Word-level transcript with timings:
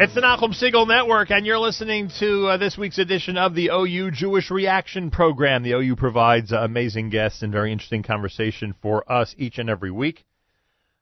It's 0.00 0.14
the 0.14 0.20
Nachum 0.20 0.54
Segal 0.54 0.86
Network, 0.86 1.32
and 1.32 1.44
you're 1.44 1.58
listening 1.58 2.08
to 2.20 2.46
uh, 2.46 2.56
this 2.56 2.78
week's 2.78 2.98
edition 2.98 3.36
of 3.36 3.56
the 3.56 3.70
OU 3.72 4.12
Jewish 4.12 4.48
Reaction 4.48 5.10
Program. 5.10 5.64
The 5.64 5.72
OU 5.72 5.96
provides 5.96 6.52
uh, 6.52 6.58
amazing 6.58 7.10
guests 7.10 7.42
and 7.42 7.50
very 7.50 7.72
interesting 7.72 8.04
conversation 8.04 8.76
for 8.80 9.10
us 9.10 9.34
each 9.38 9.58
and 9.58 9.68
every 9.68 9.90
week. 9.90 10.24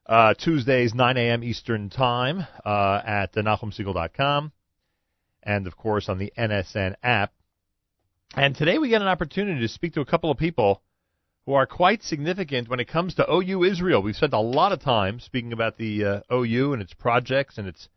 Uh, 0.07 0.33
Tuesdays, 0.33 0.95
9 0.95 1.15
a.m. 1.15 1.43
Eastern 1.43 1.91
Time 1.91 2.47
uh, 2.65 3.01
at 3.05 3.35
NachumSegal.com, 3.35 4.51
and 5.43 5.67
of 5.67 5.77
course 5.77 6.09
on 6.09 6.17
the 6.17 6.33
NSN 6.35 6.95
app. 7.03 7.33
And 8.35 8.55
today 8.55 8.79
we 8.79 8.89
get 8.89 9.03
an 9.03 9.07
opportunity 9.07 9.61
to 9.61 9.67
speak 9.67 9.93
to 9.93 10.01
a 10.01 10.05
couple 10.05 10.31
of 10.31 10.39
people 10.39 10.81
who 11.45 11.53
are 11.53 11.67
quite 11.67 12.01
significant 12.01 12.67
when 12.67 12.79
it 12.79 12.87
comes 12.87 13.13
to 13.13 13.31
OU 13.31 13.63
Israel. 13.63 14.01
We've 14.01 14.15
spent 14.15 14.33
a 14.33 14.39
lot 14.39 14.71
of 14.71 14.81
time 14.81 15.19
speaking 15.19 15.53
about 15.53 15.77
the 15.77 16.03
uh, 16.03 16.33
OU 16.33 16.73
and 16.73 16.81
its 16.81 16.95
projects 16.95 17.59
and 17.59 17.67
its 17.67 17.89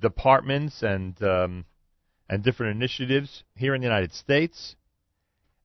departments 0.00 0.82
and 0.82 1.20
um, 1.22 1.64
and 2.28 2.42
different 2.42 2.76
initiatives 2.76 3.44
here 3.54 3.74
in 3.74 3.80
the 3.80 3.86
United 3.86 4.12
States, 4.12 4.76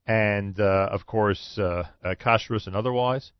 and 0.05 0.59
uh, 0.59 0.89
of 0.91 1.05
course 1.05 1.58
uh, 1.58 1.84
uh, 2.03 2.16
kashrus 2.16 2.67
and 2.67 2.75
otherwise. 2.75 3.31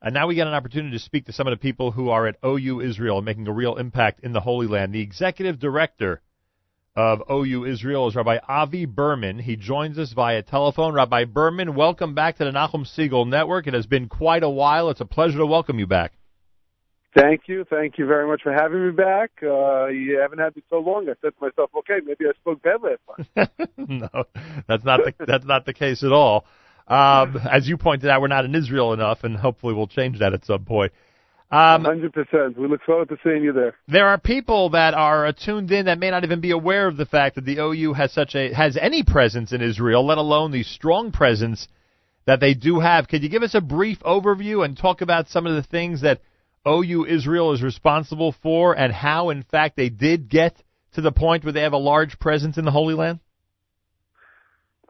And 0.00 0.14
now 0.14 0.28
we 0.28 0.36
get 0.36 0.46
an 0.46 0.54
opportunity 0.54 0.96
to 0.96 1.02
speak 1.02 1.26
to 1.26 1.32
some 1.32 1.48
of 1.48 1.50
the 1.50 1.60
people 1.60 1.90
who 1.90 2.10
are 2.10 2.28
at 2.28 2.36
OU 2.44 2.82
Israel 2.82 3.20
making 3.20 3.48
a 3.48 3.52
real 3.52 3.76
impact 3.76 4.20
in 4.22 4.32
the 4.32 4.40
Holy 4.40 4.68
Land. 4.68 4.92
The 4.92 5.00
executive 5.00 5.58
director 5.58 6.22
of 6.94 7.22
OU 7.30 7.64
Israel 7.64 8.08
is 8.08 8.14
Rabbi 8.14 8.38
Avi 8.48 8.84
Berman. 8.84 9.38
He 9.38 9.56
joins 9.56 9.98
us 9.98 10.12
via 10.12 10.42
telephone. 10.42 10.94
Rabbi 10.94 11.24
Berman, 11.24 11.74
welcome 11.74 12.14
back 12.14 12.36
to 12.36 12.44
the 12.44 12.50
Nachum 12.50 12.86
Segal 12.86 13.28
Network. 13.28 13.66
It 13.66 13.74
has 13.74 13.86
been 13.86 14.08
quite 14.08 14.42
a 14.42 14.50
while. 14.50 14.90
It's 14.90 15.00
a 15.00 15.04
pleasure 15.04 15.38
to 15.38 15.46
welcome 15.46 15.78
you 15.78 15.86
back. 15.86 16.17
Thank 17.16 17.42
you. 17.46 17.64
Thank 17.68 17.98
you 17.98 18.06
very 18.06 18.26
much 18.26 18.42
for 18.42 18.52
having 18.52 18.86
me 18.86 18.92
back. 18.92 19.30
Uh, 19.42 19.86
you 19.86 20.18
haven't 20.18 20.38
had 20.38 20.54
me 20.54 20.62
so 20.68 20.78
long. 20.78 21.08
I 21.08 21.14
said 21.22 21.32
to 21.38 21.46
myself, 21.46 21.70
okay, 21.78 22.00
maybe 22.04 22.26
I 22.26 22.32
spoke 22.40 22.62
bad 22.62 22.80
last 22.82 23.48
time. 23.56 23.68
no, 23.76 24.24
that's 24.66 24.84
not 24.84 25.00
the, 25.04 25.14
that's 25.26 25.46
not 25.46 25.64
the 25.64 25.72
case 25.72 26.02
at 26.04 26.12
all. 26.12 26.44
Um, 26.86 27.38
as 27.50 27.68
you 27.68 27.76
pointed 27.76 28.10
out, 28.10 28.20
we're 28.20 28.28
not 28.28 28.44
in 28.44 28.54
Israel 28.54 28.92
enough, 28.92 29.24
and 29.24 29.36
hopefully 29.36 29.74
we'll 29.74 29.88
change 29.88 30.18
that 30.20 30.32
at 30.32 30.44
some 30.44 30.64
point. 30.64 30.92
Um, 31.50 31.84
100%. 31.84 32.58
We 32.58 32.68
look 32.68 32.82
forward 32.82 33.08
to 33.08 33.16
seeing 33.24 33.42
you 33.42 33.54
there. 33.54 33.74
There 33.88 34.06
are 34.06 34.18
people 34.18 34.70
that 34.70 34.92
are 34.92 35.32
tuned 35.32 35.70
in 35.70 35.86
that 35.86 35.98
may 35.98 36.10
not 36.10 36.24
even 36.24 36.40
be 36.40 36.50
aware 36.50 36.86
of 36.86 36.98
the 36.98 37.06
fact 37.06 37.36
that 37.36 37.46
the 37.46 37.58
OU 37.58 37.94
has 37.94 38.12
such 38.12 38.34
a 38.34 38.52
has 38.52 38.76
any 38.76 39.02
presence 39.02 39.52
in 39.52 39.62
Israel, 39.62 40.06
let 40.06 40.18
alone 40.18 40.52
the 40.52 40.62
strong 40.62 41.10
presence 41.10 41.66
that 42.26 42.40
they 42.40 42.52
do 42.52 42.80
have. 42.80 43.08
Could 43.08 43.22
you 43.22 43.30
give 43.30 43.42
us 43.42 43.54
a 43.54 43.62
brief 43.62 43.98
overview 44.00 44.62
and 44.62 44.76
talk 44.76 45.00
about 45.00 45.28
some 45.28 45.46
of 45.46 45.54
the 45.54 45.62
things 45.62 46.02
that 46.02 46.20
OU 46.66 47.06
Israel 47.06 47.52
is 47.52 47.62
responsible 47.62 48.32
for 48.32 48.76
and 48.76 48.92
how, 48.92 49.30
in 49.30 49.42
fact, 49.42 49.76
they 49.76 49.88
did 49.88 50.28
get 50.28 50.62
to 50.92 51.00
the 51.00 51.12
point 51.12 51.44
where 51.44 51.52
they 51.52 51.62
have 51.62 51.72
a 51.72 51.78
large 51.78 52.18
presence 52.18 52.58
in 52.58 52.64
the 52.64 52.70
Holy 52.70 52.94
Land? 52.94 53.20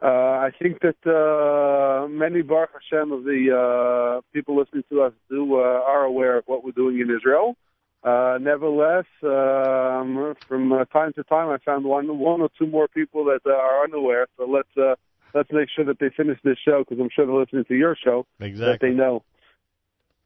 Uh, 0.01 0.07
I 0.07 0.51
think 0.57 0.79
that 0.81 0.95
uh, 1.05 2.07
many 2.07 2.41
Baruch 2.41 2.69
Hashem 2.73 3.11
of 3.11 3.25
the 3.25 4.17
uh, 4.17 4.21
people 4.33 4.57
listening 4.57 4.83
to 4.89 5.01
us 5.01 5.13
do 5.29 5.55
uh, 5.55 5.59
are 5.59 6.05
aware 6.05 6.37
of 6.37 6.45
what 6.47 6.63
we're 6.63 6.71
doing 6.71 6.99
in 6.99 7.13
Israel. 7.13 7.57
Uh, 8.01 8.37
nevertheless, 8.39 9.03
um, 9.23 10.33
from 10.47 10.71
uh, 10.71 10.85
time 10.85 11.11
to 11.13 11.23
time, 11.25 11.49
I 11.49 11.57
found 11.65 11.83
one, 11.83 12.17
one 12.17 12.39
or 12.39 12.49
two 12.57 12.65
more 12.65 12.87
people 12.87 13.25
that 13.25 13.41
uh, 13.45 13.51
are 13.51 13.83
unaware. 13.83 14.27
So 14.37 14.45
let's 14.45 14.69
uh, 14.77 14.95
let's 15.33 15.51
make 15.51 15.67
sure 15.75 15.83
that 15.83 15.99
they 15.99 16.09
finish 16.15 16.39
this 16.45 16.57
show 16.63 16.85
because 16.87 17.01
I'm 17.01 17.09
sure 17.13 17.25
they're 17.25 17.35
listening 17.35 17.65
to 17.65 17.75
your 17.75 17.97
show. 18.01 18.25
Exactly. 18.39 18.71
That 18.71 18.79
they 18.81 18.91
know. 18.91 19.23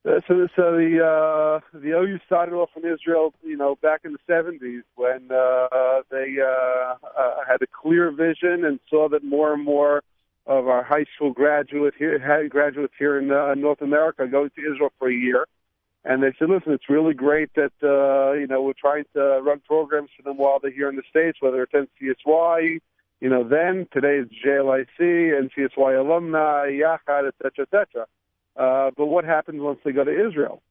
Uh, 0.06 0.20
so, 0.28 0.48
so 0.54 0.76
the 0.76 1.00
uh, 1.00 1.78
the 1.80 1.92
OU 1.92 2.20
started 2.26 2.54
off 2.54 2.70
in 2.76 2.84
Israel, 2.84 3.34
you 3.42 3.56
know, 3.56 3.76
back 3.82 4.02
in 4.04 4.12
the 4.12 4.20
'70s 4.30 4.82
when 4.96 5.32
uh, 5.32 6.02
they 6.12 6.36
uh, 6.42 6.96
uh, 7.18 7.36
had 7.48 7.62
a 7.62 7.68
clear 7.68 8.12
vision 8.12 8.66
and 8.66 8.82
saw 8.90 9.08
that 9.08 9.24
more 9.24 9.54
and 9.54 9.64
more 9.64 10.04
of 10.46 10.68
our 10.68 10.84
high 10.84 11.06
school 11.16 11.32
graduate 11.32 11.94
here, 11.98 12.20
had 12.20 12.50
graduates 12.50 12.94
here 13.00 13.18
in 13.18 13.32
uh, 13.32 13.54
North 13.54 13.82
America 13.82 14.28
going 14.28 14.50
to 14.58 14.74
Israel 14.74 14.92
for 15.00 15.10
a 15.10 15.14
year, 15.14 15.46
and 16.04 16.22
they 16.22 16.34
said, 16.38 16.50
"Listen, 16.50 16.74
it's 16.74 16.90
really 16.90 17.14
great 17.14 17.50
that 17.56 17.72
uh, 17.82 18.34
you 18.34 18.48
know 18.48 18.62
we're 18.62 18.74
trying 18.74 19.06
to 19.14 19.40
run 19.42 19.62
programs 19.66 20.10
for 20.18 20.24
them 20.24 20.36
while 20.36 20.60
they're 20.60 20.70
here 20.70 20.90
in 20.90 20.98
the 20.98 21.04
states, 21.10 21.38
whether 21.40 21.64
it's 21.64 21.72
NCSY." 21.72 22.80
You 23.22 23.30
know, 23.30 23.48
then 23.48 23.88
today 23.94 24.18
is 24.18 24.28
JLIC, 24.46 25.00
NCSY 25.00 25.98
alumni, 25.98 26.72
Yachad, 26.72 27.30
et 27.30 27.36
cetera, 27.42 27.66
et 27.66 27.70
cetera. 27.72 28.06
Uh, 28.56 28.92
but 28.96 29.08
what 29.08 29.26
happens 29.26 29.62
once 29.62 29.80
they 29.84 29.92
go 29.92 30.04
to 30.04 30.28
Israel? 30.28 30.62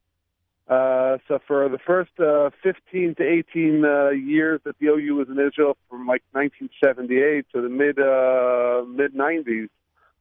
Uh, 0.68 1.18
so 1.26 1.38
for 1.46 1.68
the 1.68 1.78
first 1.78 2.12
uh, 2.20 2.50
15 2.62 3.16
to 3.16 3.22
18 3.22 3.84
uh, 3.84 4.10
years 4.10 4.60
that 4.64 4.78
the 4.78 4.86
OU 4.86 5.16
was 5.16 5.28
in 5.28 5.38
Israel, 5.38 5.76
from 5.90 6.06
like 6.06 6.22
1978 6.32 7.46
to 7.52 7.60
the 7.60 7.68
mid 7.68 7.98
uh, 7.98 8.84
mid 8.86 9.12
90s, 9.14 9.68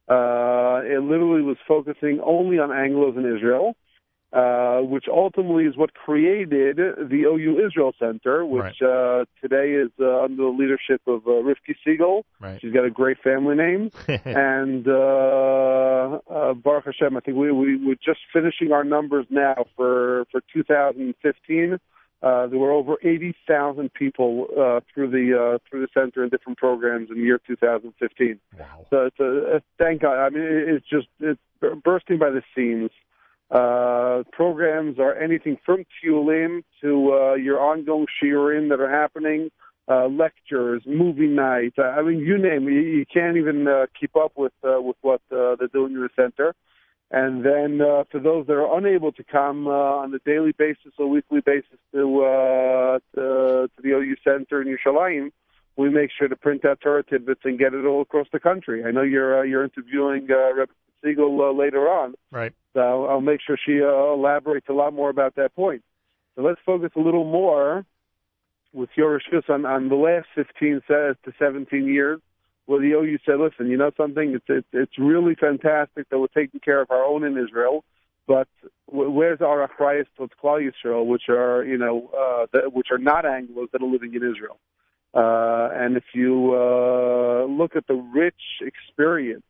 uh, 0.08 0.82
it 0.84 1.00
literally 1.02 1.42
was 1.42 1.56
focusing 1.66 2.20
only 2.24 2.58
on 2.58 2.70
Anglos 2.70 3.16
in 3.16 3.24
Israel 3.36 3.68
uh, 3.70 3.91
which 4.32 5.04
ultimately 5.10 5.64
is 5.64 5.76
what 5.76 5.94
created 5.94 6.76
the 6.76 7.24
OU 7.26 7.66
Israel 7.66 7.92
Center, 7.98 8.44
which 8.44 8.80
right. 8.80 8.82
uh, 8.82 9.24
today 9.40 9.72
is 9.72 9.90
uh, 10.00 10.22
under 10.24 10.44
the 10.44 10.48
leadership 10.48 11.02
of 11.06 11.26
uh, 11.26 11.30
Rivki 11.30 11.74
Segal. 11.86 12.22
Right. 12.40 12.60
She's 12.60 12.72
got 12.72 12.84
a 12.84 12.90
great 12.90 13.18
family 13.22 13.56
name. 13.56 13.90
and 14.24 14.86
uh, 14.88 16.18
uh, 16.30 16.54
Baruch 16.54 16.86
Hashem, 16.86 17.16
I 17.16 17.20
think 17.20 17.36
we, 17.36 17.52
we, 17.52 17.76
we're 17.76 17.94
just 17.94 18.20
finishing 18.32 18.72
our 18.72 18.84
numbers 18.84 19.26
now 19.30 19.66
for, 19.76 20.24
for 20.30 20.42
2015. 20.52 21.78
Uh, 22.22 22.46
there 22.46 22.58
were 22.58 22.70
over 22.70 22.96
80,000 23.02 23.92
people 23.92 24.46
uh, 24.52 24.78
through 24.94 25.10
the 25.10 25.36
uh, 25.36 25.58
through 25.68 25.80
the 25.80 25.88
center 25.92 26.22
in 26.22 26.30
different 26.30 26.56
programs 26.56 27.10
in 27.10 27.16
the 27.16 27.22
year 27.24 27.40
2015. 27.44 28.38
Wow! 28.56 28.86
So 28.90 29.06
it's 29.06 29.18
a, 29.18 29.56
a 29.56 29.60
thank 29.76 30.02
God. 30.02 30.24
I 30.24 30.30
mean, 30.30 30.44
it's 30.44 30.86
just 30.88 31.08
it's 31.18 31.40
bursting 31.82 32.18
by 32.18 32.30
the 32.30 32.42
seams. 32.54 32.92
Uh, 33.52 34.22
programs 34.32 34.98
are 34.98 35.14
anything 35.14 35.58
from 35.64 35.84
Tiyulim 35.84 36.62
to 36.80 37.12
uh, 37.12 37.34
your 37.34 37.60
ongoing 37.60 38.06
shiurim 38.22 38.70
that 38.70 38.80
are 38.80 38.90
happening, 38.90 39.50
uh, 39.88 40.06
lectures, 40.06 40.82
movie 40.86 41.26
nights. 41.26 41.76
I 41.78 42.00
mean, 42.00 42.20
you 42.20 42.38
name 42.38 42.66
it. 42.66 42.72
You 42.72 43.04
can't 43.12 43.36
even 43.36 43.68
uh, 43.68 43.86
keep 43.98 44.16
up 44.16 44.32
with 44.36 44.54
uh, 44.64 44.80
with 44.80 44.96
what 45.02 45.20
uh, 45.30 45.56
they're 45.56 45.68
doing 45.70 45.92
in 45.92 46.00
the 46.00 46.08
center. 46.16 46.54
And 47.12 47.44
then 47.44 47.82
uh, 47.82 48.04
for 48.10 48.20
those 48.20 48.46
that 48.46 48.54
are 48.54 48.78
unable 48.78 49.12
to 49.12 49.22
come 49.22 49.66
uh, 49.66 49.70
on 49.70 50.14
a 50.14 50.18
daily 50.20 50.52
basis 50.52 50.94
or 50.98 51.10
weekly 51.10 51.40
basis 51.44 51.78
to, 51.92 52.24
uh, 52.24 52.98
to, 53.14 53.68
to 53.68 53.82
the 53.82 53.90
OU 53.90 54.16
Center 54.24 54.62
in 54.62 54.68
Yerushalayim, 54.68 55.30
we 55.76 55.90
make 55.90 56.08
sure 56.18 56.28
to 56.28 56.36
print 56.36 56.64
out 56.64 56.80
Torah 56.80 57.02
tidbits 57.02 57.42
and 57.44 57.58
get 57.58 57.74
it 57.74 57.84
all 57.84 58.00
across 58.00 58.28
the 58.32 58.40
country. 58.40 58.82
I 58.84 58.92
know 58.92 59.02
you're 59.02 59.40
uh, 59.40 59.42
you're 59.42 59.62
interviewing 59.62 60.28
uh, 60.30 60.54
Rebbe 60.54 60.72
Segal 61.04 61.50
uh, 61.50 61.56
later 61.56 61.88
on. 61.88 62.14
Right. 62.30 62.52
So 62.74 63.06
I'll 63.06 63.20
make 63.20 63.40
sure 63.46 63.56
she 63.64 63.82
uh, 63.82 64.12
elaborates 64.12 64.66
a 64.68 64.72
lot 64.72 64.94
more 64.94 65.10
about 65.10 65.34
that 65.36 65.54
point. 65.54 65.82
So 66.36 66.42
let's 66.42 66.60
focus 66.64 66.90
a 66.96 67.00
little 67.00 67.24
more 67.24 67.84
with 68.72 68.90
your 68.96 69.20
on, 69.48 69.66
on 69.66 69.88
the 69.88 69.94
last 69.94 70.28
15 70.34 70.80
to 70.88 71.14
17 71.38 71.86
years 71.86 72.20
where 72.66 72.80
the 72.80 72.92
OU 72.92 73.18
said, 73.26 73.38
listen, 73.38 73.68
you 73.68 73.76
know 73.76 73.90
something? 73.96 74.34
It's, 74.34 74.44
it's, 74.48 74.66
it's 74.72 74.98
really 74.98 75.34
fantastic 75.34 76.08
that 76.08 76.18
we're 76.18 76.28
taking 76.28 76.60
care 76.60 76.80
of 76.80 76.90
our 76.90 77.04
own 77.04 77.24
in 77.24 77.36
Israel, 77.36 77.84
but 78.26 78.48
where's 78.86 79.40
our 79.40 79.66
achrayas 79.66 80.06
towards 80.16 80.32
Klal 80.42 80.70
Yisrael, 80.70 81.04
which 81.04 81.24
are, 81.28 81.64
you 81.64 81.76
know, 81.76 82.10
uh, 82.16 82.46
that, 82.52 82.72
which 82.72 82.88
are 82.90 82.98
not 82.98 83.24
Anglos 83.24 83.70
that 83.72 83.82
are 83.82 83.90
living 83.90 84.14
in 84.14 84.22
Israel? 84.22 84.58
Uh, 85.14 85.68
and 85.74 85.96
if 85.96 86.04
you 86.14 86.54
uh, 86.54 87.44
look 87.44 87.76
at 87.76 87.86
the 87.86 87.94
rich 87.94 88.62
experience 88.62 89.42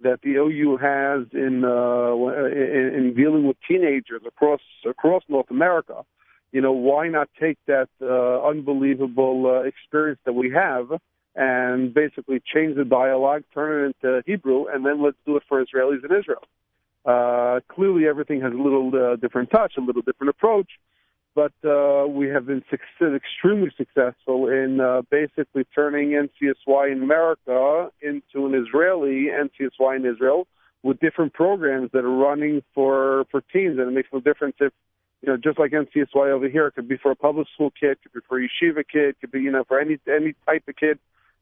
that 0.00 0.20
the 0.22 0.36
OU 0.36 0.76
has 0.76 1.26
in, 1.32 1.64
uh, 1.64 2.14
in 2.46 2.94
in 2.94 3.14
dealing 3.14 3.46
with 3.46 3.56
teenagers 3.66 4.22
across 4.26 4.60
across 4.88 5.22
North 5.28 5.50
America. 5.50 6.04
You 6.52 6.60
know, 6.60 6.72
why 6.72 7.08
not 7.08 7.28
take 7.38 7.58
that 7.66 7.88
uh, 8.00 8.46
unbelievable 8.46 9.46
uh, 9.46 9.66
experience 9.66 10.20
that 10.24 10.32
we 10.32 10.50
have 10.50 10.90
and 11.34 11.92
basically 11.92 12.42
change 12.52 12.76
the 12.76 12.84
dialogue, 12.84 13.44
turn 13.52 13.84
it 13.84 13.96
into 14.02 14.22
Hebrew, 14.26 14.66
and 14.66 14.84
then 14.84 15.02
let's 15.02 15.16
do 15.26 15.36
it 15.36 15.42
for 15.48 15.64
Israelis 15.64 16.04
in 16.04 16.16
Israel. 16.16 16.42
Uh, 17.04 17.60
clearly, 17.68 18.06
everything 18.06 18.40
has 18.40 18.52
a 18.52 18.56
little 18.56 18.90
uh, 18.94 19.16
different 19.16 19.50
touch, 19.50 19.74
a 19.78 19.80
little 19.80 20.02
different 20.02 20.30
approach, 20.30 20.68
but 21.38 21.52
uh, 21.64 22.04
we 22.08 22.26
have 22.26 22.46
been 22.46 22.64
success- 22.68 23.14
extremely 23.14 23.70
successful 23.76 24.48
in 24.48 24.80
uh, 24.80 25.02
basically 25.08 25.64
turning 25.72 26.08
NCSY 26.10 26.90
in 26.90 27.00
America 27.00 27.92
into 28.02 28.46
an 28.46 28.54
Israeli 28.56 29.28
NCSY 29.46 29.96
in 29.98 30.04
Israel 30.04 30.48
with 30.82 30.98
different 30.98 31.32
programs 31.34 31.92
that 31.92 32.04
are 32.04 32.18
running 32.28 32.60
for 32.74 33.24
for 33.30 33.40
teens, 33.52 33.78
and 33.78 33.86
it 33.86 33.92
makes 33.92 34.08
no 34.12 34.18
difference 34.18 34.56
if 34.58 34.72
you 35.22 35.28
know 35.28 35.36
just 35.36 35.60
like 35.60 35.70
NCSY 35.70 36.28
over 36.36 36.48
here, 36.48 36.66
it 36.66 36.74
could 36.74 36.88
be 36.88 36.96
for 36.96 37.12
a 37.12 37.16
public 37.16 37.46
school 37.54 37.70
kid, 37.70 37.98
could 38.02 38.14
be 38.14 38.20
for 38.28 38.40
a 38.40 38.48
yeshiva 38.48 38.82
kid, 38.92 39.14
could 39.20 39.30
be 39.30 39.40
you 39.40 39.52
know 39.52 39.62
for 39.62 39.78
any 39.78 39.96
any 40.08 40.34
type 40.44 40.64
of 40.66 40.74
kid 40.74 40.98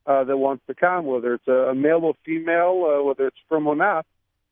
uh, 0.06 0.24
that 0.24 0.36
wants 0.36 0.62
to 0.66 0.74
come, 0.74 1.06
whether 1.06 1.32
it's 1.32 1.48
a, 1.48 1.70
a 1.72 1.74
male 1.74 2.04
or 2.04 2.14
female, 2.22 2.76
uh, 2.86 3.02
whether 3.02 3.26
it's 3.28 3.40
frum 3.48 3.66
or 3.66 3.76
not. 3.76 4.04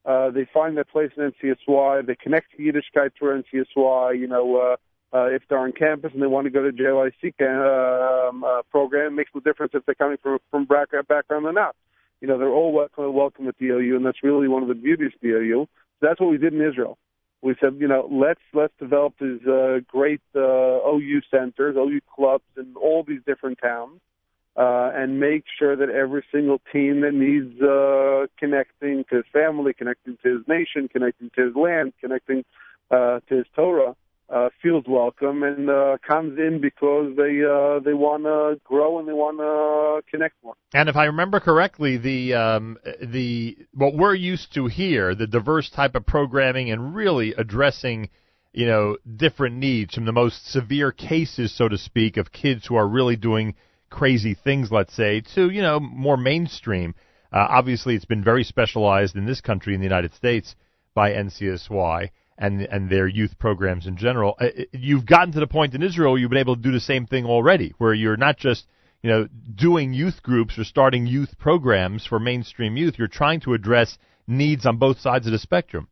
Uh, 0.06 0.31
they 0.31 0.47
find 0.55 0.75
their 0.75 0.85
place 0.85 1.11
in 1.19 1.32
NCSY. 1.32 2.06
They 2.06 2.14
connect 2.14 2.52
to 2.52 2.58
Yiddishkeit 2.62 3.11
through 3.19 3.43
NCSY. 3.43 4.19
You 4.19 4.26
know, 4.26 4.47
uh, 4.56 4.76
uh, 5.14 5.26
if 5.26 5.43
they're 5.49 5.58
on 5.58 5.72
campus 5.72 6.11
and 6.12 6.20
they 6.20 6.26
want 6.26 6.44
to 6.46 6.50
go 6.50 6.62
to 6.62 6.72
JLIC 6.72 7.40
um, 7.40 8.43
uh, 8.43 8.62
program, 8.70 9.12
it 9.12 9.16
makes 9.16 9.31
no 9.34 9.40
difference 9.40 9.72
if 9.75 9.87
they're 9.87 9.94
coming 9.94 10.19
from 10.20 10.38
frum 10.50 10.66
background 10.66 11.46
or 11.46 11.52
not. 11.52 11.76
You 12.20 12.26
know, 12.26 12.38
they're 12.38 12.49
all 12.49 12.72
welcome, 12.72 13.12
welcome 13.14 13.46
at 13.46 13.55
OU, 13.62 13.96
and 13.96 14.05
that's 14.05 14.22
really 14.22 14.49
one 14.49 14.62
of 14.62 14.69
the 14.69 14.75
beauties 14.75 15.12
of 15.14 15.25
OU. 15.25 15.69
So 16.00 16.06
that's 16.06 16.20
what 16.20 16.31
we 16.31 16.38
did 16.38 16.52
in 16.52 16.61
Israel. 16.61 16.99
We 17.43 17.55
said, 17.61 17.76
you 17.78 17.87
know, 17.87 18.08
let's 18.11 18.40
let's 18.55 18.72
develop 18.81 19.14
these 19.20 19.46
uh, 19.46 19.81
great 19.87 20.22
uh, 20.34 20.40
OU 20.40 21.20
centers, 21.31 21.76
OU 21.76 22.00
clubs 22.12 22.44
in 22.56 22.75
all 22.75 23.05
these 23.06 23.20
different 23.26 23.58
towns, 23.62 24.00
uh, 24.56 24.90
and 24.94 25.20
make 25.20 25.44
sure 25.58 25.76
that 25.76 25.90
every 25.90 26.25
single 26.32 26.61
team 26.72 27.02
that 27.02 27.12
needs 27.12 27.61
uh, 27.61 28.26
connecting 28.38 29.05
to 29.11 29.16
his 29.16 29.26
family, 29.32 29.75
connecting 29.75 30.16
to 30.22 30.38
his 30.38 30.49
nation, 30.49 30.88
connecting 30.88 31.31
to 31.37 31.46
his 31.46 31.55
land, 31.55 31.93
connecting 32.00 32.44
uh, 32.90 33.20
to 33.28 33.37
his 33.37 33.46
Torah, 33.55 33.94
uh, 34.31 34.49
feels 34.62 34.85
welcome 34.88 35.43
and 35.43 35.69
uh, 35.69 35.97
comes 36.06 36.38
in 36.38 36.61
because 36.61 37.15
they 37.17 37.43
uh, 37.44 37.81
they 37.81 37.93
want 37.93 38.25
to 38.25 38.61
grow 38.65 38.99
and 38.99 39.06
they 39.06 39.12
want 39.12 39.38
to 39.38 40.11
connect 40.11 40.35
more. 40.43 40.55
And 40.73 40.88
if 40.88 40.97
I 40.97 41.05
remember 41.05 41.41
correctly, 41.41 41.99
the 41.99 42.35
um, 42.35 42.79
the 43.03 43.59
what 43.73 43.94
we're 43.94 44.15
used 44.15 44.55
to 44.55 44.67
here, 44.67 45.15
the 45.15 45.26
diverse 45.26 45.71
type 45.71 45.94
of 45.94 46.06
programming 46.06 46.71
and 46.71 46.94
really 46.94 47.35
addressing 47.37 48.09
you 48.53 48.67
know 48.67 48.97
different 49.17 49.56
needs 49.56 49.94
from 49.94 50.06
the 50.06 50.12
most 50.12 50.50
severe 50.50 50.91
cases, 50.91 51.55
so 51.55 51.69
to 51.69 51.76
speak, 51.76 52.17
of 52.17 52.32
kids 52.32 52.67
who 52.67 52.76
are 52.76 52.88
really 52.88 53.17
doing 53.17 53.55
crazy 53.91 54.35
things, 54.35 54.73
let's 54.73 54.94
say, 54.94 55.21
to 55.35 55.50
you 55.50 55.61
know 55.61 55.79
more 55.79 56.17
mainstream. 56.17 56.94
Uh, 57.31 57.47
obviously, 57.50 57.94
it's 57.94 58.05
been 58.05 58.25
very 58.25 58.44
specialized 58.44 59.17
in 59.17 59.26
this 59.26 59.41
country, 59.41 59.75
in 59.75 59.81
the 59.81 59.87
United 59.87 60.15
States, 60.15 60.55
by 60.94 61.11
NCSY 61.11 62.11
and 62.38 62.62
and 62.62 62.90
their 62.90 63.06
youth 63.06 63.38
programs 63.38 63.86
in 63.86 63.96
general. 63.96 64.34
Uh, 64.40 64.46
you've 64.72 65.06
gotten 65.06 65.32
to 65.32 65.40
the 65.40 65.46
point 65.46 65.75
in 65.75 65.82
Israel 65.82 66.19
you've 66.19 66.31
been 66.31 66.38
able 66.38 66.56
to 66.56 66.62
do 66.62 66.72
the 66.72 66.81
same 66.81 67.06
thing 67.06 67.25
already, 67.25 67.75
where 67.78 67.94
you're 67.94 68.16
not 68.16 68.36
just 68.38 68.66
you 69.02 69.10
know 69.10 69.28
doing 69.54 69.92
youth 69.92 70.22
groups 70.22 70.58
or 70.58 70.64
starting 70.64 71.06
youth 71.06 71.38
programs 71.38 72.06
for 72.06 72.19
mainstream 72.19 72.76
youth. 72.76 72.94
You're 72.98 73.08
trying 73.08 73.40
to 73.40 73.54
address 73.54 73.98
needs 74.26 74.66
on 74.66 74.78
both 74.78 74.98
sides 74.98 75.26
of 75.26 75.32
the 75.32 75.38
spectrum. 75.38 75.88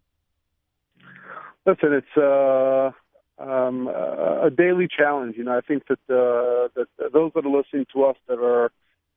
Listen, 1.64 1.92
it's 1.92 2.16
uh, 2.16 2.90
um, 3.38 3.86
a 3.86 4.50
daily 4.50 4.88
challenge. 4.88 5.36
You 5.36 5.44
know, 5.44 5.56
I 5.56 5.60
think 5.60 5.84
that 5.86 5.98
uh, 6.08 6.68
that 6.74 7.12
those 7.12 7.30
that 7.34 7.46
are 7.46 7.56
listening 7.56 7.86
to 7.94 8.04
us 8.04 8.16
that 8.28 8.38
are 8.38 8.66
uh, 8.66 8.68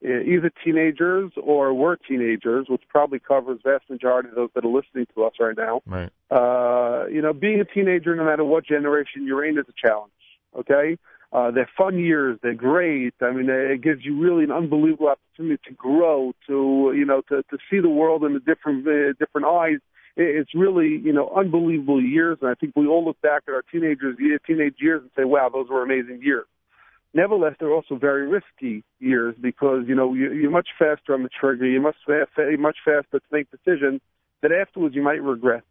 either 0.06 0.52
teenagers 0.64 1.32
or 1.42 1.74
were 1.74 1.98
teenagers, 1.98 2.68
which 2.70 2.84
probably 2.90 3.20
covers 3.20 3.60
vast 3.64 3.90
majority 3.90 4.30
of 4.30 4.36
those 4.36 4.50
that 4.56 4.64
are 4.64 4.70
listening 4.70 5.08
to 5.16 5.24
us 5.24 5.34
right 5.40 5.58
now. 5.58 5.82
Right. 5.86 6.12
Uh, 6.30 7.08
you 7.08 7.22
know, 7.22 7.34
being 7.34 7.60
a 7.60 7.66
teenager, 7.66 8.16
no 8.16 8.26
matter 8.26 8.44
what 8.44 8.66
generation 8.66 9.26
you're 9.26 9.44
in, 9.44 9.58
is 9.58 9.66
a 9.68 9.88
challenge. 9.88 10.12
Okay. 10.58 10.98
Uh, 11.34 11.52
they're 11.52 11.70
fun 11.78 12.00
years. 12.00 12.40
They're 12.42 12.54
great. 12.54 13.14
I 13.22 13.32
mean, 13.32 13.50
it 13.50 13.82
gives 13.82 14.06
you 14.06 14.18
really 14.18 14.44
an 14.44 14.52
unbelievable 14.52 15.10
opportunity 15.10 15.62
to 15.68 15.74
grow, 15.74 16.34
to 16.48 16.94
you 16.96 17.04
know, 17.06 17.22
to 17.30 17.44
to 17.44 17.58
see 17.70 17.80
the 17.80 17.90
world 17.90 18.24
in 18.24 18.36
a 18.36 18.40
different 18.40 18.88
uh, 18.88 19.14
different 19.20 19.48
eyes. 19.48 19.80
It's 20.16 20.56
really 20.56 21.02
you 21.04 21.12
know 21.12 21.30
unbelievable 21.36 22.02
years, 22.02 22.38
and 22.42 22.50
I 22.50 22.54
think 22.54 22.74
we 22.76 22.88
all 22.88 23.04
look 23.04 23.20
back 23.22 23.44
at 23.50 23.54
our 23.54 23.64
teenagers, 23.70 24.16
teenage 24.48 24.76
years, 24.80 25.02
and 25.02 25.12
say, 25.18 25.26
"Wow, 25.26 25.50
those 25.50 25.68
were 25.68 25.84
amazing 25.84 26.22
years." 26.24 26.46
Nevertheless, 27.16 27.56
they're 27.60 27.72
also 27.72 27.96
very 27.96 28.28
risky 28.28 28.84
years 29.00 29.36
because 29.40 29.86
you 29.88 29.96
know 29.96 30.14
you, 30.14 30.34
you're 30.34 30.52
much 30.52 30.68
faster 30.78 31.14
on 31.14 31.24
the 31.24 31.30
trigger. 31.30 31.66
You're 31.66 31.82
much 31.82 31.96
fa- 32.06 32.28
much 32.60 32.78
faster 32.84 33.20
to 33.20 33.26
make 33.32 33.48
decisions 33.50 34.02
that 34.42 34.52
afterwards 34.52 34.96
you 34.96 35.02
might 35.02 35.24
regret. 35.24 35.64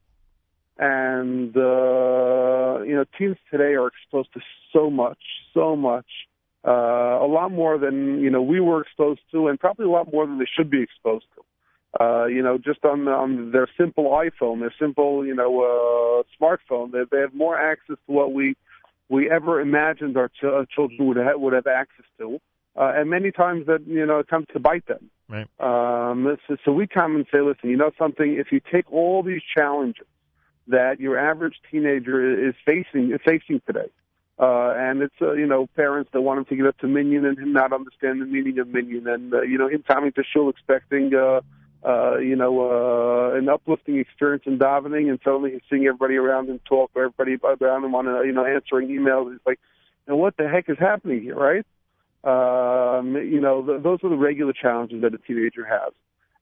And 0.78 1.54
uh, 1.54 2.80
you 2.82 2.94
know, 2.94 3.04
teens 3.18 3.36
today 3.50 3.74
are 3.74 3.88
exposed 3.88 4.32
to 4.32 4.40
so 4.72 4.88
much, 4.88 5.18
so 5.52 5.76
much, 5.76 6.06
uh, 6.66 6.70
a 7.20 7.28
lot 7.28 7.52
more 7.52 7.76
than 7.76 8.20
you 8.20 8.30
know 8.30 8.40
we 8.40 8.58
were 8.58 8.80
exposed 8.80 9.20
to, 9.32 9.48
and 9.48 9.60
probably 9.60 9.84
a 9.84 9.90
lot 9.90 10.10
more 10.10 10.26
than 10.26 10.38
they 10.38 10.48
should 10.56 10.70
be 10.70 10.80
exposed 10.80 11.26
to. 11.36 12.02
Uh, 12.02 12.24
you 12.24 12.42
know, 12.42 12.56
just 12.56 12.82
on 12.86 13.06
on 13.06 13.50
their 13.52 13.68
simple 13.78 14.04
iPhone, 14.12 14.60
their 14.60 14.74
simple 14.80 15.26
you 15.26 15.34
know 15.34 15.60
uh, 15.60 16.22
smartphone, 16.42 16.90
they, 16.90 17.02
they 17.12 17.20
have 17.20 17.34
more 17.34 17.58
access 17.58 17.96
to 18.06 18.12
what 18.12 18.32
we 18.32 18.56
we 19.08 19.30
ever 19.30 19.60
imagined 19.60 20.16
our 20.16 20.28
ch- 20.28 20.44
uh, 20.44 20.64
children 20.74 21.06
would 21.06 21.16
have, 21.16 21.40
would 21.40 21.52
have 21.52 21.66
access 21.66 22.06
to. 22.18 22.38
Uh, 22.76 22.92
and 22.96 23.08
many 23.08 23.30
times 23.30 23.66
that, 23.66 23.86
you 23.86 24.04
know, 24.04 24.18
it 24.18 24.28
comes 24.28 24.46
to 24.52 24.58
bite 24.58 24.86
them. 24.86 25.10
Right. 25.28 25.46
Um, 25.60 26.36
so, 26.48 26.56
so 26.64 26.72
we 26.72 26.86
come 26.86 27.14
and 27.14 27.24
say, 27.32 27.40
listen, 27.40 27.70
you 27.70 27.76
know 27.76 27.92
something, 27.98 28.34
if 28.34 28.50
you 28.50 28.60
take 28.72 28.90
all 28.92 29.22
these 29.22 29.42
challenges 29.56 30.06
that 30.66 30.98
your 30.98 31.18
average 31.18 31.56
teenager 31.70 32.48
is 32.48 32.54
facing, 32.64 33.12
is 33.12 33.20
facing 33.24 33.60
today, 33.66 33.90
uh, 34.38 34.74
and 34.76 35.02
it's, 35.02 35.14
uh, 35.22 35.32
you 35.32 35.46
know, 35.46 35.68
parents 35.76 36.10
that 36.12 36.22
want 36.22 36.38
him 36.38 36.44
to 36.46 36.56
get 36.56 36.66
up 36.66 36.76
to 36.78 36.88
minyan 36.88 37.24
and 37.24 37.38
him 37.38 37.52
not 37.52 37.72
understand 37.72 38.20
the 38.20 38.26
meaning 38.26 38.58
of 38.58 38.68
minyan, 38.68 39.06
and, 39.06 39.32
uh, 39.32 39.42
you 39.42 39.56
know, 39.56 39.68
him 39.68 39.84
coming 39.86 40.10
to 40.12 40.24
shul 40.24 40.48
expecting, 40.48 41.14
uh, 41.14 41.40
uh, 41.84 42.16
you 42.18 42.36
know, 42.36 43.32
uh, 43.32 43.36
an 43.36 43.48
uplifting 43.48 43.98
experience 43.98 44.44
in 44.46 44.58
davening, 44.58 45.10
and 45.10 45.18
suddenly 45.24 45.52
he's 45.52 45.60
seeing 45.68 45.86
everybody 45.86 46.16
around 46.16 46.48
him 46.48 46.60
talk, 46.64 46.90
or 46.94 47.04
everybody 47.04 47.36
around 47.60 47.84
him 47.84 47.94
on, 47.94 48.06
a, 48.06 48.24
you 48.24 48.32
know, 48.32 48.44
answering 48.44 48.88
emails. 48.88 49.34
It's 49.34 49.46
like, 49.46 49.60
you 50.06 50.12
know, 50.12 50.16
what 50.16 50.36
the 50.36 50.48
heck 50.48 50.68
is 50.68 50.78
happening 50.78 51.22
here, 51.22 51.36
right? 51.36 51.66
Um, 52.24 53.16
you 53.16 53.40
know, 53.40 53.62
th- 53.62 53.82
those 53.82 53.98
are 54.02 54.08
the 54.08 54.16
regular 54.16 54.52
challenges 54.52 55.02
that 55.02 55.12
a 55.12 55.18
teenager 55.18 55.64
has. 55.66 55.92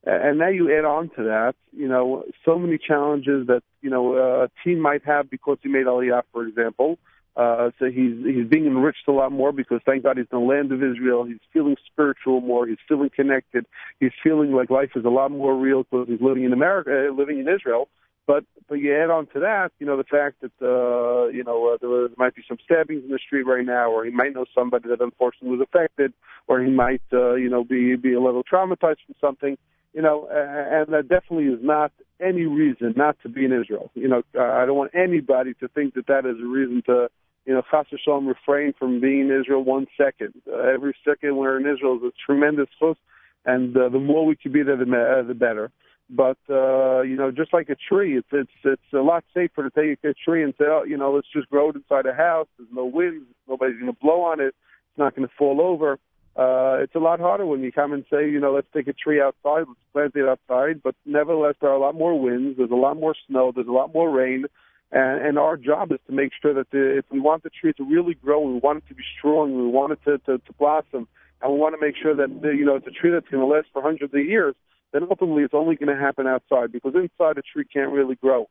And 0.05 0.39
now 0.39 0.49
you 0.49 0.77
add 0.77 0.85
on 0.85 1.11
to 1.11 1.25
that, 1.25 1.55
you 1.73 1.87
know, 1.87 2.25
so 2.45 2.59
many 2.59 2.77
challenges 2.77 3.47
that, 3.47 3.63
you 3.83 3.91
know, 3.91 4.17
a 4.17 4.49
teen 4.65 4.81
might 4.81 5.05
have 5.05 5.31
because 5.31 5.59
he 5.63 5.69
made 5.69 5.87
Aliyah, 5.87 6.23
for 6.33 6.45
example. 6.45 6.99
Uh, 7.35 7.71
so 7.79 7.87
he's 7.87 8.15
he's 8.27 8.47
being 8.47 8.67
enriched 8.67 9.09
a 9.09 9.13
lot 9.13 9.33
more 9.33 9.53
because 9.53 9.81
thank 9.87 10.03
God 10.03 10.19
he's 10.19 10.27
in 10.31 10.39
the 10.39 10.45
land 10.45 10.71
of 10.71 10.83
Israel. 10.83 11.25
He's 11.25 11.39
feeling 11.53 11.77
spiritual 11.91 12.43
more. 12.43 12.67
He's 12.67 12.79
feeling 12.87 13.09
connected. 13.09 13.65
He's 14.01 14.13
feeling 14.23 14.53
like 14.53 14.69
life 14.69 14.91
is 14.97 15.05
a 15.07 15.09
lot 15.09 15.31
more 15.31 15.57
real 15.57 15.85
because 15.85 16.09
he's 16.09 16.21
living 16.21 16.45
in 16.45 16.53
America, 16.53 17.09
uh, 17.09 17.13
living 17.13 17.39
in 17.39 17.49
Israel. 17.49 17.89
But 18.27 18.45
but 18.69 18.77
you 18.77 18.95
add 18.95 19.11
on 19.11 19.27
to 19.29 19.41
that, 19.41 19.73
you 19.79 19.87
know, 19.87 19.97
the 19.97 20.05
fact 20.05 20.43
that 20.43 20.53
uh, 20.61 21.29
you 21.29 21.43
know 21.43 21.73
uh, 21.73 21.79
there 21.81 22.09
might 22.19 22.35
be 22.35 22.43
some 22.47 22.59
stabbings 22.65 23.03
in 23.03 23.11
the 23.11 23.19
street 23.19 23.45
right 23.45 23.65
now, 23.65 23.91
or 23.91 24.05
he 24.05 24.11
might 24.11 24.35
know 24.35 24.45
somebody 24.55 24.91
that 24.91 25.01
unfortunately 25.01 25.57
was 25.57 25.67
affected, 25.67 26.13
or 26.49 26.61
he 26.61 26.71
might 26.71 27.03
uh, 27.15 27.35
you 27.35 27.49
know 27.49 27.65
be 27.65 27.97
be 27.97 28.13
a 28.13 28.21
little 28.21 28.45
traumatized 28.45 28.99
from 29.07 29.15
something. 29.21 29.57
You 29.95 30.01
know, 30.01 30.27
and 30.31 30.93
that 30.95 31.09
definitely 31.09 31.53
is 31.53 31.61
not 31.63 31.93
any 32.19 32.45
reason 32.45 32.95
not 32.97 33.17
to 33.23 33.29
be 33.29 33.45
in 33.45 33.53
Israel. 33.53 33.91
You 33.95 34.09
know, 34.09 34.23
I 34.39 34.65
don't 34.65 34.77
want 34.77 34.93
anybody 34.95 35.53
to 35.55 35.69
think 35.69 35.95
that 35.95 36.07
that 36.07 36.25
is 36.25 36.37
a 36.43 36.47
reason 36.47 36.83
to 36.87 37.11
you 37.45 37.55
know, 37.55 37.63
Chas 37.71 37.87
Shalom 38.05 38.27
refrain 38.27 38.73
from 38.79 39.01
being 39.01 39.29
in 39.29 39.41
Israel 39.41 39.65
one 39.65 39.87
second. 39.97 40.35
Uh, 40.51 40.59
every 40.59 40.95
second 41.05 41.37
we're 41.37 41.59
in 41.59 41.67
Israel 41.67 41.97
is 41.97 42.03
a 42.03 42.13
tremendous 42.25 42.69
fuss, 42.79 42.97
and 43.45 43.77
uh, 43.77 43.89
the 43.89 43.99
more 43.99 44.25
we 44.25 44.37
can 44.37 44.53
be 44.53 44.63
there, 44.63 44.77
the, 44.77 44.85
uh, 44.85 45.27
the 45.27 45.35
better. 45.35 45.71
But 46.09 46.39
uh, 46.51 47.03
you 47.03 47.17
know, 47.17 47.31
just 47.31 47.53
like 47.53 47.69
a 47.71 47.77
tree, 47.77 48.19
it's 48.19 48.29
it's 48.33 48.51
it's 48.65 48.93
a 48.93 48.99
lot 48.99 49.25
safer 49.33 49.69
to 49.69 49.71
take 49.71 50.05
a 50.05 50.15
tree 50.15 50.43
and 50.43 50.53
say, 50.59 50.65
oh, 50.67 50.85
you 50.87 50.97
know, 50.97 51.13
let's 51.13 51.29
just 51.33 51.49
grow 51.49 51.71
it 51.71 51.77
inside 51.77 52.07
a 52.07 52.15
house. 52.15 52.49
There's 52.59 52.69
no 52.73 52.85
wind, 52.85 53.23
nobody's 53.49 53.79
going 53.81 53.93
to 53.93 53.99
blow 53.99 54.23
on 54.23 54.41
it. 54.41 54.55
It's 54.55 54.99
not 54.99 55.17
going 55.17 55.27
to 55.27 55.35
fall 55.39 55.61
over. 55.61 55.99
Uh, 56.35 56.83
it's 56.83 56.95
a 56.95 56.99
lot 56.99 57.21
harder 57.21 57.45
when 57.45 57.63
you 57.63 57.71
come 57.71 57.93
and 57.93 58.05
say, 58.11 58.29
you 58.29 58.41
know, 58.41 58.53
let's 58.53 58.67
take 58.73 58.89
a 58.89 58.93
tree 58.93 59.21
outside, 59.21 59.65
let's 59.69 59.81
plant 59.93 60.17
it 60.17 60.27
outside. 60.27 60.83
But 60.83 60.95
nevertheless, 61.05 61.55
there 61.61 61.71
are 61.71 61.75
a 61.75 61.79
lot 61.79 61.95
more 61.95 62.19
winds. 62.19 62.57
There's 62.57 62.71
a 62.71 62.75
lot 62.75 62.99
more 62.99 63.15
snow. 63.27 63.53
There's 63.55 63.67
a 63.67 63.73
lot 63.73 63.93
more 63.93 64.11
rain. 64.11 64.47
And, 64.93 65.27
and 65.27 65.39
our 65.39 65.57
job 65.57 65.91
is 65.91 65.99
to 66.07 66.13
make 66.13 66.33
sure 66.41 66.53
that 66.53 66.71
the, 66.71 66.99
if 66.99 67.07
we 67.11 67.19
want 67.19 67.43
the 67.43 67.51
tree 67.51 67.73
to 67.79 67.85
really 67.85 68.15
grow, 68.15 68.41
we 68.41 68.59
want 68.59 68.79
it 68.79 68.89
to 68.89 68.95
be 68.95 69.03
strong, 69.19 69.57
we 69.57 69.67
want 69.67 69.93
it 69.93 70.01
to, 70.05 70.19
to, 70.19 70.39
to 70.39 70.53
blossom, 70.59 71.09
and 71.41 71.53
we 71.53 71.59
want 71.59 71.75
to 71.75 71.81
make 71.81 71.97
sure 72.01 72.15
that 72.15 72.43
the, 72.43 72.51
you 72.51 72.65
know 72.65 72.77
it's 72.77 72.87
a 72.87 72.91
tree 72.91 73.11
that's 73.11 73.29
going 73.29 73.41
to 73.41 73.47
last 73.47 73.69
for 73.73 73.83
hundreds 73.83 74.13
of 74.13 74.21
years. 74.21 74.55
Then 74.93 75.03
ultimately, 75.09 75.43
it's 75.43 75.55
only 75.55 75.77
going 75.77 75.89
to 75.89 76.01
happen 76.01 76.27
outside 76.27 76.71
because 76.71 76.95
inside 76.95 77.39
a 77.39 77.43
tree 77.43 77.65
can't 77.65 77.91
really 77.91 78.17
grow. 78.17 78.49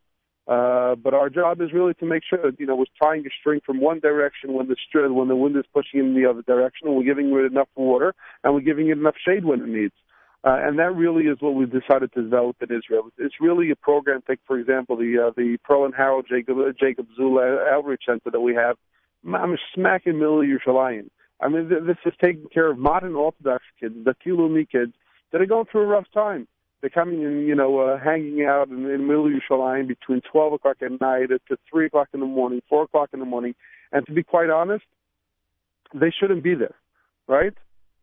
Uh, 0.47 0.95
but 0.95 1.13
our 1.13 1.29
job 1.29 1.61
is 1.61 1.71
really 1.71 1.93
to 1.93 2.05
make 2.05 2.23
sure 2.27 2.39
that 2.41 2.59
you 2.59 2.65
know 2.65 2.75
we're 2.75 2.85
tying 3.01 3.23
a 3.27 3.29
string 3.39 3.61
from 3.63 3.79
one 3.79 3.99
direction 3.99 4.53
when 4.53 4.67
the 4.67 4.75
str- 4.89 5.07
when 5.07 5.27
the 5.27 5.35
wind 5.35 5.55
is 5.55 5.65
pushing 5.71 5.99
in 5.99 6.15
the 6.15 6.27
other 6.27 6.41
direction, 6.41 6.87
and 6.87 6.97
we're 6.97 7.03
giving 7.03 7.31
it 7.31 7.45
enough 7.45 7.69
water 7.75 8.15
and 8.43 8.55
we're 8.55 8.61
giving 8.61 8.89
it 8.89 8.97
enough 8.97 9.15
shade 9.23 9.45
when 9.45 9.61
it 9.61 9.67
needs. 9.67 9.93
Uh, 10.43 10.57
and 10.59 10.79
that 10.79 10.95
really 10.95 11.25
is 11.25 11.37
what 11.39 11.53
we've 11.53 11.71
decided 11.71 12.11
to 12.13 12.23
develop 12.23 12.55
in 12.61 12.75
Israel. 12.75 13.09
It's 13.19 13.35
really 13.39 13.69
a 13.69 13.75
program. 13.75 14.23
Take, 14.27 14.39
for 14.47 14.57
example, 14.57 14.97
the 14.97 15.27
uh, 15.27 15.31
the 15.37 15.57
Pearl 15.63 15.85
and 15.85 15.93
Harold 15.93 16.25
Jacob 16.27 16.57
uh, 16.57 16.71
Jacob 16.79 17.07
Zula 17.15 17.63
Outreach 17.71 18.03
Center 18.07 18.31
that 18.31 18.39
we 18.39 18.55
have. 18.55 18.75
I'm 19.23 19.55
smack 19.75 20.07
in 20.07 20.17
middle 20.17 20.41
of 20.41 20.47
Yerushalayim. 20.47 21.09
I 21.39 21.47
mean, 21.47 21.69
th- 21.69 21.83
this 21.85 21.97
is 22.05 22.13
taking 22.19 22.47
care 22.51 22.71
of 22.71 22.79
modern 22.79 23.15
Orthodox 23.15 23.63
kids, 23.79 23.93
the 24.03 24.15
Kilumi 24.25 24.67
kids 24.67 24.93
that 25.31 25.41
are 25.41 25.45
going 25.45 25.65
through 25.71 25.81
a 25.81 25.87
rough 25.87 26.07
time. 26.11 26.47
They're 26.81 26.89
coming 26.89 27.21
in, 27.21 27.41
you 27.41 27.53
know, 27.53 27.79
uh, 27.79 27.99
hanging 27.99 28.43
out 28.43 28.69
in, 28.69 28.89
in 28.89 29.07
middle 29.07 29.27
of 29.27 29.31
Yerushalayim 29.31 29.87
between 29.87 30.21
12 30.31 30.53
o'clock 30.53 30.77
at 30.81 30.99
night 30.99 31.29
to 31.29 31.57
3 31.71 31.85
o'clock 31.85 32.09
in 32.13 32.19
the 32.19 32.25
morning, 32.25 32.61
4 32.67 32.83
o'clock 32.83 33.09
in 33.13 33.19
the 33.19 33.25
morning. 33.25 33.53
And 33.91 34.05
to 34.07 34.11
be 34.11 34.23
quite 34.23 34.49
honest, 34.49 34.85
they 35.93 36.11
shouldn't 36.19 36.43
be 36.43 36.55
there, 36.55 36.75
right? 37.27 37.53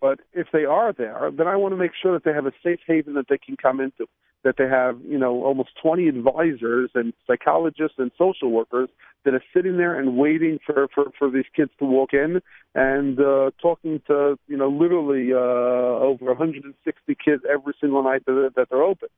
But 0.01 0.21
if 0.33 0.49
they 0.53 0.65
are 0.65 0.93
there, 0.93 1.31
then 1.37 1.49
I 1.49 1.57
want 1.57 1.73
to 1.73 1.77
make 1.77 1.93
sure 2.01 2.13
that 2.13 2.25
they 2.25 2.33
have 2.33 2.47
a 2.47 2.53
safe 2.63 2.81
haven 2.87 3.15
that 3.15 3.27
they 3.29 3.39
can 3.39 3.57
come 3.57 3.81
into. 3.81 4.07
that 4.45 4.57
they 4.57 4.69
have, 4.69 5.01
you 5.05 5.19
know, 5.19 5.43
almost 5.45 5.71
20 5.83 6.09
advisors 6.09 6.91
and 6.95 7.13
psychologists 7.27 7.99
and 7.99 8.11
social 8.17 8.51
workers 8.51 8.89
that 9.25 9.35
are 9.35 9.43
sitting 9.53 9.77
there 9.77 9.99
and 9.99 10.17
waiting 10.17 10.59
for 10.65 10.89
for 10.95 11.07
for 11.19 11.31
these 11.31 11.45
kids 11.55 11.71
to 11.79 11.85
walk 11.85 12.13
in 12.13 12.41
and 12.75 13.19
uh, 13.21 13.51
talking 13.61 14.01
to, 14.07 14.39
you 14.47 14.57
know, 14.57 14.69
literally 14.69 15.33
uh, 15.33 16.07
over 16.09 16.27
160 16.27 17.17
kids 17.23 17.43
every 17.51 17.75
single 17.81 18.03
night 18.05 18.25
that, 18.27 18.53
that 18.55 18.69
they're 18.71 18.83
open. 18.83 19.09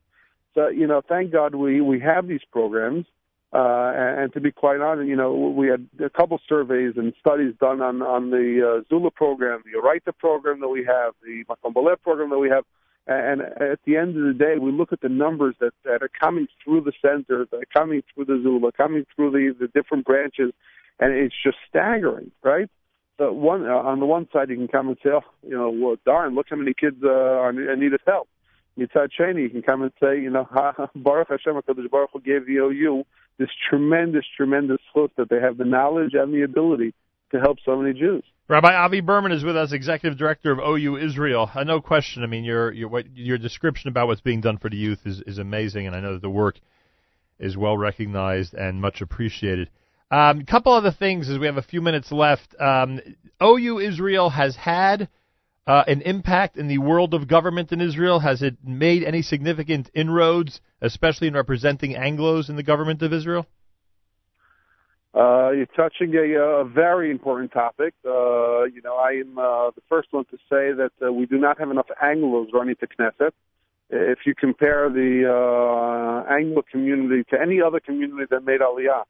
So, 0.54 0.68
you 0.68 0.86
know, 0.86 1.02
thank 1.06 1.30
God 1.32 1.54
we 1.54 1.80
we 1.80 2.00
have 2.00 2.26
these 2.26 2.40
programs. 2.50 3.06
Uh, 3.52 3.92
and, 3.96 4.20
and 4.20 4.32
to 4.32 4.40
be 4.40 4.52
quite 4.52 4.80
honest, 4.80 5.08
you 5.08 5.16
know, 5.16 5.32
we 5.34 5.66
had 5.68 5.88
a 6.04 6.10
couple 6.10 6.40
surveys 6.48 6.94
and 6.96 7.12
studies 7.18 7.54
done 7.60 7.80
on 7.80 8.00
on 8.00 8.30
the 8.30 8.80
uh, 8.80 8.82
Zula 8.88 9.10
program, 9.10 9.62
the 9.64 9.78
Oraita 9.78 10.16
program 10.16 10.60
that 10.60 10.68
we 10.68 10.84
have, 10.84 11.14
the 11.22 11.44
Makom 11.50 11.74
Balev 11.74 12.00
program 12.02 12.30
that 12.30 12.38
we 12.38 12.48
have 12.48 12.64
and 13.10 13.40
at 13.42 13.80
the 13.84 13.96
end 13.96 14.16
of 14.16 14.22
the 14.22 14.34
day, 14.38 14.58
we 14.60 14.70
look 14.70 14.92
at 14.92 15.00
the 15.00 15.08
numbers 15.08 15.56
that, 15.60 15.72
that 15.84 16.00
are 16.02 16.10
coming 16.20 16.46
through 16.62 16.82
the 16.82 16.92
center, 17.02 17.46
that 17.50 17.56
are 17.56 17.72
coming 17.76 18.02
through 18.14 18.26
the 18.26 18.40
Zula, 18.42 18.70
coming 18.72 19.04
through 19.14 19.32
the, 19.32 19.52
the 19.58 19.66
different 19.68 20.04
branches, 20.04 20.52
and 21.00 21.12
it's 21.12 21.34
just 21.42 21.56
staggering, 21.68 22.30
right? 22.44 22.70
So 23.18 23.32
one 23.32 23.66
uh, 23.66 23.74
on 23.74 23.98
the 23.98 24.06
one 24.06 24.28
side, 24.32 24.48
you 24.48 24.56
can 24.56 24.68
come 24.68 24.88
and 24.88 24.96
say, 25.02 25.10
oh, 25.10 25.22
you 25.42 25.56
know, 25.56 25.70
well, 25.70 25.96
darn, 26.06 26.36
look 26.36 26.46
how 26.48 26.56
many 26.56 26.72
kids 26.72 26.96
uh, 27.02 27.08
are 27.08 27.52
needed 27.52 28.00
help. 28.06 28.28
Mitzad 28.78 29.08
Sheni, 29.18 29.42
you 29.42 29.50
can 29.50 29.62
come 29.62 29.82
and 29.82 29.92
say, 30.00 30.20
you 30.20 30.30
know, 30.30 30.48
Baruch 30.94 31.28
Hashem 31.28 31.54
HaKadosh 31.54 31.90
Baruch 31.90 32.10
Hu 32.12 32.20
gave 32.20 32.46
the 32.46 32.56
OU 32.56 33.04
this 33.38 33.48
tremendous, 33.68 34.24
tremendous 34.36 34.80
hope 34.92 35.12
that 35.16 35.28
they 35.28 35.40
have 35.40 35.56
the 35.56 35.64
knowledge 35.64 36.14
and 36.14 36.32
the 36.32 36.42
ability 36.42 36.94
to 37.32 37.40
help 37.40 37.58
so 37.64 37.76
many 37.76 37.98
Jews. 37.98 38.24
Rabbi 38.48 38.74
Avi 38.74 39.00
Berman 39.00 39.32
is 39.32 39.44
with 39.44 39.56
us, 39.56 39.72
executive 39.72 40.18
director 40.18 40.50
of 40.50 40.58
OU 40.58 40.96
Israel. 40.96 41.50
Uh, 41.54 41.62
no 41.62 41.80
question. 41.80 42.24
I 42.24 42.26
mean, 42.26 42.42
your 42.42 42.72
your 42.72 42.88
what, 42.88 43.04
your 43.14 43.38
description 43.38 43.88
about 43.88 44.08
what's 44.08 44.20
being 44.20 44.40
done 44.40 44.58
for 44.58 44.68
the 44.68 44.76
youth 44.76 45.06
is 45.06 45.22
is 45.24 45.38
amazing, 45.38 45.86
and 45.86 45.94
I 45.94 46.00
know 46.00 46.14
that 46.14 46.22
the 46.22 46.30
work 46.30 46.58
is 47.38 47.56
well 47.56 47.78
recognized 47.78 48.54
and 48.54 48.80
much 48.80 49.00
appreciated. 49.00 49.70
A 50.10 50.16
um, 50.16 50.44
couple 50.44 50.72
other 50.72 50.90
things 50.90 51.30
as 51.30 51.38
we 51.38 51.46
have 51.46 51.58
a 51.58 51.62
few 51.62 51.80
minutes 51.80 52.10
left. 52.10 52.54
Um, 52.60 53.00
OU 53.40 53.78
Israel 53.78 54.30
has 54.30 54.56
had 54.56 55.08
uh, 55.66 55.84
an 55.86 56.02
impact 56.02 56.56
in 56.56 56.68
the 56.68 56.78
world 56.78 57.14
of 57.14 57.28
government 57.28 57.72
in 57.72 57.80
Israel. 57.80 58.20
Has 58.20 58.42
it 58.42 58.56
made 58.64 59.04
any 59.04 59.22
significant 59.22 59.90
inroads, 59.94 60.60
especially 60.80 61.28
in 61.28 61.34
representing 61.34 61.94
Anglo's 61.94 62.48
in 62.48 62.56
the 62.56 62.62
government 62.62 63.02
of 63.02 63.12
Israel? 63.12 63.46
Uh, 65.12 65.50
you're 65.50 65.66
touching 65.66 66.14
a, 66.14 66.38
a 66.38 66.64
very 66.64 67.10
important 67.10 67.52
topic. 67.52 67.94
Uh, 68.04 68.64
you 68.64 68.80
know, 68.82 68.94
I 68.94 69.20
am 69.20 69.38
uh, 69.38 69.70
the 69.70 69.82
first 69.88 70.08
one 70.12 70.24
to 70.26 70.36
say 70.48 70.72
that 70.72 70.92
uh, 71.04 71.12
we 71.12 71.26
do 71.26 71.36
not 71.36 71.58
have 71.58 71.70
enough 71.70 71.88
Anglos 72.02 72.52
running 72.52 72.76
to 72.76 72.86
Knesset. 72.86 73.32
If 73.92 74.20
you 74.24 74.36
compare 74.36 74.88
the 74.88 75.26
uh, 75.26 76.32
Anglo 76.32 76.62
community 76.70 77.24
to 77.30 77.40
any 77.40 77.60
other 77.60 77.80
community 77.80 78.24
that 78.30 78.44
made 78.44 78.60
Aliyah, 78.60 79.02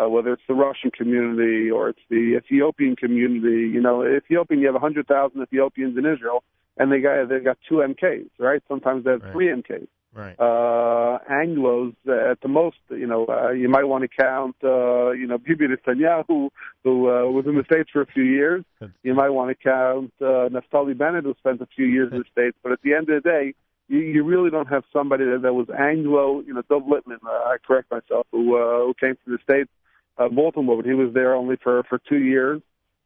uh, 0.00 0.08
whether 0.08 0.32
it's 0.32 0.42
the 0.48 0.54
Russian 0.54 0.90
community 0.90 1.70
or 1.70 1.90
it's 1.90 2.00
the 2.08 2.36
Ethiopian 2.36 2.96
community, 2.96 3.68
you 3.68 3.80
know, 3.80 4.04
Ethiopian, 4.04 4.60
you 4.60 4.66
have 4.66 4.74
100,000 4.74 5.42
Ethiopians 5.42 5.98
in 5.98 6.06
Israel, 6.06 6.42
and 6.78 6.90
they 6.90 7.00
got 7.00 7.28
they 7.28 7.40
got 7.40 7.58
two 7.68 7.76
MKs, 7.76 8.30
right? 8.38 8.62
Sometimes 8.68 9.04
they 9.04 9.10
have 9.10 9.22
right. 9.22 9.32
three 9.32 9.48
MKs. 9.48 9.88
Right. 10.14 10.38
Uh, 10.38 11.18
Anglo's 11.30 11.94
uh, 12.06 12.32
at 12.32 12.40
the 12.42 12.48
most, 12.48 12.76
you 12.90 13.06
know, 13.06 13.26
uh, 13.26 13.50
you 13.50 13.70
might 13.70 13.84
want 13.84 14.02
to 14.02 14.08
count, 14.08 14.56
uh, 14.62 15.12
you 15.12 15.26
know, 15.26 15.38
Bibi 15.38 15.68
Netanyahu, 15.68 16.50
who 16.84 17.08
uh, 17.08 17.30
was 17.30 17.46
in 17.46 17.56
the 17.56 17.64
States 17.64 17.88
for 17.90 18.02
a 18.02 18.06
few 18.06 18.24
years. 18.24 18.62
You 19.02 19.14
might 19.14 19.30
want 19.30 19.50
to 19.50 19.54
count 19.54 20.12
uh, 20.20 20.50
Naftali 20.50 20.96
Bennett, 20.96 21.24
who 21.24 21.34
spent 21.38 21.62
a 21.62 21.66
few 21.74 21.86
years 21.86 22.12
in 22.12 22.18
the 22.18 22.24
States. 22.30 22.56
But 22.62 22.72
at 22.72 22.82
the 22.82 22.92
end 22.92 23.08
of 23.08 23.22
the 23.22 23.28
day, 23.28 23.54
you, 23.88 24.00
you 24.00 24.24
really 24.24 24.50
don't 24.50 24.68
have 24.68 24.84
somebody 24.92 25.24
that, 25.24 25.42
that 25.42 25.54
was 25.54 25.68
Anglo, 25.70 26.42
you 26.46 26.52
know, 26.52 26.62
Dov 26.68 26.82
Lipman, 26.82 27.18
uh, 27.24 27.28
I 27.28 27.56
correct 27.66 27.90
myself, 27.90 28.26
who, 28.32 28.56
uh, 28.56 28.84
who 28.86 28.94
came 29.00 29.16
from 29.24 29.32
the 29.32 29.38
States, 29.42 29.70
uh, 30.18 30.28
Baltimore, 30.28 30.76
but 30.76 30.86
he 30.86 30.94
was 30.94 31.12
there 31.14 31.34
only 31.34 31.56
for, 31.62 31.82
for 31.84 32.00
two 32.08 32.18
years 32.18 32.62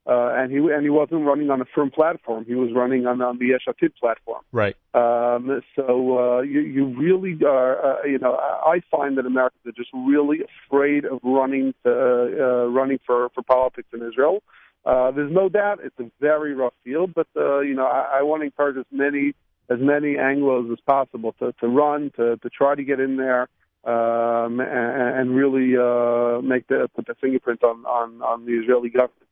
uh, 0.06 0.30
and 0.36 0.52
he 0.52 0.58
and 0.58 0.84
he 0.84 0.90
wasn't 0.90 1.24
running 1.24 1.50
on 1.50 1.60
a 1.60 1.64
firm 1.74 1.90
platform. 1.90 2.44
He 2.46 2.54
was 2.54 2.70
running 2.72 3.06
on 3.06 3.20
on 3.20 3.38
the 3.38 3.46
Yesh 3.46 3.66
Atid 3.68 3.96
platform. 3.96 4.42
Right. 4.52 4.76
Um, 4.94 5.60
so 5.74 6.18
uh, 6.18 6.40
you 6.42 6.60
you 6.60 6.86
really 6.96 7.36
are. 7.44 7.84
Uh, 7.84 8.04
you 8.04 8.18
know, 8.18 8.34
I 8.36 8.82
find 8.88 9.18
that 9.18 9.26
Americans 9.26 9.66
are 9.66 9.72
just 9.72 9.90
really 9.92 10.38
afraid 10.68 11.06
of 11.06 11.18
running 11.24 11.74
to, 11.84 11.90
uh, 11.90 12.66
running 12.68 13.00
for 13.04 13.30
for 13.30 13.42
politics 13.42 13.88
in 13.92 14.06
Israel. 14.06 14.44
Uh, 14.84 15.10
there's 15.10 15.32
no 15.32 15.48
doubt 15.48 15.80
it's 15.82 15.98
a 15.98 16.08
very 16.20 16.54
rough 16.54 16.74
field, 16.84 17.12
but 17.12 17.26
uh, 17.36 17.58
you 17.60 17.74
know 17.74 17.86
I, 17.86 18.18
I 18.18 18.22
want 18.22 18.42
to 18.42 18.44
encourage 18.44 18.76
as 18.76 18.86
many 18.92 19.34
as 19.68 19.80
many 19.80 20.14
Anglos 20.14 20.72
as 20.72 20.78
possible 20.86 21.34
to 21.40 21.52
to 21.54 21.66
run 21.66 22.12
to 22.14 22.36
to 22.36 22.48
try 22.48 22.76
to 22.76 22.84
get 22.84 23.00
in 23.00 23.16
there. 23.16 23.48
Um, 23.86 24.58
and, 24.58 25.36
really 25.36 25.76
uh, 25.76 26.42
make 26.42 26.66
the 26.66 26.88
put 26.96 27.06
the 27.06 27.14
fingerprint 27.20 27.62
on, 27.62 27.84
on, 27.86 28.20
on 28.20 28.44
the 28.44 28.52
Israeli 28.52 28.88
government. 28.88 29.28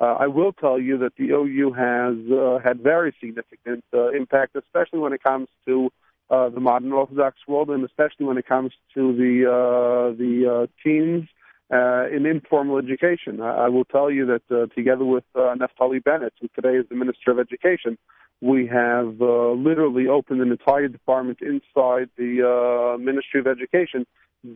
Uh, 0.00 0.16
I 0.18 0.28
will 0.28 0.54
tell 0.54 0.78
you 0.80 0.96
that 0.98 1.16
the 1.16 1.30
OU 1.30 1.72
has 1.72 2.16
uh, 2.32 2.58
had 2.66 2.80
very 2.80 3.14
significant 3.20 3.84
uh, 3.92 4.08
impact, 4.12 4.56
especially 4.56 5.00
when 5.00 5.12
it 5.12 5.22
comes 5.22 5.48
to 5.66 5.90
uh, 6.30 6.48
the 6.48 6.60
modern 6.60 6.92
Orthodox 6.92 7.36
world, 7.46 7.68
and 7.68 7.84
especially 7.84 8.24
when 8.24 8.38
it 8.38 8.46
comes 8.46 8.72
to 8.94 9.14
the 9.14 9.44
uh, 9.46 10.16
the 10.16 10.34
uh, 10.46 10.66
teens 10.82 11.28
uh, 11.72 12.08
in 12.08 12.26
informal 12.26 12.78
education. 12.78 13.40
I, 13.40 13.64
I 13.64 13.68
will 13.68 13.84
tell 13.84 14.10
you 14.10 14.26
that 14.26 14.42
uh, 14.50 14.66
together 14.74 15.04
with 15.04 15.24
uh, 15.34 15.54
Naftali 15.56 16.02
Bennett, 16.02 16.32
who 16.40 16.48
today 16.54 16.76
is 16.76 16.86
the 16.88 16.94
Minister 16.94 17.30
of 17.30 17.38
Education, 17.38 17.98
we 18.40 18.66
have 18.66 19.20
uh, 19.20 19.50
literally 19.52 20.06
opened 20.06 20.40
an 20.40 20.50
entire 20.50 20.88
department 20.88 21.38
inside 21.42 22.08
the 22.16 22.94
uh, 22.94 22.98
Ministry 22.98 23.40
of 23.40 23.46
Education 23.46 24.06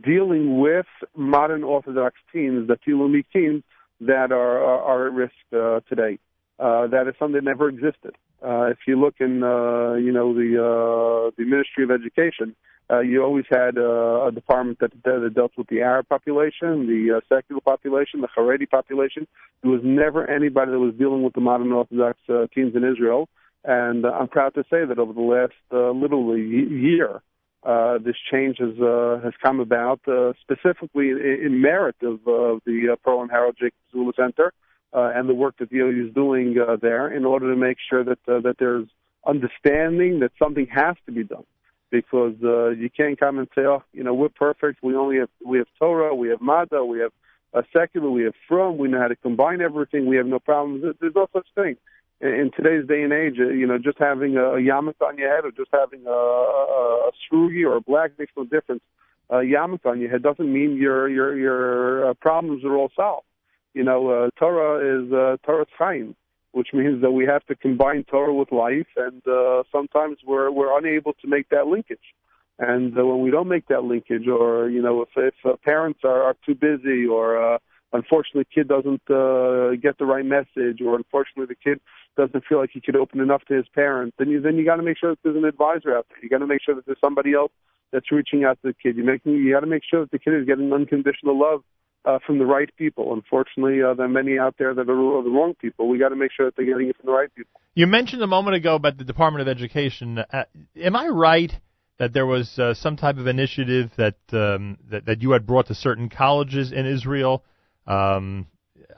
dealing 0.04 0.60
with 0.60 0.86
modern 1.16 1.64
Orthodox 1.64 2.16
teens, 2.32 2.68
the 2.68 2.76
Tilumi 2.76 3.24
teens, 3.32 3.62
that 4.00 4.32
are 4.32 4.62
are 4.62 5.06
at 5.08 5.12
risk 5.12 5.34
uh, 5.52 5.80
today. 5.88 6.18
Uh, 6.58 6.86
that 6.88 7.08
is 7.08 7.14
something 7.18 7.34
that 7.34 7.44
never 7.44 7.68
existed. 7.68 8.16
Uh, 8.44 8.64
if 8.64 8.78
you 8.86 8.98
look 9.00 9.14
in, 9.20 9.42
uh, 9.42 9.94
you 9.94 10.12
know, 10.12 10.34
the 10.34 10.58
uh, 10.58 11.30
the 11.36 11.44
Ministry 11.44 11.84
of 11.84 11.90
Education, 11.90 12.56
uh, 12.90 13.00
you 13.00 13.22
always 13.22 13.44
had 13.48 13.78
uh, 13.78 14.26
a 14.26 14.32
department 14.32 14.78
that, 14.80 14.92
that 15.04 15.32
dealt 15.34 15.52
with 15.56 15.68
the 15.68 15.80
Arab 15.80 16.08
population, 16.08 16.86
the 16.86 17.16
uh, 17.16 17.20
secular 17.34 17.60
population, 17.60 18.20
the 18.20 18.28
Haredi 18.28 18.68
population. 18.68 19.26
There 19.62 19.70
was 19.70 19.80
never 19.84 20.28
anybody 20.28 20.72
that 20.72 20.78
was 20.78 20.94
dealing 20.94 21.22
with 21.22 21.34
the 21.34 21.40
modern 21.40 21.72
Orthodox 21.72 22.18
uh, 22.28 22.46
teens 22.54 22.74
in 22.74 22.84
Israel. 22.84 23.28
And 23.64 24.04
uh, 24.04 24.10
I'm 24.10 24.28
proud 24.28 24.54
to 24.54 24.64
say 24.64 24.84
that 24.84 24.98
over 24.98 25.12
the 25.12 25.20
last 25.20 25.52
uh, 25.72 25.90
literally 25.90 26.42
year, 26.42 27.22
uh, 27.62 27.98
this 27.98 28.16
change 28.30 28.58
has 28.58 28.76
uh, 28.80 29.20
has 29.22 29.32
come 29.42 29.60
about 29.60 30.00
uh, 30.08 30.32
specifically 30.40 31.10
in, 31.10 31.18
in 31.18 31.60
merit 31.60 31.94
of 32.02 32.14
uh, 32.26 32.58
the 32.66 32.88
uh, 32.92 32.96
Pearl 33.04 33.22
and 33.22 33.30
Harold 33.30 33.56
Jacobs 33.56 33.76
Zula 33.92 34.12
Center 34.16 34.52
uh, 34.92 35.12
and 35.14 35.28
the 35.28 35.34
work 35.34 35.56
that 35.58 35.70
the 35.70 35.78
OU 35.78 36.08
is 36.08 36.14
doing 36.14 36.56
uh, 36.58 36.76
there 36.80 37.12
in 37.12 37.24
order 37.24 37.50
to 37.52 37.56
make 37.58 37.78
sure 37.88 38.04
that 38.04 38.18
uh, 38.28 38.40
that 38.40 38.56
there's 38.58 38.88
understanding 39.26 40.20
that 40.20 40.32
something 40.38 40.66
has 40.66 40.96
to 41.06 41.12
be 41.12 41.24
done 41.24 41.44
because 41.90 42.34
uh, 42.42 42.70
you 42.70 42.90
can't 42.90 43.18
come 43.20 43.38
and 43.38 43.48
say, 43.54 43.62
oh, 43.62 43.82
you 43.92 44.02
know, 44.02 44.14
we're 44.14 44.28
perfect. 44.30 44.82
We 44.82 44.96
only 44.96 45.18
have 45.18 45.30
we 45.44 45.58
have 45.58 45.68
Torah, 45.78 46.14
we 46.14 46.28
have 46.28 46.40
Mada, 46.40 46.84
we 46.84 47.00
have 47.00 47.12
uh, 47.54 47.62
secular, 47.72 48.10
we 48.10 48.24
have 48.24 48.34
From. 48.48 48.78
We 48.78 48.88
know 48.88 49.00
how 49.00 49.08
to 49.08 49.16
combine 49.16 49.60
everything. 49.60 50.06
We 50.06 50.16
have 50.16 50.26
no 50.26 50.38
problems. 50.38 50.84
There's 51.00 51.14
no 51.14 51.28
such 51.32 51.46
thing 51.54 51.76
in 52.22 52.52
today's 52.56 52.86
day 52.86 53.02
and 53.02 53.12
age, 53.12 53.34
uh, 53.40 53.48
you 53.48 53.66
know, 53.66 53.78
just 53.78 53.98
having 53.98 54.36
a, 54.36 54.54
yarmulke 54.62 55.02
on 55.04 55.18
your 55.18 55.34
head 55.34 55.44
or 55.44 55.50
just 55.50 55.70
having 55.72 56.06
a, 56.06 56.10
a, 56.10 57.08
a 57.08 57.10
srugi 57.26 57.68
or 57.68 57.76
a 57.76 57.80
black 57.80 58.12
makes 58.16 58.32
no 58.36 58.44
difference. 58.44 58.82
A 59.28 59.36
yarmulke 59.36 59.86
on 59.86 60.00
your 60.00 60.08
head 60.08 60.22
doesn't 60.22 60.52
mean 60.52 60.76
your 60.76 61.08
your 61.08 61.36
your 61.36 62.10
uh, 62.10 62.14
problems 62.14 62.64
are 62.64 62.76
all 62.76 62.90
solved. 62.94 63.26
You 63.74 63.84
know, 63.84 64.08
uh, 64.08 64.30
Torah 64.38 65.04
is 65.04 65.12
uh, 65.12 65.36
Torah's 65.46 65.68
chaim, 65.78 66.14
which 66.52 66.68
means 66.72 67.00
that 67.02 67.12
we 67.12 67.24
have 67.24 67.44
to 67.46 67.54
combine 67.54 68.04
Torah 68.04 68.34
with 68.34 68.52
life, 68.52 68.86
and 68.96 69.26
uh, 69.26 69.62
sometimes 69.72 70.18
we're 70.26 70.50
we're 70.50 70.76
unable 70.78 71.14
to 71.14 71.28
make 71.28 71.48
that 71.48 71.66
linkage. 71.66 72.14
And 72.58 72.96
uh, 72.98 73.06
when 73.06 73.22
we 73.22 73.30
don't 73.30 73.48
make 73.48 73.68
that 73.68 73.84
linkage, 73.84 74.28
or 74.28 74.68
you 74.68 74.82
know, 74.82 75.02
if 75.02 75.08
if 75.16 75.34
uh, 75.44 75.56
parents 75.64 76.00
are, 76.04 76.22
are 76.22 76.36
too 76.44 76.54
busy, 76.54 77.06
or 77.06 77.54
uh, 77.54 77.58
unfortunately, 77.92 78.46
kid 78.54 78.68
doesn't 78.68 79.02
uh, 79.10 79.70
get 79.80 79.98
the 79.98 80.04
right 80.04 80.24
message, 80.24 80.80
or 80.84 80.94
unfortunately, 80.94 81.46
the 81.46 81.54
kid 81.54 81.80
doesn't 82.16 82.44
feel 82.46 82.58
like 82.58 82.70
he 82.72 82.80
could 82.80 82.96
open 82.96 83.20
enough 83.20 83.42
to 83.46 83.54
his 83.54 83.66
parents, 83.74 84.14
then 84.18 84.28
you 84.28 84.40
then 84.40 84.56
you 84.56 84.64
got 84.66 84.76
to 84.76 84.82
make 84.82 84.98
sure 84.98 85.10
that 85.10 85.18
there's 85.22 85.36
an 85.36 85.46
advisor 85.46 85.96
out 85.96 86.06
there. 86.10 86.18
You 86.22 86.28
got 86.28 86.38
to 86.38 86.46
make 86.46 86.60
sure 86.62 86.74
that 86.74 86.84
there's 86.84 87.00
somebody 87.00 87.32
else 87.32 87.52
that's 87.90 88.12
reaching 88.12 88.44
out 88.44 88.58
to 88.62 88.68
the 88.68 88.74
kid. 88.74 88.96
You 88.96 89.04
make 89.04 89.24
you 89.24 89.50
got 89.52 89.60
to 89.60 89.66
make 89.66 89.82
sure 89.88 90.00
that 90.00 90.10
the 90.10 90.18
kid 90.18 90.34
is 90.34 90.46
getting 90.46 90.72
unconditional 90.72 91.38
love 91.38 91.62
uh, 92.04 92.18
from 92.26 92.38
the 92.38 92.46
right 92.46 92.70
people. 92.76 93.12
Unfortunately, 93.12 93.82
uh, 93.82 93.94
there 93.94 94.06
are 94.06 94.08
many 94.08 94.38
out 94.38 94.56
there 94.58 94.74
that 94.74 94.82
are 94.82 95.22
the 95.22 95.30
wrong 95.30 95.54
people. 95.60 95.88
We 95.88 95.98
got 95.98 96.10
to 96.10 96.16
make 96.16 96.30
sure 96.36 96.46
that 96.46 96.56
they're 96.56 96.66
getting 96.66 96.88
it 96.88 96.96
from 96.96 97.06
the 97.06 97.12
right 97.12 97.34
people. 97.34 97.60
You 97.74 97.86
mentioned 97.86 98.22
a 98.22 98.26
moment 98.26 98.56
ago 98.56 98.74
about 98.74 98.98
the 98.98 99.04
Department 99.04 99.42
of 99.42 99.48
Education. 99.48 100.18
Uh, 100.18 100.44
am 100.76 100.96
I 100.96 101.06
right 101.08 101.52
that 101.98 102.12
there 102.12 102.26
was 102.26 102.58
uh, 102.58 102.74
some 102.74 102.96
type 102.96 103.18
of 103.18 103.26
initiative 103.26 103.90
that, 103.96 104.16
um, 104.32 104.78
that 104.90 105.06
that 105.06 105.22
you 105.22 105.30
had 105.32 105.46
brought 105.46 105.66
to 105.68 105.74
certain 105.74 106.08
colleges 106.08 106.72
in 106.72 106.86
Israel? 106.86 107.44
Um, 107.86 108.46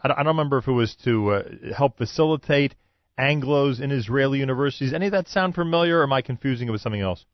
I, 0.03 0.09
don't, 0.09 0.19
I 0.19 0.23
don't 0.23 0.37
remember 0.37 0.59
if 0.59 0.69
it 0.69 0.73
was 0.73 0.95
to 1.05 1.31
uh, 1.31 1.43
help 1.77 1.99
facilitate 1.99 2.75
Anglos 3.19 3.81
in 3.81 3.91
Israeli 3.91 4.39
universities. 4.39 4.93
Any 4.93 5.07
of 5.07 5.13
that 5.13 5.29
sound 5.29 5.55
familiar, 5.55 6.01
or 6.01 6.03
am 6.03 6.13
I 6.13 6.23
confusing 6.23 6.69
it 6.69 6.71
with 6.71 6.81
something 6.81 7.01
else? 7.01 7.25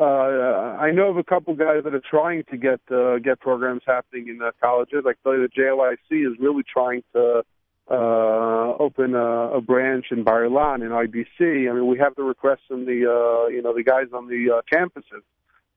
Uh, 0.00 0.78
I 0.80 0.92
know 0.92 1.10
of 1.10 1.18
a 1.18 1.22
couple 1.22 1.54
guys 1.54 1.84
that 1.84 1.94
are 1.94 2.00
trying 2.00 2.44
to 2.44 2.56
get 2.56 2.80
uh, 2.90 3.18
get 3.18 3.38
programs 3.38 3.82
happening 3.86 4.28
in 4.28 4.40
uh, 4.40 4.52
colleges. 4.62 5.04
I 5.06 5.12
tell 5.22 5.36
you, 5.36 5.46
the 5.46 5.62
JLIC 5.62 6.32
is 6.32 6.38
really 6.40 6.62
trying 6.62 7.02
to 7.12 7.44
uh, 7.90 8.76
open 8.78 9.14
a, 9.14 9.56
a 9.56 9.60
branch 9.60 10.06
in 10.10 10.24
Bar 10.24 10.44
Ilan 10.44 10.76
in 10.76 10.88
IDC. 10.88 11.70
I 11.70 11.74
mean, 11.74 11.86
we 11.86 11.98
have 11.98 12.14
the 12.14 12.22
requests 12.22 12.62
from 12.66 12.86
the 12.86 13.04
uh, 13.10 13.48
you 13.48 13.60
know 13.60 13.74
the 13.74 13.82
guys 13.82 14.06
on 14.14 14.26
the 14.26 14.58
uh, 14.58 14.62
campuses. 14.72 15.22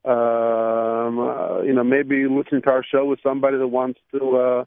Um, 0.06 1.18
uh, 1.18 1.62
you 1.62 1.74
know, 1.74 1.84
maybe 1.84 2.26
listening 2.26 2.62
to 2.62 2.70
our 2.70 2.84
show 2.84 3.04
with 3.04 3.20
somebody 3.22 3.58
that 3.58 3.68
wants 3.68 4.00
to 4.12 4.36
uh, 4.36 4.64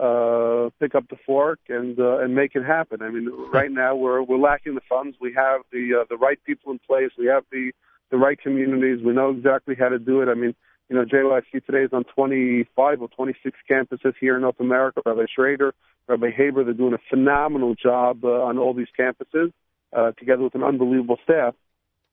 uh, 0.00 0.70
pick 0.78 0.94
up 0.94 1.08
the 1.08 1.16
fork 1.26 1.58
and 1.68 1.98
uh, 1.98 2.18
and 2.18 2.36
make 2.36 2.54
it 2.54 2.64
happen. 2.64 3.02
I 3.02 3.10
mean, 3.10 3.28
right 3.52 3.72
now 3.72 3.96
we're 3.96 4.22
we're 4.22 4.38
lacking 4.38 4.76
the 4.76 4.80
funds. 4.88 5.16
We 5.20 5.32
have 5.34 5.62
the 5.72 6.02
uh, 6.02 6.04
the 6.08 6.16
right 6.16 6.38
people 6.44 6.70
in 6.70 6.78
place. 6.78 7.10
We 7.18 7.26
have 7.26 7.44
the 7.50 7.72
the 8.10 8.16
right 8.16 8.38
communities. 8.40 9.04
We 9.04 9.12
know 9.12 9.30
exactly 9.30 9.74
how 9.78 9.88
to 9.88 9.98
do 9.98 10.22
it. 10.22 10.28
I 10.28 10.34
mean, 10.34 10.54
you 10.88 10.96
know, 10.96 11.04
JLIC 11.04 11.64
today 11.64 11.84
is 11.84 11.90
on 11.92 12.04
25 12.14 13.02
or 13.02 13.08
26 13.08 13.56
campuses 13.70 14.14
here 14.20 14.36
in 14.36 14.42
North 14.42 14.58
America. 14.60 15.00
Rabbi 15.06 15.26
Schrader, 15.34 15.72
Rabbi 16.08 16.30
Haber, 16.36 16.64
they're 16.64 16.74
doing 16.74 16.94
a 16.94 17.00
phenomenal 17.08 17.74
job 17.74 18.24
uh, 18.24 18.42
on 18.42 18.58
all 18.58 18.74
these 18.74 18.88
campuses, 18.98 19.52
uh, 19.96 20.12
together 20.12 20.42
with 20.42 20.54
an 20.56 20.64
unbelievable 20.64 21.18
staff. 21.22 21.54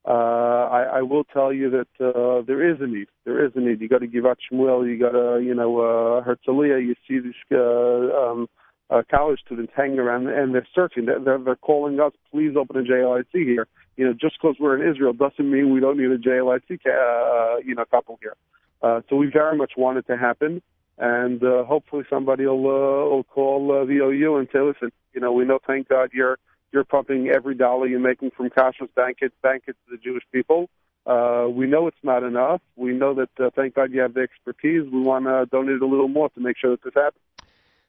Uh, 0.08 0.12
I, 0.12 1.00
I 1.00 1.02
will 1.02 1.26
tell 1.26 1.52
you 1.52 1.70
that 1.72 2.06
uh, 2.06 2.44
there 2.46 2.72
is 2.72 2.78
a 2.80 2.88
need. 2.88 3.08
There 3.26 3.44
is 3.46 3.52
a 3.56 3.60
need. 3.60 3.82
You 3.82 3.90
got 3.90 4.00
to 4.00 4.08
Givat 4.08 4.38
Shmuel. 4.50 4.88
You 4.88 5.00
got 5.00 5.12
to, 5.12 5.42
you 5.44 5.54
know, 5.54 5.80
uh, 5.80 6.24
Herzliya. 6.24 6.86
You 6.86 6.96
see 7.08 7.20
these 7.20 7.34
uh, 7.52 7.58
um, 7.58 8.48
uh, 8.90 9.02
college 9.10 9.40
students 9.46 9.74
hanging 9.76 10.00
around 10.00 10.28
and 10.28 10.54
they're 10.54 10.68
searching. 10.74 11.06
They're, 11.06 11.20
they're, 11.20 11.40
they're 11.40 11.56
calling 11.56 12.00
us, 12.00 12.14
please 12.32 12.56
open 12.58 12.78
a 12.78 12.84
JLIC 12.84 13.26
here. 13.34 13.68
You 13.98 14.06
know, 14.06 14.14
just 14.14 14.36
because 14.40 14.56
we're 14.60 14.82
in 14.82 14.90
Israel 14.90 15.12
doesn't 15.12 15.50
mean 15.50 15.74
we 15.74 15.80
don't 15.80 15.98
need 15.98 16.12
a 16.12 16.18
JLIC, 16.18 16.80
uh, 16.86 17.58
you 17.66 17.76
know, 17.76 17.84
couple 17.86 18.18
here. 18.22 18.36
Uh, 18.82 19.02
so 19.10 19.16
we 19.16 19.28
very 19.28 19.58
much 19.58 19.72
want 19.76 19.98
it 19.98 20.06
to 20.08 20.16
happen, 20.16 20.62
and 20.98 21.44
uh, 21.44 21.64
hopefully 21.64 22.04
somebody 22.10 22.46
will 22.46 22.68
uh, 22.68 23.10
will 23.10 23.24
call 23.24 23.72
uh, 23.72 23.86
the 23.86 23.98
OU 23.98 24.38
and 24.38 24.48
say, 24.54 24.60
listen, 24.60 24.92
you 25.14 25.20
know, 25.20 25.32
we 25.32 25.46
know, 25.46 25.60
thank 25.66 25.90
God, 25.90 26.12
you're 26.14 26.38
you're 26.72 26.84
pumping 26.84 27.30
every 27.30 27.56
dollar 27.56 27.88
you're 27.88 28.00
making 28.00 28.32
from 28.32 28.50
Kashrus 28.50 28.94
Banquet 28.96 29.34
Banquet 29.42 29.76
to 29.88 29.96
the 29.96 29.98
Jewish 29.98 30.24
people. 30.32 30.70
Uh, 31.08 31.48
we 31.50 31.66
know 31.66 31.88
it's 31.88 31.98
not 32.04 32.22
enough. 32.24 32.62
We 32.76 32.92
know 32.92 33.14
that, 33.14 33.30
uh, 33.40 33.50
thank 33.56 33.76
God, 33.76 33.94
you 33.94 34.02
have 34.02 34.14
the 34.14 34.20
expertise. 34.20 34.84
We 34.92 35.00
want 35.00 35.26
to 35.26 35.46
donate 35.50 35.82
a 35.82 35.86
little 35.86 36.10
more 36.10 36.30
to 36.30 36.40
make 36.42 36.58
sure 36.58 36.72
that 36.72 36.84
this 36.84 36.94
happens. 36.94 37.22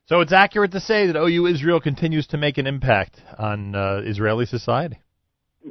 So 0.06 0.20
it's 0.20 0.32
accurate 0.32 0.70
to 0.72 0.80
say 0.80 1.08
that 1.08 1.16
OU 1.16 1.48
Israel 1.48 1.80
continues 1.80 2.28
to 2.28 2.38
make 2.38 2.56
an 2.56 2.66
impact 2.66 3.20
on 3.36 3.74
uh, 3.74 4.02
Israeli 4.04 4.46
society. 4.46 5.00